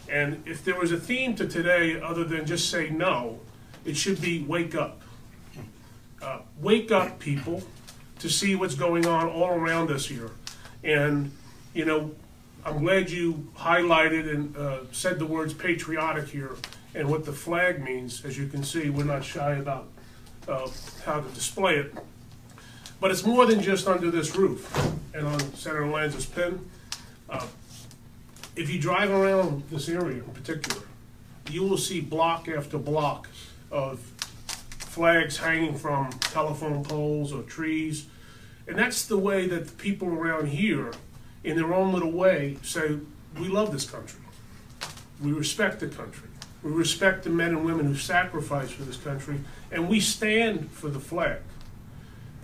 And 0.09 0.43
if 0.47 0.63
there 0.63 0.75
was 0.79 0.91
a 0.91 0.97
theme 0.99 1.35
to 1.35 1.47
today, 1.47 1.99
other 1.99 2.23
than 2.23 2.45
just 2.45 2.69
say 2.69 2.89
no, 2.89 3.39
it 3.83 3.97
should 3.97 4.21
be 4.21 4.43
wake 4.43 4.75
up. 4.75 5.01
Uh, 6.21 6.39
Wake 6.59 6.91
up, 6.91 7.19
people, 7.19 7.61
to 8.25 8.31
see 8.31 8.55
what's 8.55 8.73
going 8.73 9.05
on 9.05 9.29
all 9.29 9.49
around 9.49 9.91
us 9.91 10.07
here. 10.07 10.31
And, 10.83 11.31
you 11.75 11.85
know, 11.85 12.09
I'm 12.65 12.79
glad 12.83 13.11
you 13.11 13.47
highlighted 13.55 14.33
and 14.33 14.57
uh, 14.57 14.79
said 14.91 15.19
the 15.19 15.27
words 15.27 15.53
patriotic 15.53 16.29
here 16.29 16.55
and 16.95 17.07
what 17.07 17.23
the 17.23 17.31
flag 17.31 17.83
means. 17.83 18.25
As 18.25 18.35
you 18.35 18.47
can 18.47 18.63
see, 18.63 18.89
we're 18.89 19.03
not 19.03 19.23
shy 19.23 19.57
about 19.57 19.89
uh, 20.47 20.67
how 21.05 21.19
to 21.19 21.29
display 21.35 21.75
it. 21.75 21.93
But 22.99 23.11
it's 23.11 23.23
more 23.23 23.45
than 23.45 23.61
just 23.61 23.87
under 23.87 24.09
this 24.09 24.35
roof 24.35 24.75
and 25.13 25.27
on 25.27 25.39
Senator 25.53 25.85
Lanza's 25.85 26.25
pin. 26.25 26.67
Uh, 27.29 27.45
If 28.55 28.71
you 28.71 28.79
drive 28.79 29.11
around 29.11 29.69
this 29.69 29.87
area 29.87 30.23
in 30.23 30.31
particular, 30.31 30.81
you 31.51 31.61
will 31.61 31.77
see 31.77 32.01
block 32.01 32.47
after 32.47 32.79
block 32.79 33.29
of 33.69 33.99
flags 34.79 35.37
hanging 35.37 35.75
from 35.75 36.09
telephone 36.21 36.83
poles 36.83 37.31
or 37.31 37.43
trees. 37.43 38.07
And 38.67 38.77
that's 38.77 39.05
the 39.05 39.17
way 39.17 39.47
that 39.47 39.67
the 39.67 39.73
people 39.73 40.07
around 40.07 40.47
here, 40.47 40.91
in 41.43 41.55
their 41.55 41.73
own 41.73 41.93
little 41.93 42.11
way, 42.11 42.57
say, 42.63 42.97
we 43.39 43.47
love 43.47 43.71
this 43.71 43.89
country. 43.89 44.19
We 45.21 45.31
respect 45.31 45.79
the 45.79 45.87
country. 45.87 46.29
We 46.63 46.71
respect 46.71 47.23
the 47.23 47.29
men 47.29 47.49
and 47.49 47.63
women 47.63 47.85
who 47.85 47.95
sacrifice 47.95 48.71
for 48.71 48.83
this 48.83 48.97
country. 48.97 49.39
And 49.71 49.87
we 49.87 49.99
stand 49.99 50.71
for 50.71 50.89
the 50.89 50.99
flag. 50.99 51.41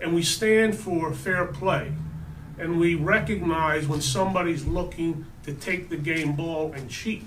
And 0.00 0.14
we 0.14 0.22
stand 0.22 0.76
for 0.76 1.12
fair 1.12 1.46
play. 1.46 1.92
And 2.58 2.78
we 2.78 2.94
recognize 2.94 3.88
when 3.88 4.00
somebody's 4.00 4.64
looking 4.64 5.26
to 5.44 5.52
take 5.52 5.88
the 5.88 5.96
game 5.96 6.36
ball 6.36 6.72
and 6.72 6.88
cheat. 6.88 7.26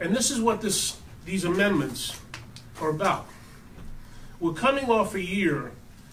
And 0.00 0.14
this 0.14 0.30
is 0.30 0.40
what 0.40 0.60
this, 0.60 0.98
these 1.24 1.44
amendments 1.44 2.20
are 2.80 2.90
about. 2.90 3.26
We're 4.38 4.52
coming 4.52 4.90
off 4.90 5.14
a 5.14 5.22
year 5.22 5.72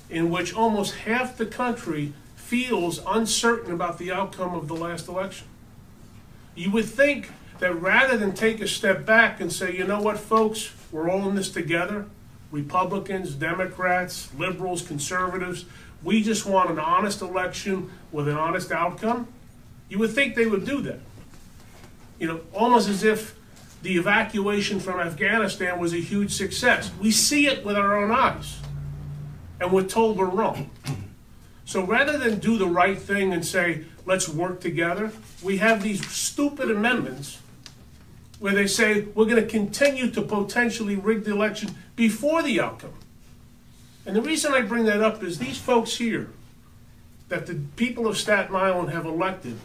in 0.09 0.29
which 0.29 0.53
almost 0.53 0.95
half 0.95 1.37
the 1.37 1.45
country 1.45 2.13
feels 2.35 3.01
uncertain 3.07 3.73
about 3.73 3.97
the 3.97 4.11
outcome 4.11 4.53
of 4.53 4.67
the 4.67 4.75
last 4.75 5.07
election. 5.07 5.47
You 6.53 6.71
would 6.71 6.85
think 6.85 7.31
that 7.59 7.73
rather 7.73 8.17
than 8.17 8.33
take 8.33 8.61
a 8.61 8.67
step 8.67 9.05
back 9.05 9.41
and 9.41 9.51
say, 9.51 9.75
you 9.75 9.85
know 9.85 10.01
what, 10.01 10.19
folks, 10.19 10.71
we're 10.91 11.09
all 11.09 11.27
in 11.29 11.35
this 11.35 11.49
together 11.49 12.05
Republicans, 12.51 13.33
Democrats, 13.33 14.29
liberals, 14.37 14.81
conservatives 14.81 15.65
we 16.05 16.21
just 16.21 16.45
want 16.45 16.69
an 16.69 16.79
honest 16.79 17.21
election 17.21 17.89
with 18.11 18.27
an 18.27 18.37
honest 18.37 18.71
outcome. 18.71 19.27
You 19.89 19.97
would 19.99 20.11
think 20.11 20.35
they 20.35 20.45
would 20.45 20.65
do 20.65 20.79
that. 20.81 20.99
You 22.19 22.27
know, 22.27 22.41
almost 22.53 22.87
as 22.87 23.03
if 23.03 23.35
the 23.81 23.97
evacuation 23.97 24.79
from 24.79 24.99
Afghanistan 24.99 25.79
was 25.79 25.93
a 25.93 25.97
huge 25.97 26.33
success. 26.33 26.91
We 27.01 27.11
see 27.11 27.47
it 27.47 27.65
with 27.65 27.75
our 27.75 27.97
own 27.97 28.11
eyes, 28.11 28.59
and 29.59 29.71
we're 29.71 29.83
told 29.83 30.17
we're 30.17 30.25
wrong. 30.25 30.69
So 31.65 31.83
rather 31.83 32.17
than 32.17 32.39
do 32.39 32.57
the 32.57 32.67
right 32.67 32.97
thing 32.97 33.33
and 33.33 33.45
say, 33.45 33.85
let's 34.05 34.29
work 34.29 34.61
together, 34.61 35.11
we 35.41 35.57
have 35.57 35.81
these 35.81 36.05
stupid 36.07 36.69
amendments 36.69 37.39
where 38.39 38.53
they 38.53 38.67
say 38.67 39.01
we're 39.01 39.25
going 39.25 39.41
to 39.41 39.49
continue 39.49 40.11
to 40.11 40.21
potentially 40.21 40.95
rig 40.95 41.23
the 41.23 41.31
election 41.31 41.73
before 41.95 42.43
the 42.43 42.59
outcome. 42.59 42.93
And 44.05 44.15
the 44.15 44.21
reason 44.21 44.53
I 44.53 44.61
bring 44.61 44.85
that 44.85 45.01
up 45.01 45.23
is 45.23 45.39
these 45.39 45.57
folks 45.57 45.95
here, 45.95 46.29
that 47.29 47.47
the 47.47 47.55
people 47.75 48.05
of 48.05 48.17
Staten 48.17 48.55
Island 48.55 48.91
have 48.91 49.05
elected, 49.05 49.57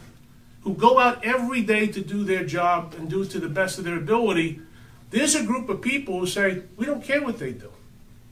who 0.63 0.75
go 0.75 0.99
out 0.99 1.25
every 1.25 1.63
day 1.63 1.87
to 1.89 2.01
do 2.01 2.25
their 2.25 2.45
job 2.45 2.95
and 2.97 3.11
do 3.11 3.23
it 3.23 3.31
to 3.31 3.41
the 3.41 3.49
best 3.49 3.79
of 3.79 3.85
their 3.85 3.97
ability, 3.97 4.61
there's 5.11 5.35
a 5.35 5.45
group 5.45 5.69
of 5.69 5.83
people 5.83 6.21
who 6.21 6.27
say, 6.27 6.63
we 6.77 6.87
don't 6.87 7.05
care 7.05 7.23
what 7.23 7.39
they 7.39 7.53
do. 7.53 7.71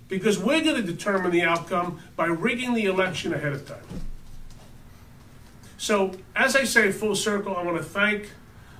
Because 0.08 0.38
we're 0.38 0.62
going 0.62 0.76
to 0.76 0.82
determine 0.82 1.30
the 1.30 1.42
outcome 1.42 2.00
by 2.16 2.26
rigging 2.26 2.74
the 2.74 2.86
election 2.86 3.34
ahead 3.34 3.52
of 3.52 3.66
time. 3.66 3.84
So, 5.76 6.12
as 6.34 6.56
I 6.56 6.64
say, 6.64 6.90
full 6.90 7.14
circle, 7.14 7.56
I 7.56 7.62
want 7.62 7.76
to 7.76 7.84
thank 7.84 8.30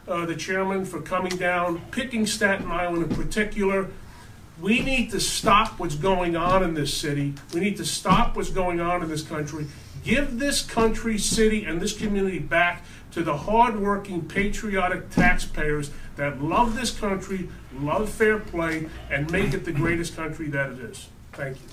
uh, 0.08 0.24
the 0.26 0.34
chairman 0.34 0.84
for 0.84 1.00
coming 1.00 1.36
down, 1.36 1.82
picking 1.90 2.26
Staten 2.26 2.70
Island 2.70 3.10
in 3.10 3.16
particular. 3.16 3.88
We 4.60 4.80
need 4.80 5.10
to 5.10 5.20
stop 5.20 5.78
what's 5.78 5.94
going 5.94 6.34
on 6.34 6.64
in 6.64 6.74
this 6.74 6.92
city. 6.92 7.34
We 7.54 7.60
need 7.60 7.76
to 7.76 7.84
stop 7.84 8.34
what's 8.34 8.50
going 8.50 8.80
on 8.80 9.02
in 9.02 9.08
this 9.08 9.22
country. 9.22 9.66
Give 10.02 10.38
this 10.38 10.62
country, 10.62 11.18
city, 11.18 11.64
and 11.64 11.80
this 11.80 11.96
community 11.96 12.38
back 12.38 12.84
to 13.12 13.22
the 13.22 13.36
hardworking, 13.36 14.26
patriotic 14.26 15.10
taxpayers 15.10 15.90
that 16.16 16.42
love 16.42 16.74
this 16.74 16.90
country, 16.90 17.48
love 17.78 18.08
fair 18.08 18.38
play, 18.38 18.88
and 19.10 19.30
make 19.30 19.54
it 19.54 19.64
the 19.64 19.72
greatest 19.72 20.16
country 20.16 20.48
that 20.48 20.70
it 20.70 20.80
is. 20.80 21.08
Thank 21.38 21.56
you. 21.56 21.68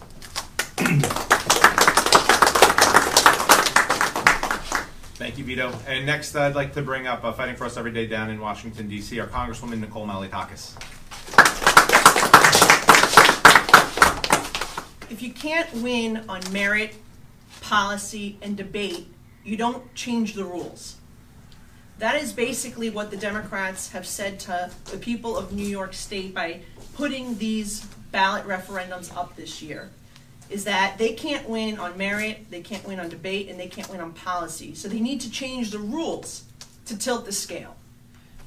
Thank 5.16 5.40
you, 5.40 5.44
Vito. 5.44 5.74
And 5.88 6.06
next, 6.06 6.36
I'd 6.36 6.54
like 6.54 6.76
to 6.76 6.84
bring 6.84 7.08
up 7.08 7.24
uh, 7.24 7.32
Fighting 7.32 7.56
for 7.56 7.66
Us 7.66 7.76
Every 7.76 7.92
Day 7.92 8.06
down 8.06 8.30
in 8.30 8.40
Washington, 8.40 8.88
D.C., 8.88 9.20
our 9.20 9.26
Congresswoman 9.26 9.80
Nicole 9.80 10.06
Malliotakis. 10.06 10.76
If 15.10 15.24
you 15.24 15.34
can't 15.34 15.74
win 15.82 16.26
on 16.30 16.42
merit, 16.52 16.94
policy, 17.62 18.38
and 18.44 18.56
debate, 18.56 19.08
you 19.44 19.58
don't 19.58 19.96
change 19.96 20.36
the 20.36 20.46
rules. 20.46 20.98
That 21.98 22.22
is 22.22 22.34
basically 22.34 22.92
what 22.92 23.10
the 23.10 23.18
Democrats 23.18 23.94
have 23.94 24.06
said 24.06 24.40
to 24.42 24.70
the 24.92 24.98
people 24.98 25.36
of 25.36 25.54
New 25.54 25.68
York 25.68 25.96
State 25.96 26.36
by 26.36 26.60
putting 26.94 27.40
these 27.40 27.88
ballot 28.16 28.48
referendums 28.48 29.14
up 29.18 29.36
this 29.36 29.62
year. 29.62 29.90
Is 30.50 30.64
that 30.64 30.98
they 30.98 31.12
can't 31.12 31.50
win 31.50 31.78
on 31.78 31.98
merit, 31.98 32.50
they 32.50 32.62
can't 32.62 32.88
win 32.88 32.98
on 32.98 33.10
debate, 33.10 33.50
and 33.50 33.60
they 33.60 33.68
can't 33.68 33.90
win 33.90 34.00
on 34.00 34.14
policy. 34.14 34.74
So 34.74 34.88
they 34.88 35.02
need 35.02 35.20
to 35.22 35.30
change 35.30 35.72
the 35.72 35.80
rules 35.80 36.46
to 36.86 36.98
tilt 36.98 37.26
the 37.26 37.34
scale. 37.34 37.76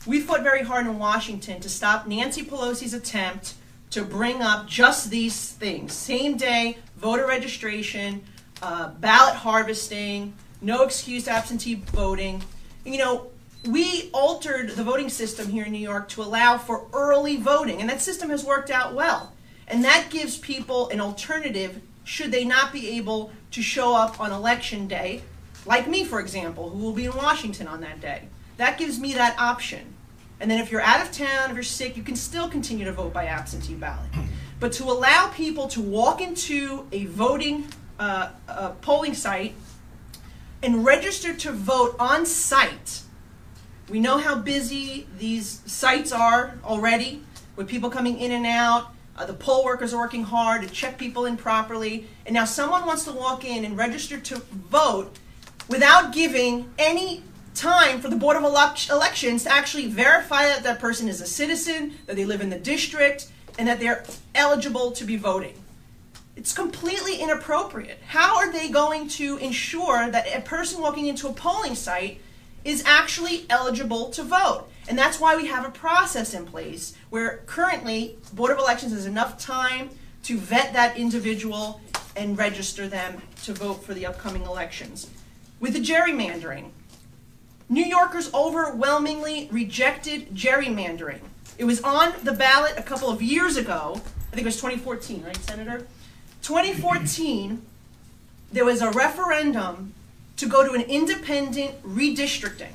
We 0.06 0.20
fought 0.20 0.42
very 0.42 0.62
hard 0.62 0.86
in 0.86 0.98
Washington 0.98 1.60
to 1.60 1.68
stop 1.68 2.06
Nancy 2.06 2.44
Pelosi's 2.44 2.94
attempt 2.94 3.54
to 3.90 4.04
bring 4.04 4.40
up 4.40 4.66
just 4.66 5.10
these 5.10 5.52
things 5.52 5.92
same 5.92 6.38
day 6.38 6.78
voter 6.96 7.26
registration, 7.26 8.22
uh, 8.62 8.88
ballot 8.88 9.34
harvesting, 9.34 10.32
no 10.62 10.82
excuse 10.82 11.28
absentee 11.28 11.74
voting. 11.74 12.42
You 12.86 12.96
know, 12.96 13.26
we 13.66 14.08
altered 14.14 14.70
the 14.70 14.84
voting 14.84 15.10
system 15.10 15.48
here 15.50 15.66
in 15.66 15.72
New 15.72 15.78
York 15.92 16.08
to 16.10 16.22
allow 16.22 16.56
for 16.56 16.86
early 16.94 17.36
voting, 17.36 17.82
and 17.82 17.90
that 17.90 18.00
system 18.00 18.30
has 18.30 18.44
worked 18.44 18.70
out 18.70 18.94
well. 18.94 19.34
And 19.68 19.84
that 19.84 20.08
gives 20.10 20.36
people 20.38 20.88
an 20.88 21.00
alternative 21.00 21.80
should 22.04 22.32
they 22.32 22.44
not 22.44 22.72
be 22.72 22.88
able 22.96 23.30
to 23.50 23.62
show 23.62 23.94
up 23.94 24.18
on 24.18 24.32
election 24.32 24.88
day, 24.88 25.22
like 25.66 25.86
me, 25.86 26.04
for 26.04 26.20
example, 26.20 26.70
who 26.70 26.78
will 26.78 26.94
be 26.94 27.04
in 27.04 27.14
Washington 27.14 27.68
on 27.68 27.82
that 27.82 28.00
day. 28.00 28.22
That 28.56 28.78
gives 28.78 28.98
me 28.98 29.12
that 29.14 29.38
option. 29.38 29.94
And 30.40 30.50
then 30.50 30.58
if 30.58 30.70
you're 30.70 30.80
out 30.80 31.04
of 31.04 31.12
town, 31.12 31.50
if 31.50 31.54
you're 31.54 31.62
sick, 31.62 31.96
you 31.96 32.02
can 32.02 32.16
still 32.16 32.48
continue 32.48 32.86
to 32.86 32.92
vote 32.92 33.12
by 33.12 33.26
absentee 33.26 33.74
ballot. 33.74 34.08
But 34.58 34.72
to 34.72 34.84
allow 34.84 35.28
people 35.28 35.68
to 35.68 35.82
walk 35.82 36.20
into 36.20 36.86
a 36.90 37.04
voting 37.06 37.66
uh, 37.98 38.30
uh, 38.48 38.70
polling 38.80 39.14
site 39.14 39.54
and 40.62 40.84
register 40.84 41.34
to 41.34 41.52
vote 41.52 41.94
on 41.98 42.24
site, 42.24 43.02
we 43.88 44.00
know 44.00 44.18
how 44.18 44.36
busy 44.36 45.06
these 45.18 45.62
sites 45.66 46.12
are 46.12 46.58
already 46.64 47.22
with 47.56 47.68
people 47.68 47.90
coming 47.90 48.18
in 48.18 48.32
and 48.32 48.46
out. 48.46 48.94
Uh, 49.18 49.26
the 49.26 49.34
poll 49.34 49.64
workers 49.64 49.92
are 49.92 49.98
working 49.98 50.22
hard 50.22 50.62
to 50.62 50.68
check 50.68 50.96
people 50.96 51.26
in 51.26 51.36
properly. 51.36 52.06
And 52.24 52.34
now 52.34 52.44
someone 52.44 52.86
wants 52.86 53.04
to 53.04 53.12
walk 53.12 53.44
in 53.44 53.64
and 53.64 53.76
register 53.76 54.20
to 54.20 54.36
vote 54.36 55.18
without 55.68 56.12
giving 56.12 56.72
any 56.78 57.24
time 57.52 58.00
for 58.00 58.08
the 58.08 58.14
Board 58.14 58.36
of 58.36 58.44
Elec- 58.44 58.88
Elections 58.88 59.42
to 59.42 59.52
actually 59.52 59.88
verify 59.88 60.44
that 60.44 60.62
that 60.62 60.78
person 60.78 61.08
is 61.08 61.20
a 61.20 61.26
citizen, 61.26 61.94
that 62.06 62.14
they 62.14 62.24
live 62.24 62.40
in 62.40 62.48
the 62.48 62.58
district, 62.58 63.32
and 63.58 63.66
that 63.66 63.80
they're 63.80 64.04
eligible 64.36 64.92
to 64.92 65.04
be 65.04 65.16
voting. 65.16 65.54
It's 66.36 66.54
completely 66.54 67.16
inappropriate. 67.16 67.98
How 68.06 68.36
are 68.36 68.52
they 68.52 68.68
going 68.68 69.08
to 69.08 69.38
ensure 69.38 70.08
that 70.08 70.28
a 70.32 70.40
person 70.42 70.80
walking 70.80 71.08
into 71.08 71.26
a 71.26 71.32
polling 71.32 71.74
site 71.74 72.20
is 72.64 72.82
actually 72.84 73.46
eligible 73.48 74.10
to 74.10 74.22
vote? 74.22 74.68
And 74.88 74.98
that's 74.98 75.20
why 75.20 75.36
we 75.36 75.46
have 75.46 75.66
a 75.66 75.70
process 75.70 76.34
in 76.34 76.46
place 76.46 76.94
where 77.10 77.42
currently 77.46 78.16
Board 78.32 78.50
of 78.50 78.58
Elections 78.58 78.92
has 78.92 79.06
enough 79.06 79.38
time 79.38 79.90
to 80.24 80.38
vet 80.38 80.72
that 80.72 80.96
individual 80.96 81.80
and 82.16 82.36
register 82.36 82.88
them 82.88 83.22
to 83.44 83.52
vote 83.52 83.84
for 83.84 83.94
the 83.94 84.06
upcoming 84.06 84.42
elections. 84.42 85.08
With 85.60 85.74
the 85.74 85.80
gerrymandering, 85.80 86.70
New 87.68 87.84
Yorkers 87.84 88.32
overwhelmingly 88.32 89.48
rejected 89.52 90.34
gerrymandering. 90.34 91.20
It 91.58 91.64
was 91.64 91.82
on 91.82 92.14
the 92.22 92.32
ballot 92.32 92.74
a 92.76 92.82
couple 92.82 93.10
of 93.10 93.20
years 93.20 93.56
ago. 93.56 94.00
I 94.32 94.34
think 94.34 94.42
it 94.42 94.46
was 94.46 94.56
2014, 94.56 95.22
right, 95.22 95.36
Senator? 95.36 95.86
2014, 96.42 97.60
there 98.52 98.64
was 98.64 98.80
a 98.80 98.90
referendum 98.90 99.92
to 100.38 100.46
go 100.46 100.66
to 100.66 100.72
an 100.72 100.82
independent 100.82 101.82
redistricting. 101.82 102.72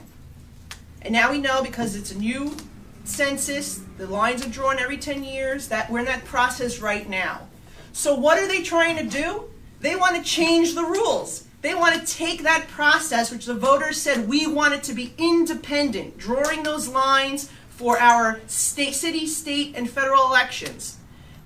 And 1.01 1.14
now 1.14 1.32
we 1.32 1.39
know 1.39 1.64
because 1.64 1.95
it's 1.95 2.11
a 2.11 2.18
new 2.18 2.55
census, 3.05 3.82
the 3.97 4.07
lines 4.07 4.45
are 4.45 4.49
drawn 4.49 4.80
every 4.80 4.97
10 4.97 5.24
years, 5.24 5.68
that 5.70 5.89
we're 5.89 5.99
in 5.99 6.05
that 6.05 6.24
process 6.26 6.80
right 6.80 7.09
now. 7.09 7.47
So 7.91 8.16
what 8.16 8.38
are 8.38 8.47
they 8.47 8.64
trying 8.64 8.97
to 8.97 9.03
do? 9.03 9.45
They 9.80 9.95
want 9.95 10.16
to 10.16 10.24
change 10.24 10.76
the 10.76 10.84
rules. 10.84 11.45
They 11.61 11.74
want 11.74 11.95
to 11.95 12.14
take 12.14 12.43
that 12.43 12.68
process, 12.68 13.32
which 13.32 13.45
the 13.45 13.53
voters 13.53 14.01
said 14.01 14.28
we 14.28 14.47
want 14.47 14.74
it 14.74 14.84
to 14.84 14.93
be 14.93 15.14
independent, 15.18 16.18
drawing 16.18 16.64
those 16.64 16.88
lines 16.88 17.49
for 17.70 17.97
our 17.99 18.41
state, 18.47 18.93
city, 18.93 19.26
state, 19.28 19.74
and 19.76 19.89
federal 19.89 20.26
elections. 20.26 20.97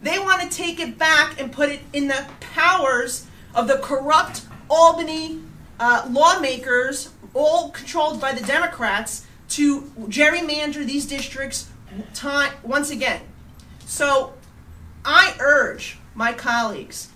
They 0.01 0.19
want 0.19 0.41
to 0.41 0.49
take 0.49 0.79
it 0.79 0.97
back 0.97 1.39
and 1.39 1.51
put 1.51 1.69
it 1.69 1.81
in 1.93 2.07
the 2.07 2.27
powers 2.39 3.25
of 3.53 3.67
the 3.67 3.77
corrupt 3.77 4.41
Albany 4.69 5.41
uh, 5.79 6.07
lawmakers, 6.09 7.11
all 7.33 7.69
controlled 7.69 8.19
by 8.19 8.33
the 8.33 8.45
Democrats, 8.45 9.25
to 9.49 9.81
gerrymander 10.07 10.85
these 10.85 11.05
districts 11.05 11.69
time, 12.13 12.51
once 12.63 12.89
again. 12.89 13.21
So 13.85 14.33
I 15.05 15.35
urge 15.39 15.97
my 16.13 16.33
colleagues 16.33 17.09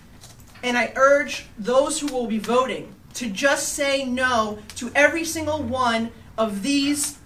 and 0.62 0.78
I 0.78 0.92
urge 0.96 1.46
those 1.58 2.00
who 2.00 2.06
will 2.06 2.26
be 2.26 2.38
voting 2.38 2.94
to 3.14 3.28
just 3.28 3.70
say 3.70 4.04
no 4.04 4.58
to 4.76 4.90
every 4.94 5.24
single 5.24 5.62
one 5.62 6.10
of 6.38 6.62
these 6.62 7.18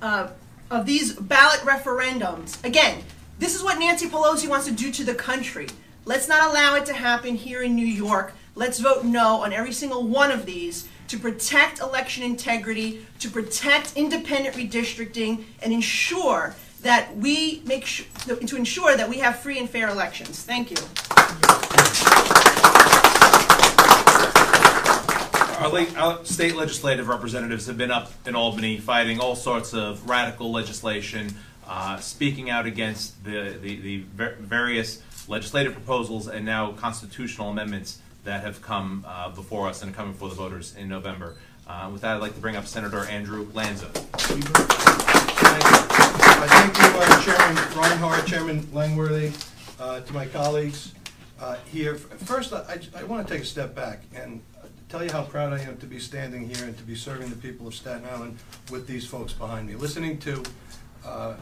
uh, 0.00 0.28
of 0.70 0.86
these 0.86 1.14
ballot 1.14 1.60
referendums. 1.60 2.62
Again, 2.62 3.02
this 3.38 3.56
is 3.56 3.62
what 3.62 3.78
Nancy 3.78 4.06
Pelosi 4.06 4.48
wants 4.48 4.66
to 4.66 4.72
do 4.72 4.92
to 4.92 5.02
the 5.02 5.14
country. 5.14 5.66
Let's 6.04 6.28
not 6.28 6.50
allow 6.50 6.76
it 6.76 6.86
to 6.86 6.92
happen 6.92 7.34
here 7.34 7.62
in 7.62 7.74
New 7.74 7.86
York. 7.86 8.32
Let's 8.58 8.80
vote 8.80 9.04
no 9.04 9.44
on 9.44 9.52
every 9.52 9.70
single 9.70 10.02
one 10.02 10.32
of 10.32 10.44
these 10.44 10.88
to 11.06 11.16
protect 11.16 11.78
election 11.78 12.24
integrity, 12.24 13.06
to 13.20 13.30
protect 13.30 13.92
independent 13.94 14.56
redistricting, 14.56 15.44
and 15.62 15.72
ensure 15.72 16.56
that 16.82 17.16
we 17.16 17.62
make 17.66 17.84
sure, 17.84 18.06
to 18.26 18.56
ensure 18.56 18.96
that 18.96 19.08
we 19.08 19.18
have 19.18 19.38
free 19.38 19.60
and 19.60 19.70
fair 19.70 19.88
elections. 19.88 20.42
Thank 20.42 20.72
you. 20.72 20.76
Our, 25.62 25.68
late, 25.68 25.96
our 25.96 26.24
state 26.24 26.56
legislative 26.56 27.06
representatives 27.06 27.66
have 27.66 27.78
been 27.78 27.92
up 27.92 28.10
in 28.26 28.34
Albany 28.34 28.78
fighting 28.78 29.20
all 29.20 29.36
sorts 29.36 29.72
of 29.72 30.10
radical 30.10 30.50
legislation, 30.50 31.32
uh, 31.68 31.98
speaking 31.98 32.50
out 32.50 32.66
against 32.66 33.22
the, 33.22 33.56
the, 33.62 33.80
the 33.80 34.04
various 34.40 35.00
legislative 35.28 35.74
proposals 35.74 36.26
and 36.26 36.44
now 36.44 36.72
constitutional 36.72 37.50
amendments 37.50 38.00
that 38.28 38.42
have 38.42 38.60
come 38.60 39.06
uh, 39.08 39.30
before 39.30 39.68
us 39.68 39.82
and 39.82 39.94
coming 39.94 40.12
before 40.12 40.28
the 40.28 40.34
voters 40.34 40.76
in 40.76 40.86
November. 40.86 41.36
Uh, 41.66 41.88
with 41.90 42.02
that, 42.02 42.16
I'd 42.16 42.20
like 42.20 42.34
to 42.34 42.40
bring 42.40 42.56
up 42.56 42.66
Senator 42.66 43.06
Andrew 43.06 43.48
Lanza. 43.54 43.86
Thank 43.86 44.44
you. 46.76 46.84
Uh, 47.00 47.22
Chairman 47.22 47.56
Reinhardt, 47.74 48.26
Chairman 48.26 48.68
Langworthy, 48.72 49.32
uh, 49.80 50.00
to 50.00 50.12
my 50.12 50.26
colleagues 50.26 50.92
uh, 51.40 51.56
here. 51.72 51.94
First, 51.94 52.52
I, 52.52 52.78
I 52.94 53.04
want 53.04 53.26
to 53.26 53.32
take 53.32 53.42
a 53.44 53.46
step 53.46 53.74
back 53.74 54.02
and 54.14 54.42
tell 54.90 55.02
you 55.02 55.10
how 55.10 55.22
proud 55.22 55.54
I 55.54 55.60
am 55.60 55.78
to 55.78 55.86
be 55.86 55.98
standing 55.98 56.46
here 56.46 56.66
and 56.66 56.76
to 56.76 56.84
be 56.84 56.94
serving 56.94 57.30
the 57.30 57.36
people 57.36 57.66
of 57.66 57.74
Staten 57.74 58.06
Island 58.12 58.36
with 58.70 58.86
these 58.86 59.06
folks 59.06 59.32
behind 59.32 59.68
me. 59.68 59.74
Listening 59.74 60.18
to 60.18 60.42
uh, 61.02 61.34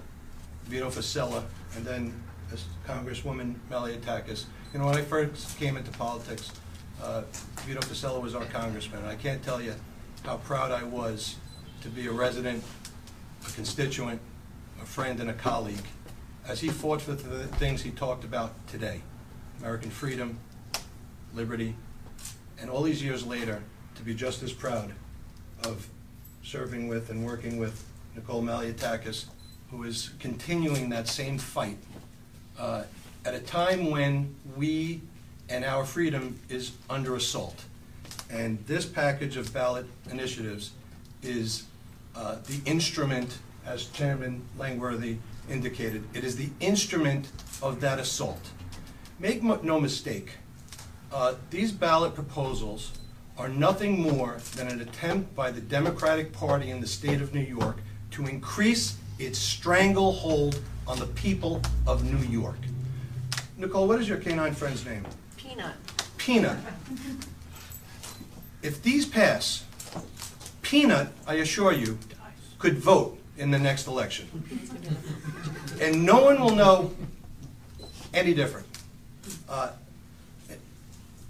Vito 0.67 0.89
Fossella 0.89 1.43
and 1.75 1.85
then 1.85 2.15
Congresswoman 2.87 3.57
Malliotakis. 3.71 4.45
You 4.73 4.79
know, 4.79 4.87
when 4.87 4.97
I 4.97 5.03
first 5.03 5.59
came 5.59 5.77
into 5.77 5.91
politics, 5.93 6.53
uh, 7.03 7.23
Vito 7.65 7.81
Fossella 7.81 8.21
was 8.21 8.35
our 8.35 8.45
congressman, 8.47 9.01
and 9.01 9.09
I 9.09 9.17
can't 9.17 9.43
tell 9.43 9.61
you 9.61 9.75
how 10.25 10.37
proud 10.39 10.71
I 10.71 10.83
was 10.83 11.37
to 11.83 11.89
be 11.89 12.07
a 12.07 12.13
resident, 12.13 12.63
a 13.47 13.51
constituent, 13.53 14.21
a 14.83 14.87
friend, 14.87 15.21
and 15.21 15.31
a 15.31 15.35
colleague 15.35 15.87
as 16.49 16.61
he 16.61 16.69
fought 16.69 17.03
for 17.03 17.13
the 17.13 17.47
things 17.59 17.83
he 17.83 17.91
talked 17.91 18.25
about 18.25 18.53
today 18.69 19.03
American 19.61 19.91
freedom, 19.91 20.39
liberty, 21.35 21.75
and 22.61 22.69
all 22.69 22.83
these 22.83 23.03
years 23.03 23.27
later, 23.27 23.63
to 23.95 24.03
be 24.03 24.15
just 24.15 24.43
as 24.43 24.53
proud 24.53 24.93
of 25.65 25.89
serving 26.43 26.89
with 26.89 27.09
and 27.11 27.25
working 27.25 27.59
with 27.59 27.85
Nicole 28.15 28.43
Malliotakis, 28.43 29.25
who 29.71 29.83
is 29.85 30.11
continuing 30.19 30.91
that 30.91 31.09
same 31.09 31.39
fight 31.39 31.79
uh, 32.59 32.83
at 33.25 33.35
a 33.35 33.41
time 33.41 33.91
when 33.91 34.35
we 34.57 35.01
and 35.49 35.65
our 35.65 35.85
freedom 35.85 36.39
is 36.49 36.73
under 36.91 37.17
assault. 37.17 37.65
And 38.31 38.59
this 38.67 38.85
package 38.85 39.37
of 39.37 39.53
ballot 39.53 39.87
initiatives 40.11 40.73
is 41.23 41.65
uh, 42.15 42.37
the 42.47 42.61
instrument, 42.69 43.39
as 43.65 43.87
Chairman 43.87 44.43
Langworthy 44.59 45.19
indicated, 45.49 46.05
it 46.15 46.25
is 46.25 46.37
the 46.37 46.51
instrument 46.61 47.31
of 47.63 47.81
that 47.81 47.99
assault. 47.99 48.51
Make 49.19 49.43
no 49.43 49.81
mistake, 49.81 50.33
uh, 51.13 51.35
these 51.51 51.73
ballot 51.73 52.15
proposals 52.15 52.93
are 53.39 53.49
nothing 53.49 54.01
more 54.01 54.39
than 54.57 54.67
an 54.69 54.81
attempt 54.81 55.35
by 55.35 55.51
the 55.51 55.61
Democratic 55.61 56.33
Party 56.33 56.71
in 56.71 56.81
the 56.81 56.87
state 56.87 57.21
of 57.21 57.35
New 57.35 57.41
York 57.41 57.77
to 58.13 58.27
increase 58.27 58.97
its 59.19 59.39
stranglehold 59.39 60.61
on 60.87 60.99
the 60.99 61.07
people 61.07 61.61
of 61.87 62.05
New 62.05 62.27
York. 62.29 62.59
Nicole, 63.57 63.89
what 63.89 64.01
is 64.01 64.09
your 64.09 64.19
canine 64.19 64.55
friend's 64.55 64.85
name? 64.85 65.05
Peanut. 65.57 65.75
Peanut. 66.19 66.59
If 68.63 68.83
these 68.83 69.07
pass, 69.07 69.65
Peanut, 70.61 71.09
I 71.27 71.35
assure 71.35 71.73
you, 71.73 71.99
could 72.59 72.77
vote 72.79 73.19
in 73.39 73.51
the 73.51 73.59
next 73.59 73.87
election. 73.87 74.29
And 75.81 76.05
no 76.05 76.23
one 76.23 76.41
will 76.41 76.55
know 76.55 76.93
any 78.13 78.35
different. 78.35 78.67
Uh, 79.49 79.71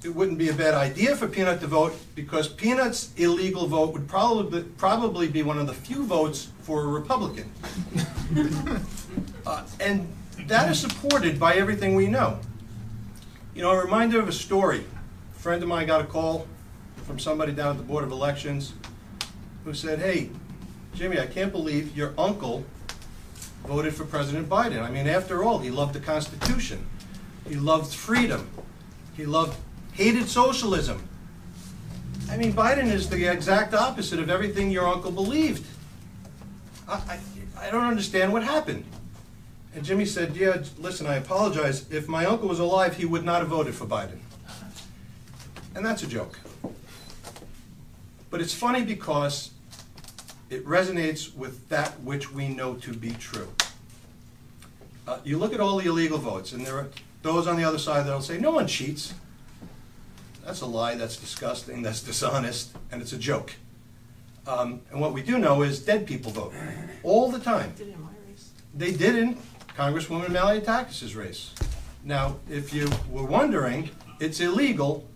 It 0.05 0.15
wouldn't 0.15 0.39
be 0.39 0.49
a 0.51 0.53
bad 0.55 0.75
idea 0.75 1.17
for 1.17 1.27
Peanut 1.27 1.61
to 1.61 1.67
vote, 1.67 1.95
because 2.15 2.47
Peanut's 2.49 3.11
illegal 3.17 3.67
vote 3.67 3.93
would 3.93 4.07
probably, 4.09 4.63
probably 4.63 5.27
be 5.29 5.43
one 5.43 5.59
of 5.59 5.67
the 5.67 5.75
few 5.75 6.05
votes 6.05 6.49
for 6.63 6.83
a 6.83 6.87
Republican. 6.89 7.51
Uh, 9.47 9.63
And 9.81 10.09
that 10.49 10.69
is 10.71 10.81
supported 10.81 11.39
by 11.39 11.55
everything 11.55 11.95
we 11.95 12.09
know. 12.09 12.41
You 13.57 13.63
know, 13.63 13.71
a 13.71 13.83
reminder 13.83 14.21
of 14.21 14.29
a 14.29 14.33
story. 14.33 14.85
A 15.35 15.39
friend 15.39 15.63
of 15.63 15.69
mine 15.71 15.87
got 15.87 16.03
a 16.03 16.05
call 16.05 16.47
from 17.07 17.19
somebody 17.19 17.53
down 17.53 17.71
at 17.71 17.77
the 17.79 17.83
Board 17.83 18.05
of 18.05 18.13
Elections 18.13 18.75
who 19.65 19.73
said, 19.73 19.99
hey, 19.99 20.29
Jimmy, 20.95 21.19
I 21.19 21.25
can't 21.25 21.51
believe 21.51 21.97
your 21.97 22.13
uncle 22.19 22.67
voted 23.65 23.95
for 23.95 24.05
President 24.05 24.47
Biden. 24.47 24.83
I 24.83 24.91
mean, 24.91 25.07
after 25.07 25.43
all, 25.43 25.59
he 25.59 25.71
loved 25.71 25.95
the 25.95 26.01
Constitution. 26.01 26.87
He 27.49 27.55
loved 27.55 27.95
freedom. 27.95 28.47
He 29.17 29.25
loved, 29.25 29.57
hated 29.95 30.29
socialism. 30.29 31.09
I 32.31 32.37
mean, 32.37 32.53
Biden 32.53 32.93
is 32.93 33.09
the 33.09 33.25
exact 33.25 33.73
opposite 33.73 34.21
of 34.21 34.29
everything 34.29 34.71
your 34.71 34.87
uncle 34.87 35.13
believed. 35.13 35.67
I, 36.87 36.93
I, 36.93 37.21
I 37.59 37.71
don't 37.71 37.85
understand 37.85 38.35
what 38.35 38.45
happened. 38.45 38.85
And 39.77 39.85
Jimmy 39.85 40.07
said, 40.07 40.35
yeah, 40.35 40.63
listen, 40.79 41.07
I 41.07 41.17
apologize. 41.17 41.85
If 41.93 42.09
my 42.09 42.25
uncle 42.25 42.49
was 42.49 42.61
alive, 42.61 42.97
he 42.97 43.05
would 43.05 43.27
not 43.27 43.41
have 43.41 43.49
voted 43.49 43.75
for 43.75 43.85
Biden. 43.85 44.17
And 45.75 45.85
that's 45.85 46.03
a 46.03 46.07
joke. 46.07 46.41
But 48.31 48.41
it's 48.41 48.55
funny 48.55 48.83
because 48.83 49.51
it 50.49 50.67
resonates 50.67 51.37
with 51.37 51.69
that 51.69 52.01
which 52.01 52.33
we 52.33 52.49
know 52.49 52.77
to 52.77 52.95
be 52.95 53.11
true. 53.11 53.49
Uh, 55.07 55.19
you 55.25 55.37
look 55.37 55.53
at 55.53 55.61
all 55.61 55.77
the 55.77 55.85
illegal 55.85 56.17
votes, 56.17 56.53
and 56.53 56.67
there 56.67 56.79
are 56.79 56.89
those 57.21 57.47
on 57.47 57.57
the 57.57 57.65
other 57.65 57.79
side 57.79 58.07
that'll 58.07 58.23
say, 58.23 58.39
no 58.39 58.53
one 58.53 58.67
cheats. 58.67 59.13
That's 60.43 60.63
a 60.63 60.67
lie, 60.67 60.95
that's 60.95 61.19
disgusting, 61.19 61.83
that's 61.83 62.03
dishonest, 62.03 62.75
and 62.91 63.03
it's 63.03 63.13
a 63.13 63.19
joke. 63.19 63.53
Um, 64.47 64.81
and 64.91 65.03
what 65.03 65.13
we 65.13 65.21
do 65.21 65.37
know 65.37 65.61
is 65.61 65.85
dead 65.85 66.07
people 66.07 66.33
vote 66.33 66.55
all 67.03 67.31
the 67.31 67.41
time. 67.41 67.75
Did 67.77 67.89
it 67.89 67.93
in 67.93 68.03
my 68.03 68.09
race. 68.27 68.53
They 68.75 68.93
did 68.93 69.17
in 69.17 69.37
Congresswoman 69.77 70.29
Malliotakis' 70.29 71.15
race. 71.15 71.53
Now, 72.03 72.37
if 72.49 72.73
you 72.73 72.89
were 73.11 73.27
wondering, 73.27 73.91
it's 74.21 74.41
illegal 74.41 75.07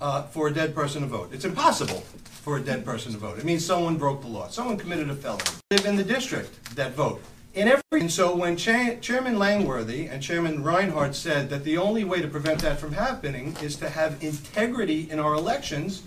uh, 0.00 0.22
for 0.24 0.48
a 0.48 0.52
dead 0.52 0.74
person 0.74 1.02
to 1.02 1.06
vote. 1.06 1.30
It's 1.32 1.44
impossible 1.44 2.00
for 2.24 2.56
a 2.56 2.60
dead 2.60 2.84
person 2.84 3.12
to 3.12 3.18
vote. 3.18 3.38
It 3.38 3.44
means 3.44 3.64
someone 3.64 3.96
broke 3.96 4.22
the 4.22 4.26
law, 4.26 4.48
someone 4.48 4.76
committed 4.76 5.10
a 5.10 5.14
felony. 5.14 5.44
Live 5.70 5.86
in 5.86 5.94
the 5.94 6.02
district 6.02 6.74
that 6.74 6.94
vote. 6.94 7.22
In 7.54 7.68
every, 7.68 8.00
and 8.00 8.10
so 8.10 8.34
when 8.34 8.56
Cha- 8.56 8.96
Chairman 9.00 9.38
Langworthy 9.38 10.06
and 10.06 10.20
Chairman 10.20 10.64
Reinhardt 10.64 11.14
said 11.14 11.48
that 11.50 11.62
the 11.62 11.78
only 11.78 12.02
way 12.02 12.20
to 12.20 12.26
prevent 12.26 12.62
that 12.62 12.80
from 12.80 12.92
happening 12.92 13.56
is 13.62 13.76
to 13.76 13.88
have 13.88 14.22
integrity 14.24 15.08
in 15.08 15.20
our 15.20 15.34
elections, 15.34 16.02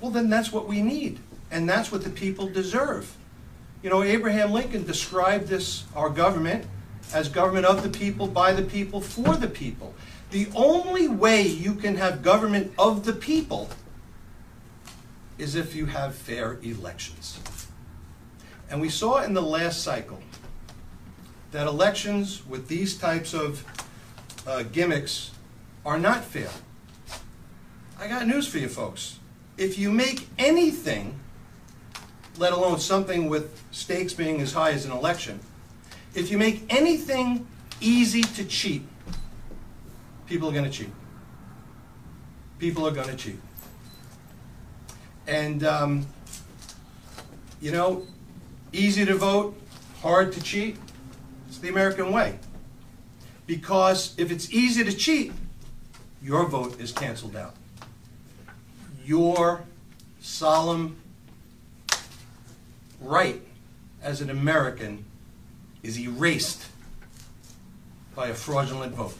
well, 0.00 0.10
then 0.10 0.28
that's 0.30 0.52
what 0.52 0.66
we 0.66 0.82
need, 0.82 1.20
and 1.50 1.68
that's 1.68 1.92
what 1.92 2.02
the 2.02 2.10
people 2.10 2.48
deserve. 2.48 3.16
You 3.84 3.90
know, 3.90 4.02
Abraham 4.02 4.50
Lincoln 4.50 4.84
described 4.84 5.46
this, 5.46 5.84
our 5.94 6.08
government, 6.08 6.66
as 7.12 7.28
government 7.28 7.66
of 7.66 7.82
the 7.82 7.88
people, 7.88 8.26
by 8.26 8.52
the 8.52 8.62
people, 8.62 9.00
for 9.00 9.36
the 9.36 9.48
people. 9.48 9.94
The 10.30 10.48
only 10.54 11.06
way 11.06 11.42
you 11.42 11.74
can 11.74 11.96
have 11.96 12.22
government 12.22 12.72
of 12.78 13.04
the 13.04 13.12
people 13.12 13.68
is 15.38 15.54
if 15.54 15.74
you 15.74 15.86
have 15.86 16.14
fair 16.14 16.58
elections. 16.62 17.38
And 18.70 18.80
we 18.80 18.88
saw 18.88 19.22
in 19.22 19.34
the 19.34 19.42
last 19.42 19.82
cycle 19.82 20.20
that 21.52 21.66
elections 21.66 22.44
with 22.46 22.66
these 22.66 22.96
types 22.96 23.34
of 23.34 23.64
uh, 24.46 24.64
gimmicks 24.64 25.30
are 25.86 25.98
not 25.98 26.24
fair. 26.24 26.50
I 27.98 28.08
got 28.08 28.26
news 28.26 28.48
for 28.48 28.58
you 28.58 28.68
folks. 28.68 29.18
If 29.56 29.78
you 29.78 29.92
make 29.92 30.28
anything, 30.36 31.18
let 32.38 32.52
alone 32.52 32.80
something 32.80 33.28
with 33.28 33.62
stakes 33.70 34.12
being 34.12 34.40
as 34.40 34.52
high 34.52 34.72
as 34.72 34.84
an 34.84 34.90
election, 34.90 35.38
if 36.14 36.30
you 36.30 36.38
make 36.38 36.64
anything 36.70 37.46
easy 37.80 38.22
to 38.22 38.44
cheat, 38.44 38.82
people 40.26 40.48
are 40.48 40.52
going 40.52 40.64
to 40.64 40.70
cheat. 40.70 40.92
People 42.58 42.86
are 42.86 42.92
going 42.92 43.08
to 43.08 43.16
cheat. 43.16 43.40
And, 45.26 45.64
um, 45.64 46.06
you 47.60 47.72
know, 47.72 48.06
easy 48.72 49.04
to 49.04 49.14
vote, 49.16 49.60
hard 50.00 50.32
to 50.32 50.42
cheat. 50.42 50.76
It's 51.48 51.58
the 51.58 51.68
American 51.68 52.12
way. 52.12 52.38
Because 53.46 54.14
if 54.16 54.30
it's 54.30 54.52
easy 54.52 54.84
to 54.84 54.92
cheat, 54.92 55.32
your 56.22 56.46
vote 56.46 56.80
is 56.80 56.92
canceled 56.92 57.36
out. 57.36 57.54
Your 59.04 59.64
solemn 60.20 60.96
right 63.00 63.42
as 64.02 64.20
an 64.20 64.30
American 64.30 65.04
is 65.84 66.00
erased 66.00 66.66
by 68.16 68.28
a 68.28 68.34
fraudulent 68.34 68.94
vote. 68.94 69.16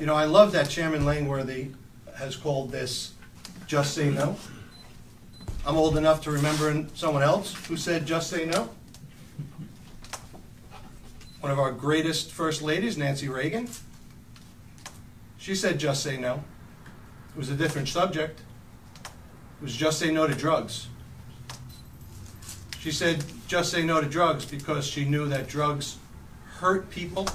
You 0.00 0.06
know, 0.06 0.14
I 0.14 0.24
love 0.24 0.52
that 0.52 0.70
Chairman 0.70 1.04
Langworthy 1.04 1.72
has 2.16 2.36
called 2.36 2.70
this 2.70 3.12
just 3.66 3.94
say 3.94 4.08
no. 4.08 4.36
I'm 5.66 5.76
old 5.76 5.98
enough 5.98 6.22
to 6.22 6.30
remember 6.30 6.86
someone 6.94 7.22
else 7.22 7.52
who 7.66 7.76
said 7.76 8.06
just 8.06 8.30
say 8.30 8.46
no. 8.46 8.70
One 11.40 11.52
of 11.52 11.58
our 11.58 11.72
greatest 11.72 12.32
first 12.32 12.62
ladies, 12.62 12.96
Nancy 12.96 13.28
Reagan, 13.28 13.68
she 15.36 15.54
said 15.54 15.78
just 15.78 16.02
say 16.02 16.16
no. 16.16 16.44
It 17.30 17.36
was 17.36 17.50
a 17.50 17.54
different 17.54 17.88
subject. 17.88 18.40
It 19.04 19.62
was 19.62 19.74
just 19.74 19.98
say 19.98 20.12
no 20.12 20.26
to 20.26 20.34
drugs. 20.34 20.88
She 22.80 22.92
said 22.92 23.24
just 23.48 23.70
say 23.70 23.82
no 23.82 24.00
to 24.00 24.08
drugs 24.08 24.44
because 24.44 24.86
she 24.86 25.04
knew 25.04 25.28
that 25.28 25.48
drugs 25.48 25.96
hurt 26.58 26.90
people, 26.90 27.26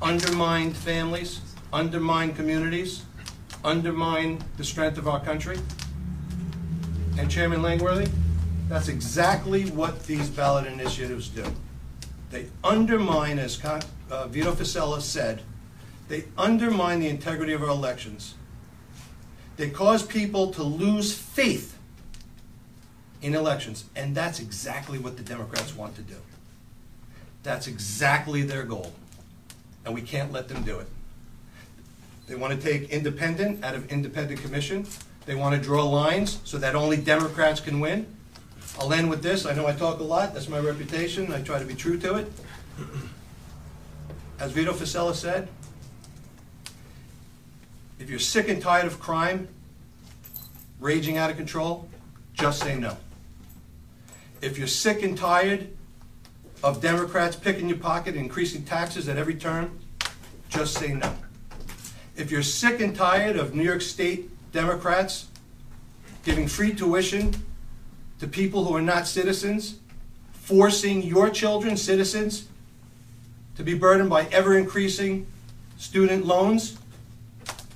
undermined 0.00 0.76
families, 0.76 1.40
undermined 1.72 2.36
communities, 2.36 3.02
undermine 3.64 4.42
the 4.56 4.64
strength 4.64 4.96
of 4.96 5.08
our 5.08 5.20
country. 5.20 5.58
And 7.18 7.30
Chairman 7.30 7.62
Langworthy, 7.62 8.10
that's 8.68 8.88
exactly 8.88 9.70
what 9.70 10.06
these 10.06 10.28
ballot 10.30 10.66
initiatives 10.66 11.28
do. 11.28 11.44
They 12.30 12.46
undermine, 12.62 13.38
as 13.38 13.62
uh, 13.64 14.28
Vito 14.28 14.52
Fossella 14.52 15.00
said, 15.00 15.42
they 16.08 16.24
undermine 16.36 17.00
the 17.00 17.08
integrity 17.08 17.52
of 17.52 17.62
our 17.62 17.68
elections. 17.68 18.34
They 19.56 19.70
cause 19.70 20.02
people 20.02 20.52
to 20.52 20.62
lose 20.62 21.12
faith 21.12 21.77
in 23.22 23.34
elections, 23.34 23.84
and 23.96 24.14
that's 24.14 24.40
exactly 24.40 24.98
what 24.98 25.16
the 25.16 25.22
Democrats 25.22 25.74
want 25.74 25.96
to 25.96 26.02
do. 26.02 26.16
That's 27.42 27.66
exactly 27.66 28.42
their 28.42 28.64
goal, 28.64 28.92
and 29.84 29.94
we 29.94 30.02
can't 30.02 30.32
let 30.32 30.48
them 30.48 30.62
do 30.62 30.78
it. 30.78 30.88
They 32.26 32.34
want 32.34 32.60
to 32.60 32.60
take 32.60 32.90
independent 32.90 33.64
out 33.64 33.74
of 33.74 33.90
independent 33.90 34.40
commission. 34.40 34.86
They 35.24 35.34
want 35.34 35.54
to 35.54 35.60
draw 35.60 35.84
lines 35.84 36.40
so 36.44 36.58
that 36.58 36.74
only 36.74 36.96
Democrats 36.96 37.60
can 37.60 37.80
win. 37.80 38.06
I'll 38.78 38.92
end 38.92 39.10
with 39.10 39.22
this. 39.22 39.46
I 39.46 39.54
know 39.54 39.66
I 39.66 39.72
talk 39.72 39.98
a 39.98 40.04
lot. 40.04 40.34
That's 40.34 40.48
my 40.48 40.58
reputation. 40.58 41.32
I 41.32 41.42
try 41.42 41.58
to 41.58 41.64
be 41.64 41.74
true 41.74 41.98
to 41.98 42.16
it. 42.16 42.32
As 44.38 44.52
Vito 44.52 44.72
Fossella 44.72 45.14
said, 45.14 45.48
if 47.98 48.08
you're 48.08 48.20
sick 48.20 48.48
and 48.48 48.62
tired 48.62 48.86
of 48.86 49.00
crime 49.00 49.48
raging 50.78 51.16
out 51.16 51.30
of 51.30 51.36
control, 51.36 51.88
just 52.34 52.62
say 52.62 52.78
no. 52.78 52.96
If 54.40 54.56
you're 54.56 54.68
sick 54.68 55.02
and 55.02 55.18
tired 55.18 55.68
of 56.62 56.80
Democrats 56.80 57.34
picking 57.34 57.68
your 57.68 57.78
pocket 57.78 58.14
and 58.14 58.24
increasing 58.24 58.64
taxes 58.64 59.08
at 59.08 59.16
every 59.16 59.34
turn, 59.34 59.78
just 60.48 60.74
say 60.74 60.92
no. 60.92 61.12
If 62.16 62.30
you're 62.30 62.42
sick 62.42 62.80
and 62.80 62.94
tired 62.94 63.36
of 63.36 63.54
New 63.54 63.64
York 63.64 63.80
State 63.80 64.30
Democrats 64.52 65.26
giving 66.24 66.46
free 66.46 66.72
tuition 66.72 67.34
to 68.20 68.28
people 68.28 68.64
who 68.64 68.74
are 68.74 68.82
not 68.82 69.06
citizens, 69.06 69.78
forcing 70.32 71.02
your 71.02 71.30
children, 71.30 71.76
citizens, 71.76 72.48
to 73.56 73.64
be 73.64 73.74
burdened 73.74 74.10
by 74.10 74.24
ever 74.26 74.56
increasing 74.56 75.26
student 75.78 76.26
loans, 76.26 76.78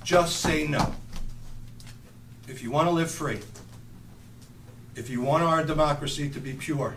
just 0.03 0.37
say 0.37 0.67
no. 0.67 0.93
If 2.47 2.63
you 2.63 2.71
want 2.71 2.87
to 2.87 2.91
live 2.91 3.11
free, 3.11 3.39
if 4.95 5.09
you 5.09 5.21
want 5.21 5.43
our 5.43 5.63
democracy 5.63 6.29
to 6.29 6.39
be 6.39 6.53
pure, 6.53 6.95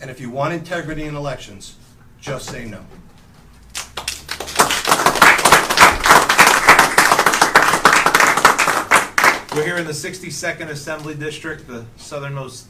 and 0.00 0.10
if 0.10 0.18
you 0.20 0.30
want 0.30 0.54
integrity 0.54 1.04
in 1.04 1.14
elections, 1.14 1.76
just 2.20 2.48
say 2.48 2.64
no. 2.64 2.84
We're 9.54 9.66
here 9.66 9.76
in 9.76 9.84
the 9.84 9.92
62nd 9.92 10.68
Assembly 10.68 11.14
District, 11.14 11.66
the 11.66 11.84
southernmost 11.96 12.66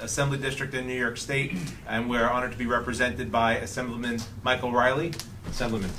Assembly 0.00 0.38
District 0.38 0.74
in 0.74 0.88
New 0.88 0.98
York 0.98 1.16
State, 1.16 1.56
and 1.86 2.10
we're 2.10 2.28
honored 2.28 2.50
to 2.50 2.58
be 2.58 2.66
represented 2.66 3.30
by 3.30 3.58
Assemblyman 3.58 4.18
Michael 4.42 4.72
Reilly. 4.72 5.12
Assemblyman. 5.48 5.90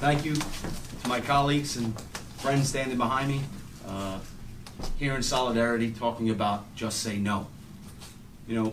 Thank 0.00 0.26
you 0.26 0.34
to 0.34 1.08
my 1.08 1.20
colleagues 1.20 1.76
and 1.78 1.98
friends 2.38 2.68
standing 2.68 2.98
behind 2.98 3.30
me, 3.30 3.40
uh, 3.88 4.18
here 4.98 5.14
in 5.14 5.22
solidarity, 5.22 5.90
talking 5.90 6.30
about 6.30 6.74
just 6.74 7.00
say 7.00 7.16
no. 7.18 7.46
You 8.46 8.62
know, 8.62 8.72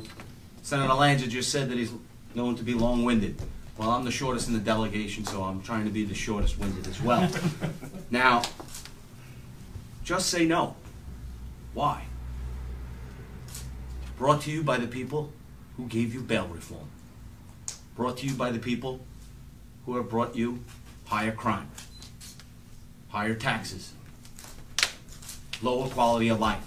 Senator 0.61 0.93
Lanza 0.93 1.27
just 1.27 1.51
said 1.51 1.69
that 1.69 1.77
he's 1.77 1.91
known 2.33 2.55
to 2.55 2.63
be 2.63 2.73
long-winded. 2.73 3.41
Well, 3.77 3.89
I'm 3.89 4.05
the 4.05 4.11
shortest 4.11 4.47
in 4.47 4.53
the 4.53 4.59
delegation, 4.59 5.25
so 5.25 5.43
I'm 5.43 5.61
trying 5.61 5.85
to 5.85 5.91
be 5.91 6.05
the 6.05 6.15
shortest 6.15 6.59
winded 6.59 6.87
as 6.87 7.01
well. 7.01 7.29
Now, 8.11 8.43
just 10.03 10.29
say 10.29 10.45
no. 10.45 10.75
Why? 11.73 12.05
Brought 14.17 14.41
to 14.43 14.51
you 14.51 14.63
by 14.63 14.77
the 14.77 14.87
people 14.87 15.33
who 15.75 15.87
gave 15.87 16.13
you 16.13 16.21
bail 16.21 16.47
reform. 16.47 16.87
Brought 17.95 18.17
to 18.19 18.27
you 18.27 18.35
by 18.35 18.51
the 18.51 18.59
people 18.59 19.01
who 19.85 19.97
have 19.97 20.07
brought 20.07 20.35
you 20.35 20.63
higher 21.05 21.31
crime, 21.31 21.69
higher 23.09 23.33
taxes, 23.33 23.94
lower 25.61 25.87
quality 25.89 26.29
of 26.29 26.39
life. 26.39 26.63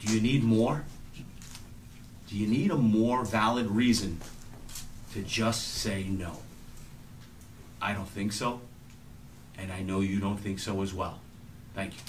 Do 0.00 0.12
you 0.12 0.20
need 0.20 0.42
more? 0.42 0.84
Do 2.28 2.36
you 2.36 2.46
need 2.46 2.70
a 2.70 2.76
more 2.76 3.24
valid 3.24 3.66
reason 3.66 4.20
to 5.12 5.22
just 5.22 5.74
say 5.74 6.04
no? 6.04 6.38
I 7.80 7.92
don't 7.92 8.08
think 8.08 8.32
so, 8.32 8.60
and 9.58 9.72
I 9.72 9.82
know 9.82 10.00
you 10.00 10.18
don't 10.18 10.38
think 10.38 10.58
so 10.58 10.82
as 10.82 10.94
well. 10.94 11.20
Thank 11.74 11.94
you. 11.94 12.00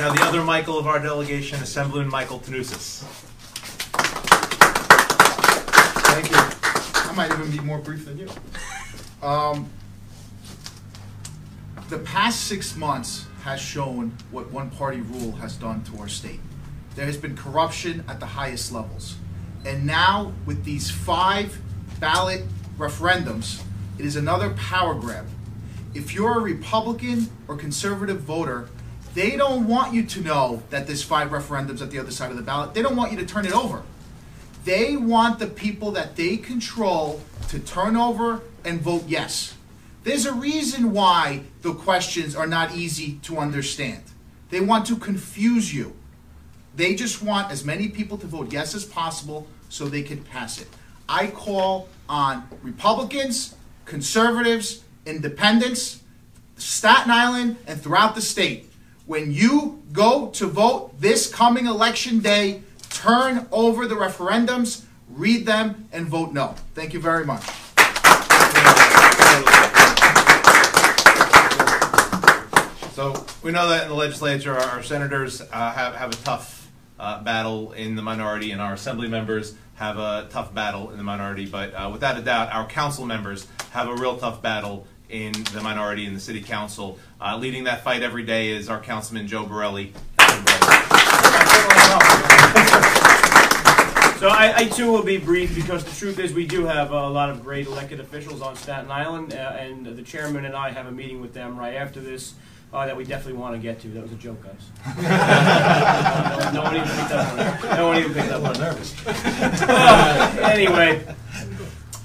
Now, 0.00 0.12
the 0.12 0.22
other 0.22 0.44
Michael 0.44 0.78
of 0.78 0.86
our 0.86 0.98
delegation, 0.98 1.62
Assemblyman 1.62 2.10
Michael 2.10 2.38
Tannousis. 2.38 3.04
Thank 6.12 6.30
you. 6.30 6.36
I 7.10 7.14
might 7.16 7.32
even 7.32 7.50
be 7.50 7.60
more 7.60 7.78
brief 7.78 8.04
than 8.04 8.18
you. 8.18 8.28
Um, 9.22 9.70
the 11.88 11.98
past 11.98 12.44
six 12.44 12.76
months 12.76 13.26
has 13.42 13.60
shown 13.60 14.16
what 14.30 14.50
one 14.50 14.70
party 14.70 15.00
rule 15.00 15.32
has 15.32 15.56
done 15.56 15.82
to 15.84 15.98
our 15.98 16.08
state. 16.08 16.40
There 16.94 17.04
has 17.04 17.16
been 17.16 17.36
corruption 17.36 18.04
at 18.08 18.20
the 18.20 18.26
highest 18.26 18.72
levels. 18.72 19.16
And 19.66 19.86
now, 19.86 20.32
with 20.46 20.64
these 20.64 20.90
five 20.90 21.58
ballot 22.00 22.42
referendums, 22.78 23.62
it 23.98 24.06
is 24.06 24.16
another 24.16 24.50
power 24.50 24.94
grab. 24.94 25.26
If 25.92 26.14
you're 26.14 26.38
a 26.38 26.40
Republican 26.40 27.28
or 27.48 27.56
conservative 27.56 28.20
voter, 28.20 28.68
they 29.14 29.36
don't 29.36 29.68
want 29.68 29.94
you 29.94 30.04
to 30.04 30.20
know 30.20 30.62
that 30.70 30.86
there's 30.86 31.02
five 31.02 31.30
referendums 31.30 31.80
at 31.82 31.90
the 31.90 31.98
other 31.98 32.10
side 32.10 32.30
of 32.30 32.36
the 32.36 32.42
ballot. 32.42 32.74
They 32.74 32.82
don't 32.82 32.96
want 32.96 33.12
you 33.12 33.18
to 33.18 33.26
turn 33.26 33.46
it 33.46 33.54
over. 33.54 33.82
They 34.64 34.96
want 34.96 35.38
the 35.38 35.46
people 35.46 35.92
that 35.92 36.16
they 36.16 36.36
control 36.36 37.20
to 37.48 37.58
turn 37.58 37.96
over 37.96 38.42
and 38.64 38.80
vote 38.80 39.04
yes. 39.06 39.54
There's 40.04 40.26
a 40.26 40.34
reason 40.34 40.92
why 40.92 41.44
the 41.62 41.72
questions 41.72 42.36
are 42.36 42.46
not 42.46 42.74
easy 42.76 43.14
to 43.22 43.38
understand. 43.38 44.02
They 44.50 44.60
want 44.60 44.84
to 44.86 44.96
confuse 44.96 45.72
you. 45.72 45.96
They 46.76 46.94
just 46.94 47.22
want 47.22 47.50
as 47.50 47.64
many 47.64 47.88
people 47.88 48.18
to 48.18 48.26
vote 48.26 48.52
yes 48.52 48.74
as 48.74 48.84
possible 48.84 49.46
so 49.70 49.86
they 49.86 50.02
can 50.02 50.22
pass 50.22 50.60
it. 50.60 50.68
I 51.08 51.28
call 51.28 51.88
on 52.06 52.46
Republicans, 52.62 53.56
conservatives, 53.86 54.84
independents, 55.06 56.02
Staten 56.56 57.10
Island, 57.10 57.56
and 57.66 57.80
throughout 57.80 58.14
the 58.14 58.20
state. 58.20 58.70
When 59.06 59.32
you 59.32 59.82
go 59.92 60.28
to 60.34 60.46
vote 60.46 61.00
this 61.00 61.32
coming 61.32 61.66
election 61.66 62.18
day, 62.18 62.62
turn 62.90 63.46
over 63.50 63.86
the 63.86 63.94
referendums, 63.94 64.84
read 65.08 65.46
them, 65.46 65.88
and 65.92 66.06
vote 66.06 66.34
no. 66.34 66.56
Thank 66.74 66.92
you 66.92 67.00
very 67.00 67.24
much. 67.24 67.42
So 72.94 73.26
we 73.42 73.50
know 73.50 73.70
that 73.70 73.82
in 73.82 73.88
the 73.88 73.94
legislature, 73.96 74.54
our 74.54 74.76
our 74.76 74.82
senators 74.84 75.40
uh, 75.40 75.72
have, 75.72 75.96
have 75.96 76.12
a 76.12 76.16
tough 76.16 76.70
uh, 76.96 77.20
battle 77.24 77.72
in 77.72 77.96
the 77.96 78.02
minority, 78.02 78.52
and 78.52 78.62
our 78.62 78.74
assembly 78.74 79.08
members 79.08 79.56
have 79.74 79.98
a 79.98 80.28
tough 80.30 80.54
battle 80.54 80.90
in 80.90 80.96
the 80.96 81.02
minority. 81.02 81.44
But 81.44 81.74
uh, 81.74 81.90
without 81.92 82.16
a 82.16 82.22
doubt, 82.22 82.52
our 82.52 82.68
council 82.68 83.04
members 83.04 83.48
have 83.72 83.88
a 83.88 83.96
real 83.96 84.16
tough 84.16 84.40
battle 84.40 84.86
in 85.08 85.32
the 85.52 85.60
minority 85.60 86.06
in 86.06 86.14
the 86.14 86.20
city 86.20 86.40
council. 86.40 87.00
Uh, 87.20 87.36
leading 87.36 87.64
that 87.64 87.82
fight 87.82 88.04
every 88.04 88.22
day 88.22 88.50
is 88.50 88.68
our 88.68 88.80
councilman 88.80 89.26
Joe 89.26 89.44
Borelli. 89.44 89.92
So 94.20 94.28
I, 94.28 94.54
I 94.56 94.68
too 94.72 94.92
will 94.92 95.02
be 95.02 95.18
brief 95.18 95.52
because 95.56 95.82
the 95.82 95.90
truth 95.98 96.20
is 96.20 96.32
we 96.32 96.46
do 96.46 96.64
have 96.64 96.92
a 96.92 97.08
lot 97.08 97.28
of 97.28 97.42
great 97.42 97.66
elected 97.66 97.98
officials 97.98 98.40
on 98.40 98.54
Staten 98.54 98.88
Island, 98.88 99.34
uh, 99.34 99.56
and 99.58 99.84
the 99.84 100.02
chairman 100.02 100.44
and 100.44 100.54
I 100.54 100.70
have 100.70 100.86
a 100.86 100.92
meeting 100.92 101.20
with 101.20 101.34
them 101.34 101.58
right 101.58 101.74
after 101.74 102.00
this 102.00 102.34
uh, 102.74 102.86
that 102.86 102.96
we 102.96 103.04
definitely 103.04 103.40
want 103.40 103.54
to 103.54 103.60
get 103.60 103.80
to. 103.80 103.88
That 103.88 104.02
was 104.02 104.12
a 104.12 104.16
joke, 104.16 104.42
guys. 104.42 104.70
no, 104.96 106.50
no 106.54 106.62
one 106.62 106.76
even 106.76 106.88
picked 106.88 107.12
up 107.12 107.32
on 107.32 107.38
it. 107.38 107.76
No 107.76 107.86
one 107.86 107.98
even 107.98 108.14
picked 108.14 108.32
up 108.32 108.42
on 108.42 108.56
it. 108.56 108.94
Uh, 109.62 110.40
anyway, 110.52 111.04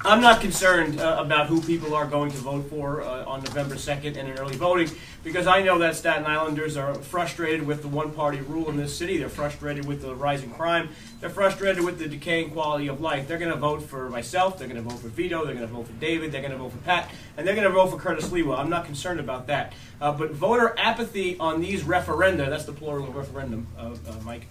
I'm 0.06 0.22
not 0.22 0.40
concerned 0.40 1.02
uh, 1.02 1.18
about 1.20 1.48
who 1.48 1.62
people 1.62 1.94
are 1.94 2.06
going 2.06 2.32
to 2.32 2.38
vote 2.38 2.70
for 2.70 3.02
uh, 3.02 3.26
on 3.26 3.44
November 3.44 3.76
2nd 3.76 4.16
and 4.16 4.30
in 4.30 4.40
early 4.40 4.56
voting 4.56 4.90
because 5.26 5.46
I 5.46 5.62
know 5.62 5.78
that 5.80 5.94
Staten 5.94 6.26
Islanders 6.26 6.78
are 6.78 6.94
frustrated 6.96 7.68
with 7.68 7.82
the 7.82 7.90
one 7.90 8.14
party 8.14 8.40
rule 8.40 8.70
in 8.70 8.78
this 8.78 8.98
city. 8.98 9.18
They're 9.18 9.28
frustrated 9.28 9.86
with 9.86 10.02
the 10.02 10.16
rising 10.16 10.52
crime. 10.52 10.88
They're 11.20 11.30
frustrated 11.30 11.84
with 11.84 12.00
the 12.00 12.08
decaying 12.08 12.52
quality 12.52 12.88
of 12.88 13.02
life. 13.02 13.28
They're 13.28 13.38
going 13.38 13.52
to 13.52 13.58
vote 13.58 13.84
for 13.84 14.10
myself. 14.10 14.58
They're 14.58 14.70
going 14.70 14.82
to 14.82 14.90
vote 14.90 15.00
for 15.00 15.10
Vito. 15.10 15.44
They're 15.44 15.54
going 15.54 15.68
to 15.68 15.74
vote 15.74 15.88
for 15.88 15.94
David. 15.94 16.32
They're 16.32 16.42
going 16.42 16.54
to 16.54 16.58
vote 16.58 16.72
for 16.72 16.78
Pat. 16.78 17.12
And 17.36 17.46
they're 17.46 17.56
going 17.56 17.68
to 17.68 17.74
vote 17.74 17.88
for 17.88 17.98
Curtis 17.98 18.30
Sliwa. 18.30 18.58
I'm 18.58 18.70
not 18.70 18.86
concerned 18.86 19.20
about 19.20 19.48
that. 19.48 19.74
Uh, 20.00 20.14
but 20.14 20.32
voter 20.32 20.74
apathy 20.78 21.38
on 21.40 21.60
these 21.60 21.84
referenda, 21.84 22.50
that's 22.50 22.64
the 22.64 22.72
plural 22.72 23.06
of 23.06 23.18
referendum, 23.18 23.68
uh, 23.78 23.96
uh, 24.08 24.14
Mike. 24.24 24.48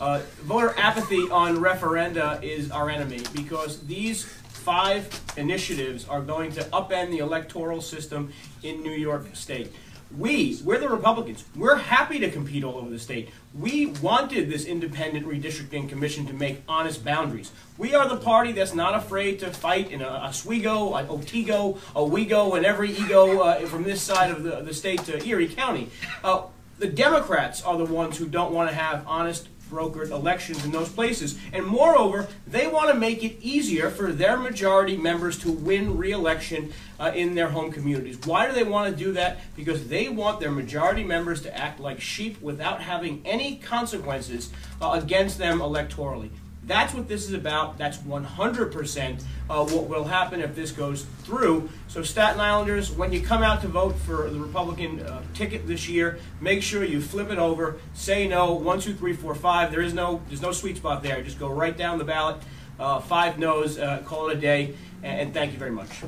Uh, 0.00 0.20
voter 0.40 0.74
apathy 0.78 1.30
on 1.30 1.58
referenda 1.58 2.42
is 2.42 2.72
our 2.72 2.90
enemy 2.90 3.20
because 3.34 3.86
these 3.86 4.32
five 4.62 5.20
initiatives 5.36 6.08
are 6.08 6.20
going 6.20 6.52
to 6.52 6.62
upend 6.66 7.10
the 7.10 7.18
electoral 7.18 7.80
system 7.80 8.32
in 8.62 8.80
New 8.82 8.92
York 8.92 9.34
State. 9.34 9.72
We, 10.16 10.60
we're 10.62 10.78
the 10.78 10.88
Republicans. 10.88 11.44
We're 11.56 11.76
happy 11.76 12.18
to 12.20 12.30
compete 12.30 12.62
all 12.62 12.76
over 12.76 12.90
the 12.90 12.98
state. 12.98 13.30
We 13.54 13.86
wanted 13.86 14.50
this 14.50 14.66
independent 14.66 15.26
redistricting 15.26 15.88
commission 15.88 16.26
to 16.26 16.34
make 16.34 16.62
honest 16.68 17.04
boundaries. 17.04 17.50
We 17.76 17.94
are 17.94 18.06
the 18.08 18.18
party 18.18 18.52
that's 18.52 18.74
not 18.74 18.94
afraid 18.94 19.40
to 19.40 19.50
fight 19.50 19.90
in 19.90 20.02
Oswego, 20.02 20.94
a 20.94 21.08
Otsego, 21.08 21.78
a 21.96 22.02
Wego, 22.02 22.56
and 22.56 22.64
every 22.64 22.92
ego 22.92 23.40
uh, 23.40 23.66
from 23.66 23.82
this 23.82 24.00
side 24.02 24.30
of 24.30 24.44
the, 24.44 24.60
the 24.60 24.74
state 24.74 25.00
to 25.06 25.26
Erie 25.26 25.48
County. 25.48 25.88
Uh, 26.22 26.42
the 26.78 26.88
Democrats 26.88 27.62
are 27.62 27.78
the 27.78 27.86
ones 27.86 28.18
who 28.18 28.26
don't 28.26 28.52
want 28.52 28.68
to 28.68 28.76
have 28.76 29.04
honest 29.06 29.48
brokered 29.72 30.10
elections 30.10 30.64
in 30.64 30.70
those 30.70 30.90
places. 30.90 31.38
And 31.52 31.64
moreover, 31.64 32.28
they 32.46 32.66
want 32.66 32.90
to 32.90 32.94
make 32.94 33.24
it 33.24 33.38
easier 33.40 33.90
for 33.90 34.12
their 34.12 34.36
majority 34.36 34.96
members 34.96 35.38
to 35.38 35.50
win 35.50 35.96
re-election 35.96 36.72
uh, 37.00 37.12
in 37.14 37.34
their 37.34 37.48
home 37.48 37.72
communities. 37.72 38.18
Why 38.24 38.46
do 38.46 38.52
they 38.52 38.64
want 38.64 38.90
to 38.90 39.04
do 39.04 39.12
that? 39.12 39.40
Because 39.56 39.88
they 39.88 40.08
want 40.08 40.40
their 40.40 40.50
majority 40.52 41.04
members 41.04 41.40
to 41.42 41.56
act 41.56 41.80
like 41.80 42.00
sheep 42.00 42.40
without 42.42 42.82
having 42.82 43.22
any 43.24 43.56
consequences 43.56 44.50
uh, 44.80 45.00
against 45.02 45.38
them 45.38 45.60
electorally. 45.60 46.30
That's 46.64 46.94
what 46.94 47.08
this 47.08 47.24
is 47.24 47.34
about. 47.34 47.76
That's 47.76 47.98
100% 47.98 49.22
uh, 49.50 49.64
what 49.64 49.88
will 49.88 50.04
happen 50.04 50.40
if 50.40 50.54
this 50.54 50.70
goes 50.70 51.06
through. 51.24 51.68
So, 51.88 52.02
Staten 52.02 52.38
Islanders, 52.38 52.92
when 52.92 53.12
you 53.12 53.20
come 53.20 53.42
out 53.42 53.62
to 53.62 53.68
vote 53.68 53.96
for 53.96 54.30
the 54.30 54.38
Republican 54.38 55.00
uh, 55.00 55.22
ticket 55.34 55.66
this 55.66 55.88
year, 55.88 56.18
make 56.40 56.62
sure 56.62 56.84
you 56.84 57.00
flip 57.00 57.30
it 57.30 57.38
over, 57.38 57.80
say 57.94 58.28
no, 58.28 58.52
one, 58.52 58.80
two, 58.80 58.94
three, 58.94 59.12
four, 59.12 59.34
five. 59.34 59.72
There 59.72 59.82
is 59.82 59.92
no, 59.92 60.22
there's 60.28 60.42
no 60.42 60.52
sweet 60.52 60.76
spot 60.76 61.02
there. 61.02 61.20
Just 61.22 61.38
go 61.38 61.48
right 61.48 61.76
down 61.76 61.98
the 61.98 62.04
ballot. 62.04 62.36
Uh, 62.78 63.00
five 63.00 63.38
no's, 63.38 63.78
uh, 63.78 63.98
call 64.04 64.30
it 64.30 64.38
a 64.38 64.40
day, 64.40 64.74
and, 65.02 65.20
and 65.20 65.34
thank 65.34 65.52
you 65.52 65.58
very 65.58 65.70
much. 65.70 66.02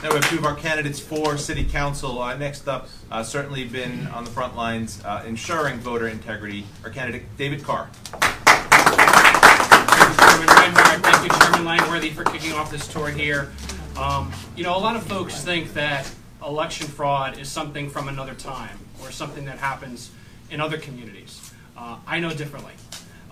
Now 0.00 0.10
we 0.10 0.14
have 0.14 0.30
two 0.30 0.38
of 0.38 0.44
our 0.44 0.54
candidates 0.54 1.00
for 1.00 1.36
city 1.36 1.64
council. 1.64 2.22
Uh, 2.22 2.36
next 2.36 2.68
up, 2.68 2.88
uh, 3.10 3.24
certainly 3.24 3.64
been 3.64 4.06
on 4.08 4.22
the 4.22 4.30
front 4.30 4.54
lines 4.54 5.02
uh, 5.04 5.24
ensuring 5.26 5.80
voter 5.80 6.06
integrity, 6.06 6.64
our 6.84 6.90
candidate 6.90 7.24
David 7.36 7.64
Carr. 7.64 7.90
Chairman 8.12 8.36
Reinhardt, 10.46 11.02
thank 11.02 11.24
you, 11.24 11.30
Chairman 11.40 11.64
Langworthy, 11.64 12.10
for 12.10 12.22
kicking 12.22 12.52
off 12.52 12.70
this 12.70 12.86
tour 12.86 13.08
here. 13.08 13.50
Um, 13.96 14.32
you 14.54 14.62
know, 14.62 14.76
a 14.76 14.78
lot 14.78 14.94
of 14.94 15.02
folks 15.02 15.42
think 15.42 15.74
that 15.74 16.08
election 16.46 16.86
fraud 16.86 17.36
is 17.36 17.48
something 17.48 17.90
from 17.90 18.06
another 18.06 18.34
time 18.34 18.78
or 19.02 19.10
something 19.10 19.46
that 19.46 19.58
happens 19.58 20.12
in 20.48 20.60
other 20.60 20.78
communities. 20.78 21.52
Uh, 21.76 21.96
I 22.06 22.20
know 22.20 22.32
differently. 22.32 22.74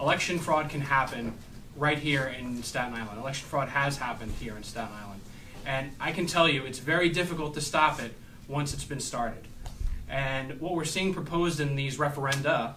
Election 0.00 0.40
fraud 0.40 0.68
can 0.68 0.80
happen 0.80 1.32
right 1.76 1.98
here 1.98 2.26
in 2.26 2.60
Staten 2.64 2.92
Island. 2.92 3.20
Election 3.20 3.46
fraud 3.46 3.68
has 3.68 3.98
happened 3.98 4.32
here 4.40 4.56
in 4.56 4.64
Staten 4.64 4.92
Island. 5.00 5.15
And 5.66 5.90
I 6.00 6.12
can 6.12 6.26
tell 6.26 6.48
you, 6.48 6.64
it's 6.64 6.78
very 6.78 7.08
difficult 7.08 7.54
to 7.54 7.60
stop 7.60 8.00
it 8.00 8.12
once 8.48 8.72
it's 8.72 8.84
been 8.84 9.00
started. 9.00 9.44
And 10.08 10.60
what 10.60 10.74
we're 10.74 10.84
seeing 10.84 11.12
proposed 11.12 11.58
in 11.58 11.74
these 11.74 11.98
referenda 11.98 12.74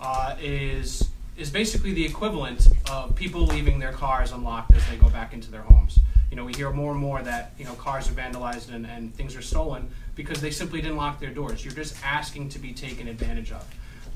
uh, 0.00 0.36
is 0.40 1.08
is 1.36 1.50
basically 1.50 1.92
the 1.94 2.04
equivalent 2.04 2.68
of 2.90 3.14
people 3.14 3.46
leaving 3.46 3.78
their 3.78 3.92
cars 3.92 4.32
unlocked 4.32 4.74
as 4.74 4.86
they 4.90 4.96
go 4.96 5.08
back 5.08 5.32
into 5.32 5.50
their 5.50 5.62
homes. 5.62 5.98
You 6.30 6.36
know, 6.36 6.44
we 6.44 6.52
hear 6.52 6.70
more 6.70 6.92
and 6.92 7.00
more 7.00 7.22
that 7.22 7.52
you 7.58 7.64
know 7.66 7.74
cars 7.74 8.08
are 8.08 8.12
vandalized 8.12 8.72
and, 8.72 8.86
and 8.86 9.14
things 9.14 9.36
are 9.36 9.42
stolen 9.42 9.90
because 10.14 10.40
they 10.40 10.50
simply 10.50 10.80
didn't 10.80 10.96
lock 10.96 11.20
their 11.20 11.30
doors. 11.30 11.64
You're 11.64 11.74
just 11.74 11.96
asking 12.04 12.48
to 12.50 12.58
be 12.58 12.72
taken 12.72 13.08
advantage 13.08 13.52
of. 13.52 13.66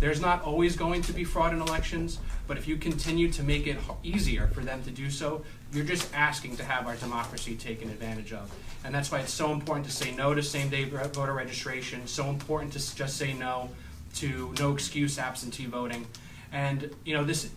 There's 0.04 0.20
not 0.20 0.42
always 0.42 0.76
going 0.76 1.00
to 1.00 1.14
be 1.14 1.24
fraud 1.24 1.54
in 1.54 1.62
elections, 1.62 2.18
but 2.46 2.58
if 2.58 2.68
you 2.68 2.76
continue 2.76 3.32
to 3.32 3.42
make 3.42 3.66
it 3.66 3.78
easier 4.02 4.48
for 4.48 4.60
them 4.60 4.82
to 4.82 4.90
do 4.90 5.08
so, 5.08 5.42
you're 5.72 5.86
just 5.86 6.14
asking 6.14 6.58
to 6.58 6.62
have 6.62 6.86
our 6.86 6.94
democracy 6.96 7.56
taken 7.56 7.88
advantage 7.88 8.34
of. 8.34 8.54
And 8.84 8.94
that's 8.94 9.10
why 9.10 9.20
it's 9.20 9.32
so 9.32 9.50
important 9.50 9.86
to 9.86 9.92
say 9.92 10.14
no 10.14 10.34
to 10.34 10.42
same 10.42 10.68
day 10.68 10.84
voter 10.84 11.32
registration, 11.32 12.06
so 12.06 12.26
important 12.26 12.74
to 12.74 12.94
just 12.94 13.16
say 13.16 13.32
no 13.32 13.70
to 14.16 14.54
no 14.58 14.74
excuse 14.74 15.18
absentee 15.18 15.64
voting. 15.64 16.06
And, 16.52 16.90
you 17.06 17.14
know, 17.16 17.24
this 17.24 17.48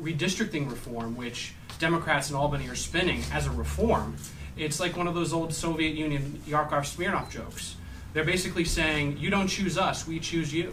redistricting 0.00 0.70
reform, 0.70 1.16
which 1.16 1.54
Democrats 1.80 2.30
in 2.30 2.36
Albany 2.36 2.68
are 2.68 2.76
spinning 2.76 3.20
as 3.32 3.48
a 3.48 3.50
reform, 3.50 4.16
it's 4.56 4.78
like 4.78 4.96
one 4.96 5.08
of 5.08 5.16
those 5.16 5.32
old 5.32 5.52
Soviet 5.52 5.96
Union 5.96 6.40
Yakov 6.46 6.84
Smirnoff 6.84 7.30
jokes. 7.30 7.74
They're 8.12 8.22
basically 8.22 8.64
saying, 8.64 9.18
you 9.18 9.28
don't 9.28 9.48
choose 9.48 9.76
us, 9.76 10.06
we 10.06 10.20
choose 10.20 10.54
you. 10.54 10.72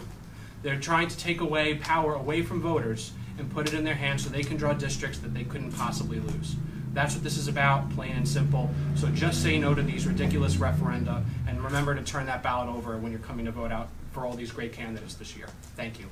They're 0.64 0.80
trying 0.80 1.10
to 1.10 1.18
take 1.18 1.42
away 1.42 1.76
power 1.76 2.16
away 2.16 2.42
from 2.42 2.62
voters 2.62 3.12
and 3.38 3.50
put 3.52 3.68
it 3.68 3.74
in 3.74 3.84
their 3.84 3.96
hands 3.96 4.24
so 4.24 4.30
they 4.30 4.44
can 4.44 4.58
draw 4.58 4.74
districts 4.74 5.20
that 5.20 5.34
they 5.34 5.44
couldn't 5.44 5.74
possibly 5.74 6.20
lose. 6.20 6.56
That's 6.94 7.16
what 7.16 7.24
this 7.24 7.38
is 7.38 7.48
about, 7.48 7.90
plain 7.96 8.12
and 8.14 8.28
simple. 8.28 8.70
So 8.96 9.08
just 9.10 9.42
say 9.44 9.58
no 9.60 9.74
to 9.74 9.82
these 9.82 10.06
ridiculous 10.08 10.56
referenda 10.56 11.24
and 11.48 11.62
remember 11.64 11.96
to 11.96 12.02
turn 12.04 12.26
that 12.28 12.44
ballot 12.44 12.70
over 12.70 12.98
when 12.98 13.12
you're 13.12 13.20
coming 13.22 13.46
to 13.46 13.52
vote 13.52 13.72
out 13.72 13.90
for 14.14 14.26
all 14.26 14.36
these 14.36 14.52
great 14.52 14.72
candidates 14.74 15.16
this 15.16 15.36
year. 15.36 15.48
Thank 15.76 16.00
you. 16.00 16.06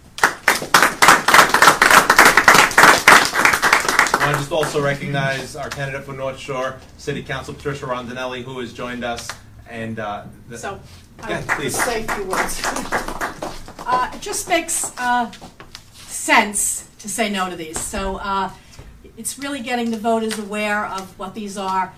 I 4.13 4.25
want 4.25 4.33
to 4.35 4.39
just 4.39 4.51
also 4.51 4.81
recognize 4.83 5.55
our 5.55 5.69
candidate 5.69 6.03
for 6.03 6.13
North 6.13 6.37
Shore, 6.39 6.77
City 6.97 7.23
Council 7.23 7.53
Patricia 7.53 7.85
Rondinelli, 7.85 8.43
who 8.43 8.59
has 8.59 8.73
joined 8.73 9.03
us, 9.03 9.27
and, 9.69 9.99
uh, 9.99 10.23
the- 10.49 10.57
So, 10.57 10.79
Yeah, 11.27 11.37
I'll 11.47 11.55
please. 11.55 11.73
just 11.73 11.85
say 11.85 12.03
a 12.05 12.13
few 12.15 12.23
words. 12.25 12.61
Just 14.21 14.47
makes 14.47 14.91
uh, 14.99 15.31
sense 15.95 16.87
to 16.99 17.09
say 17.09 17.27
no 17.27 17.49
to 17.49 17.55
these. 17.55 17.79
So 17.79 18.17
uh, 18.17 18.51
it's 19.17 19.39
really 19.39 19.61
getting 19.61 19.89
the 19.89 19.97
voters 19.97 20.37
aware 20.37 20.85
of 20.85 21.17
what 21.17 21.33
these 21.33 21.57
are, 21.57 21.91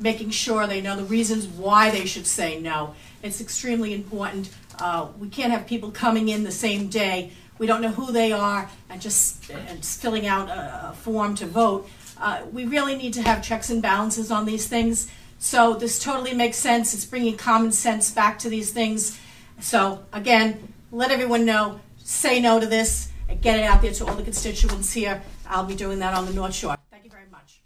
making 0.00 0.30
sure 0.30 0.66
they 0.66 0.80
know 0.80 0.96
the 0.96 1.04
reasons 1.04 1.46
why 1.46 1.90
they 1.90 2.06
should 2.06 2.26
say 2.26 2.58
no. 2.58 2.94
It's 3.22 3.42
extremely 3.42 3.92
important. 3.92 4.48
Uh, 4.80 5.08
We 5.18 5.28
can't 5.28 5.52
have 5.52 5.66
people 5.66 5.90
coming 5.90 6.28
in 6.28 6.44
the 6.44 6.50
same 6.50 6.88
day. 6.88 7.32
We 7.58 7.66
don't 7.66 7.82
know 7.82 7.90
who 7.92 8.10
they 8.10 8.32
are 8.32 8.70
and 8.88 9.00
just, 9.00 9.50
and 9.50 9.82
just 9.82 10.00
filling 10.00 10.26
out 10.26 10.48
a 10.48 10.90
a 10.90 10.92
form 10.94 11.34
to 11.36 11.46
vote. 11.46 11.88
Uh, 12.18 12.40
We 12.52 12.64
really 12.64 12.96
need 12.96 13.12
to 13.14 13.22
have 13.22 13.42
checks 13.42 13.70
and 13.70 13.82
balances 13.82 14.30
on 14.30 14.46
these 14.46 14.66
things. 14.66 15.08
So 15.38 15.74
this 15.74 15.98
totally 15.98 16.34
makes 16.34 16.56
sense. 16.56 16.94
It's 16.94 17.04
bringing 17.04 17.36
common 17.36 17.72
sense 17.72 18.10
back 18.10 18.38
to 18.38 18.48
these 18.48 18.72
things. 18.72 19.18
So 19.60 20.04
again, 20.12 20.72
let 20.96 21.10
everyone 21.10 21.44
know, 21.44 21.78
say 21.98 22.40
no 22.40 22.58
to 22.58 22.66
this, 22.66 23.12
and 23.28 23.40
get 23.42 23.58
it 23.58 23.64
out 23.64 23.82
there 23.82 23.92
to 23.92 24.06
all 24.06 24.14
the 24.14 24.22
constituents 24.22 24.92
here. 24.94 25.22
I'll 25.46 25.64
be 25.64 25.74
doing 25.74 25.98
that 25.98 26.14
on 26.14 26.24
the 26.24 26.32
North 26.32 26.54
Shore. 26.54 26.76
Thank 26.90 27.04
you 27.04 27.10
very 27.10 27.26
much. 27.30 27.60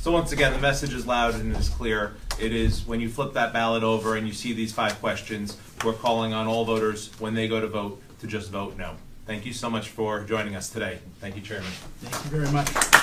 So 0.00 0.12
once 0.12 0.32
again, 0.32 0.52
the 0.52 0.58
message 0.58 0.92
is 0.92 1.06
loud 1.06 1.34
and 1.34 1.54
it 1.54 1.58
is 1.58 1.70
clear. 1.70 2.16
It 2.38 2.52
is 2.52 2.86
when 2.86 3.00
you 3.00 3.08
flip 3.08 3.32
that 3.32 3.54
ballot 3.54 3.82
over 3.82 4.16
and 4.16 4.26
you 4.26 4.34
see 4.34 4.52
these 4.52 4.72
five 4.72 5.00
questions, 5.00 5.56
we're 5.84 5.94
calling 5.94 6.34
on 6.34 6.46
all 6.46 6.66
voters 6.66 7.10
when 7.18 7.32
they 7.34 7.48
go 7.48 7.60
to 7.60 7.68
vote 7.68 8.02
to 8.20 8.26
just 8.26 8.50
vote 8.50 8.76
no. 8.76 8.96
Thank 9.24 9.46
you 9.46 9.54
so 9.54 9.70
much 9.70 9.88
for 9.88 10.22
joining 10.24 10.54
us 10.54 10.68
today. 10.68 10.98
Thank 11.20 11.36
you, 11.36 11.42
Chairman. 11.42 11.70
Thank 12.00 12.24
you 12.24 12.40
very 12.40 12.52
much. 12.52 13.01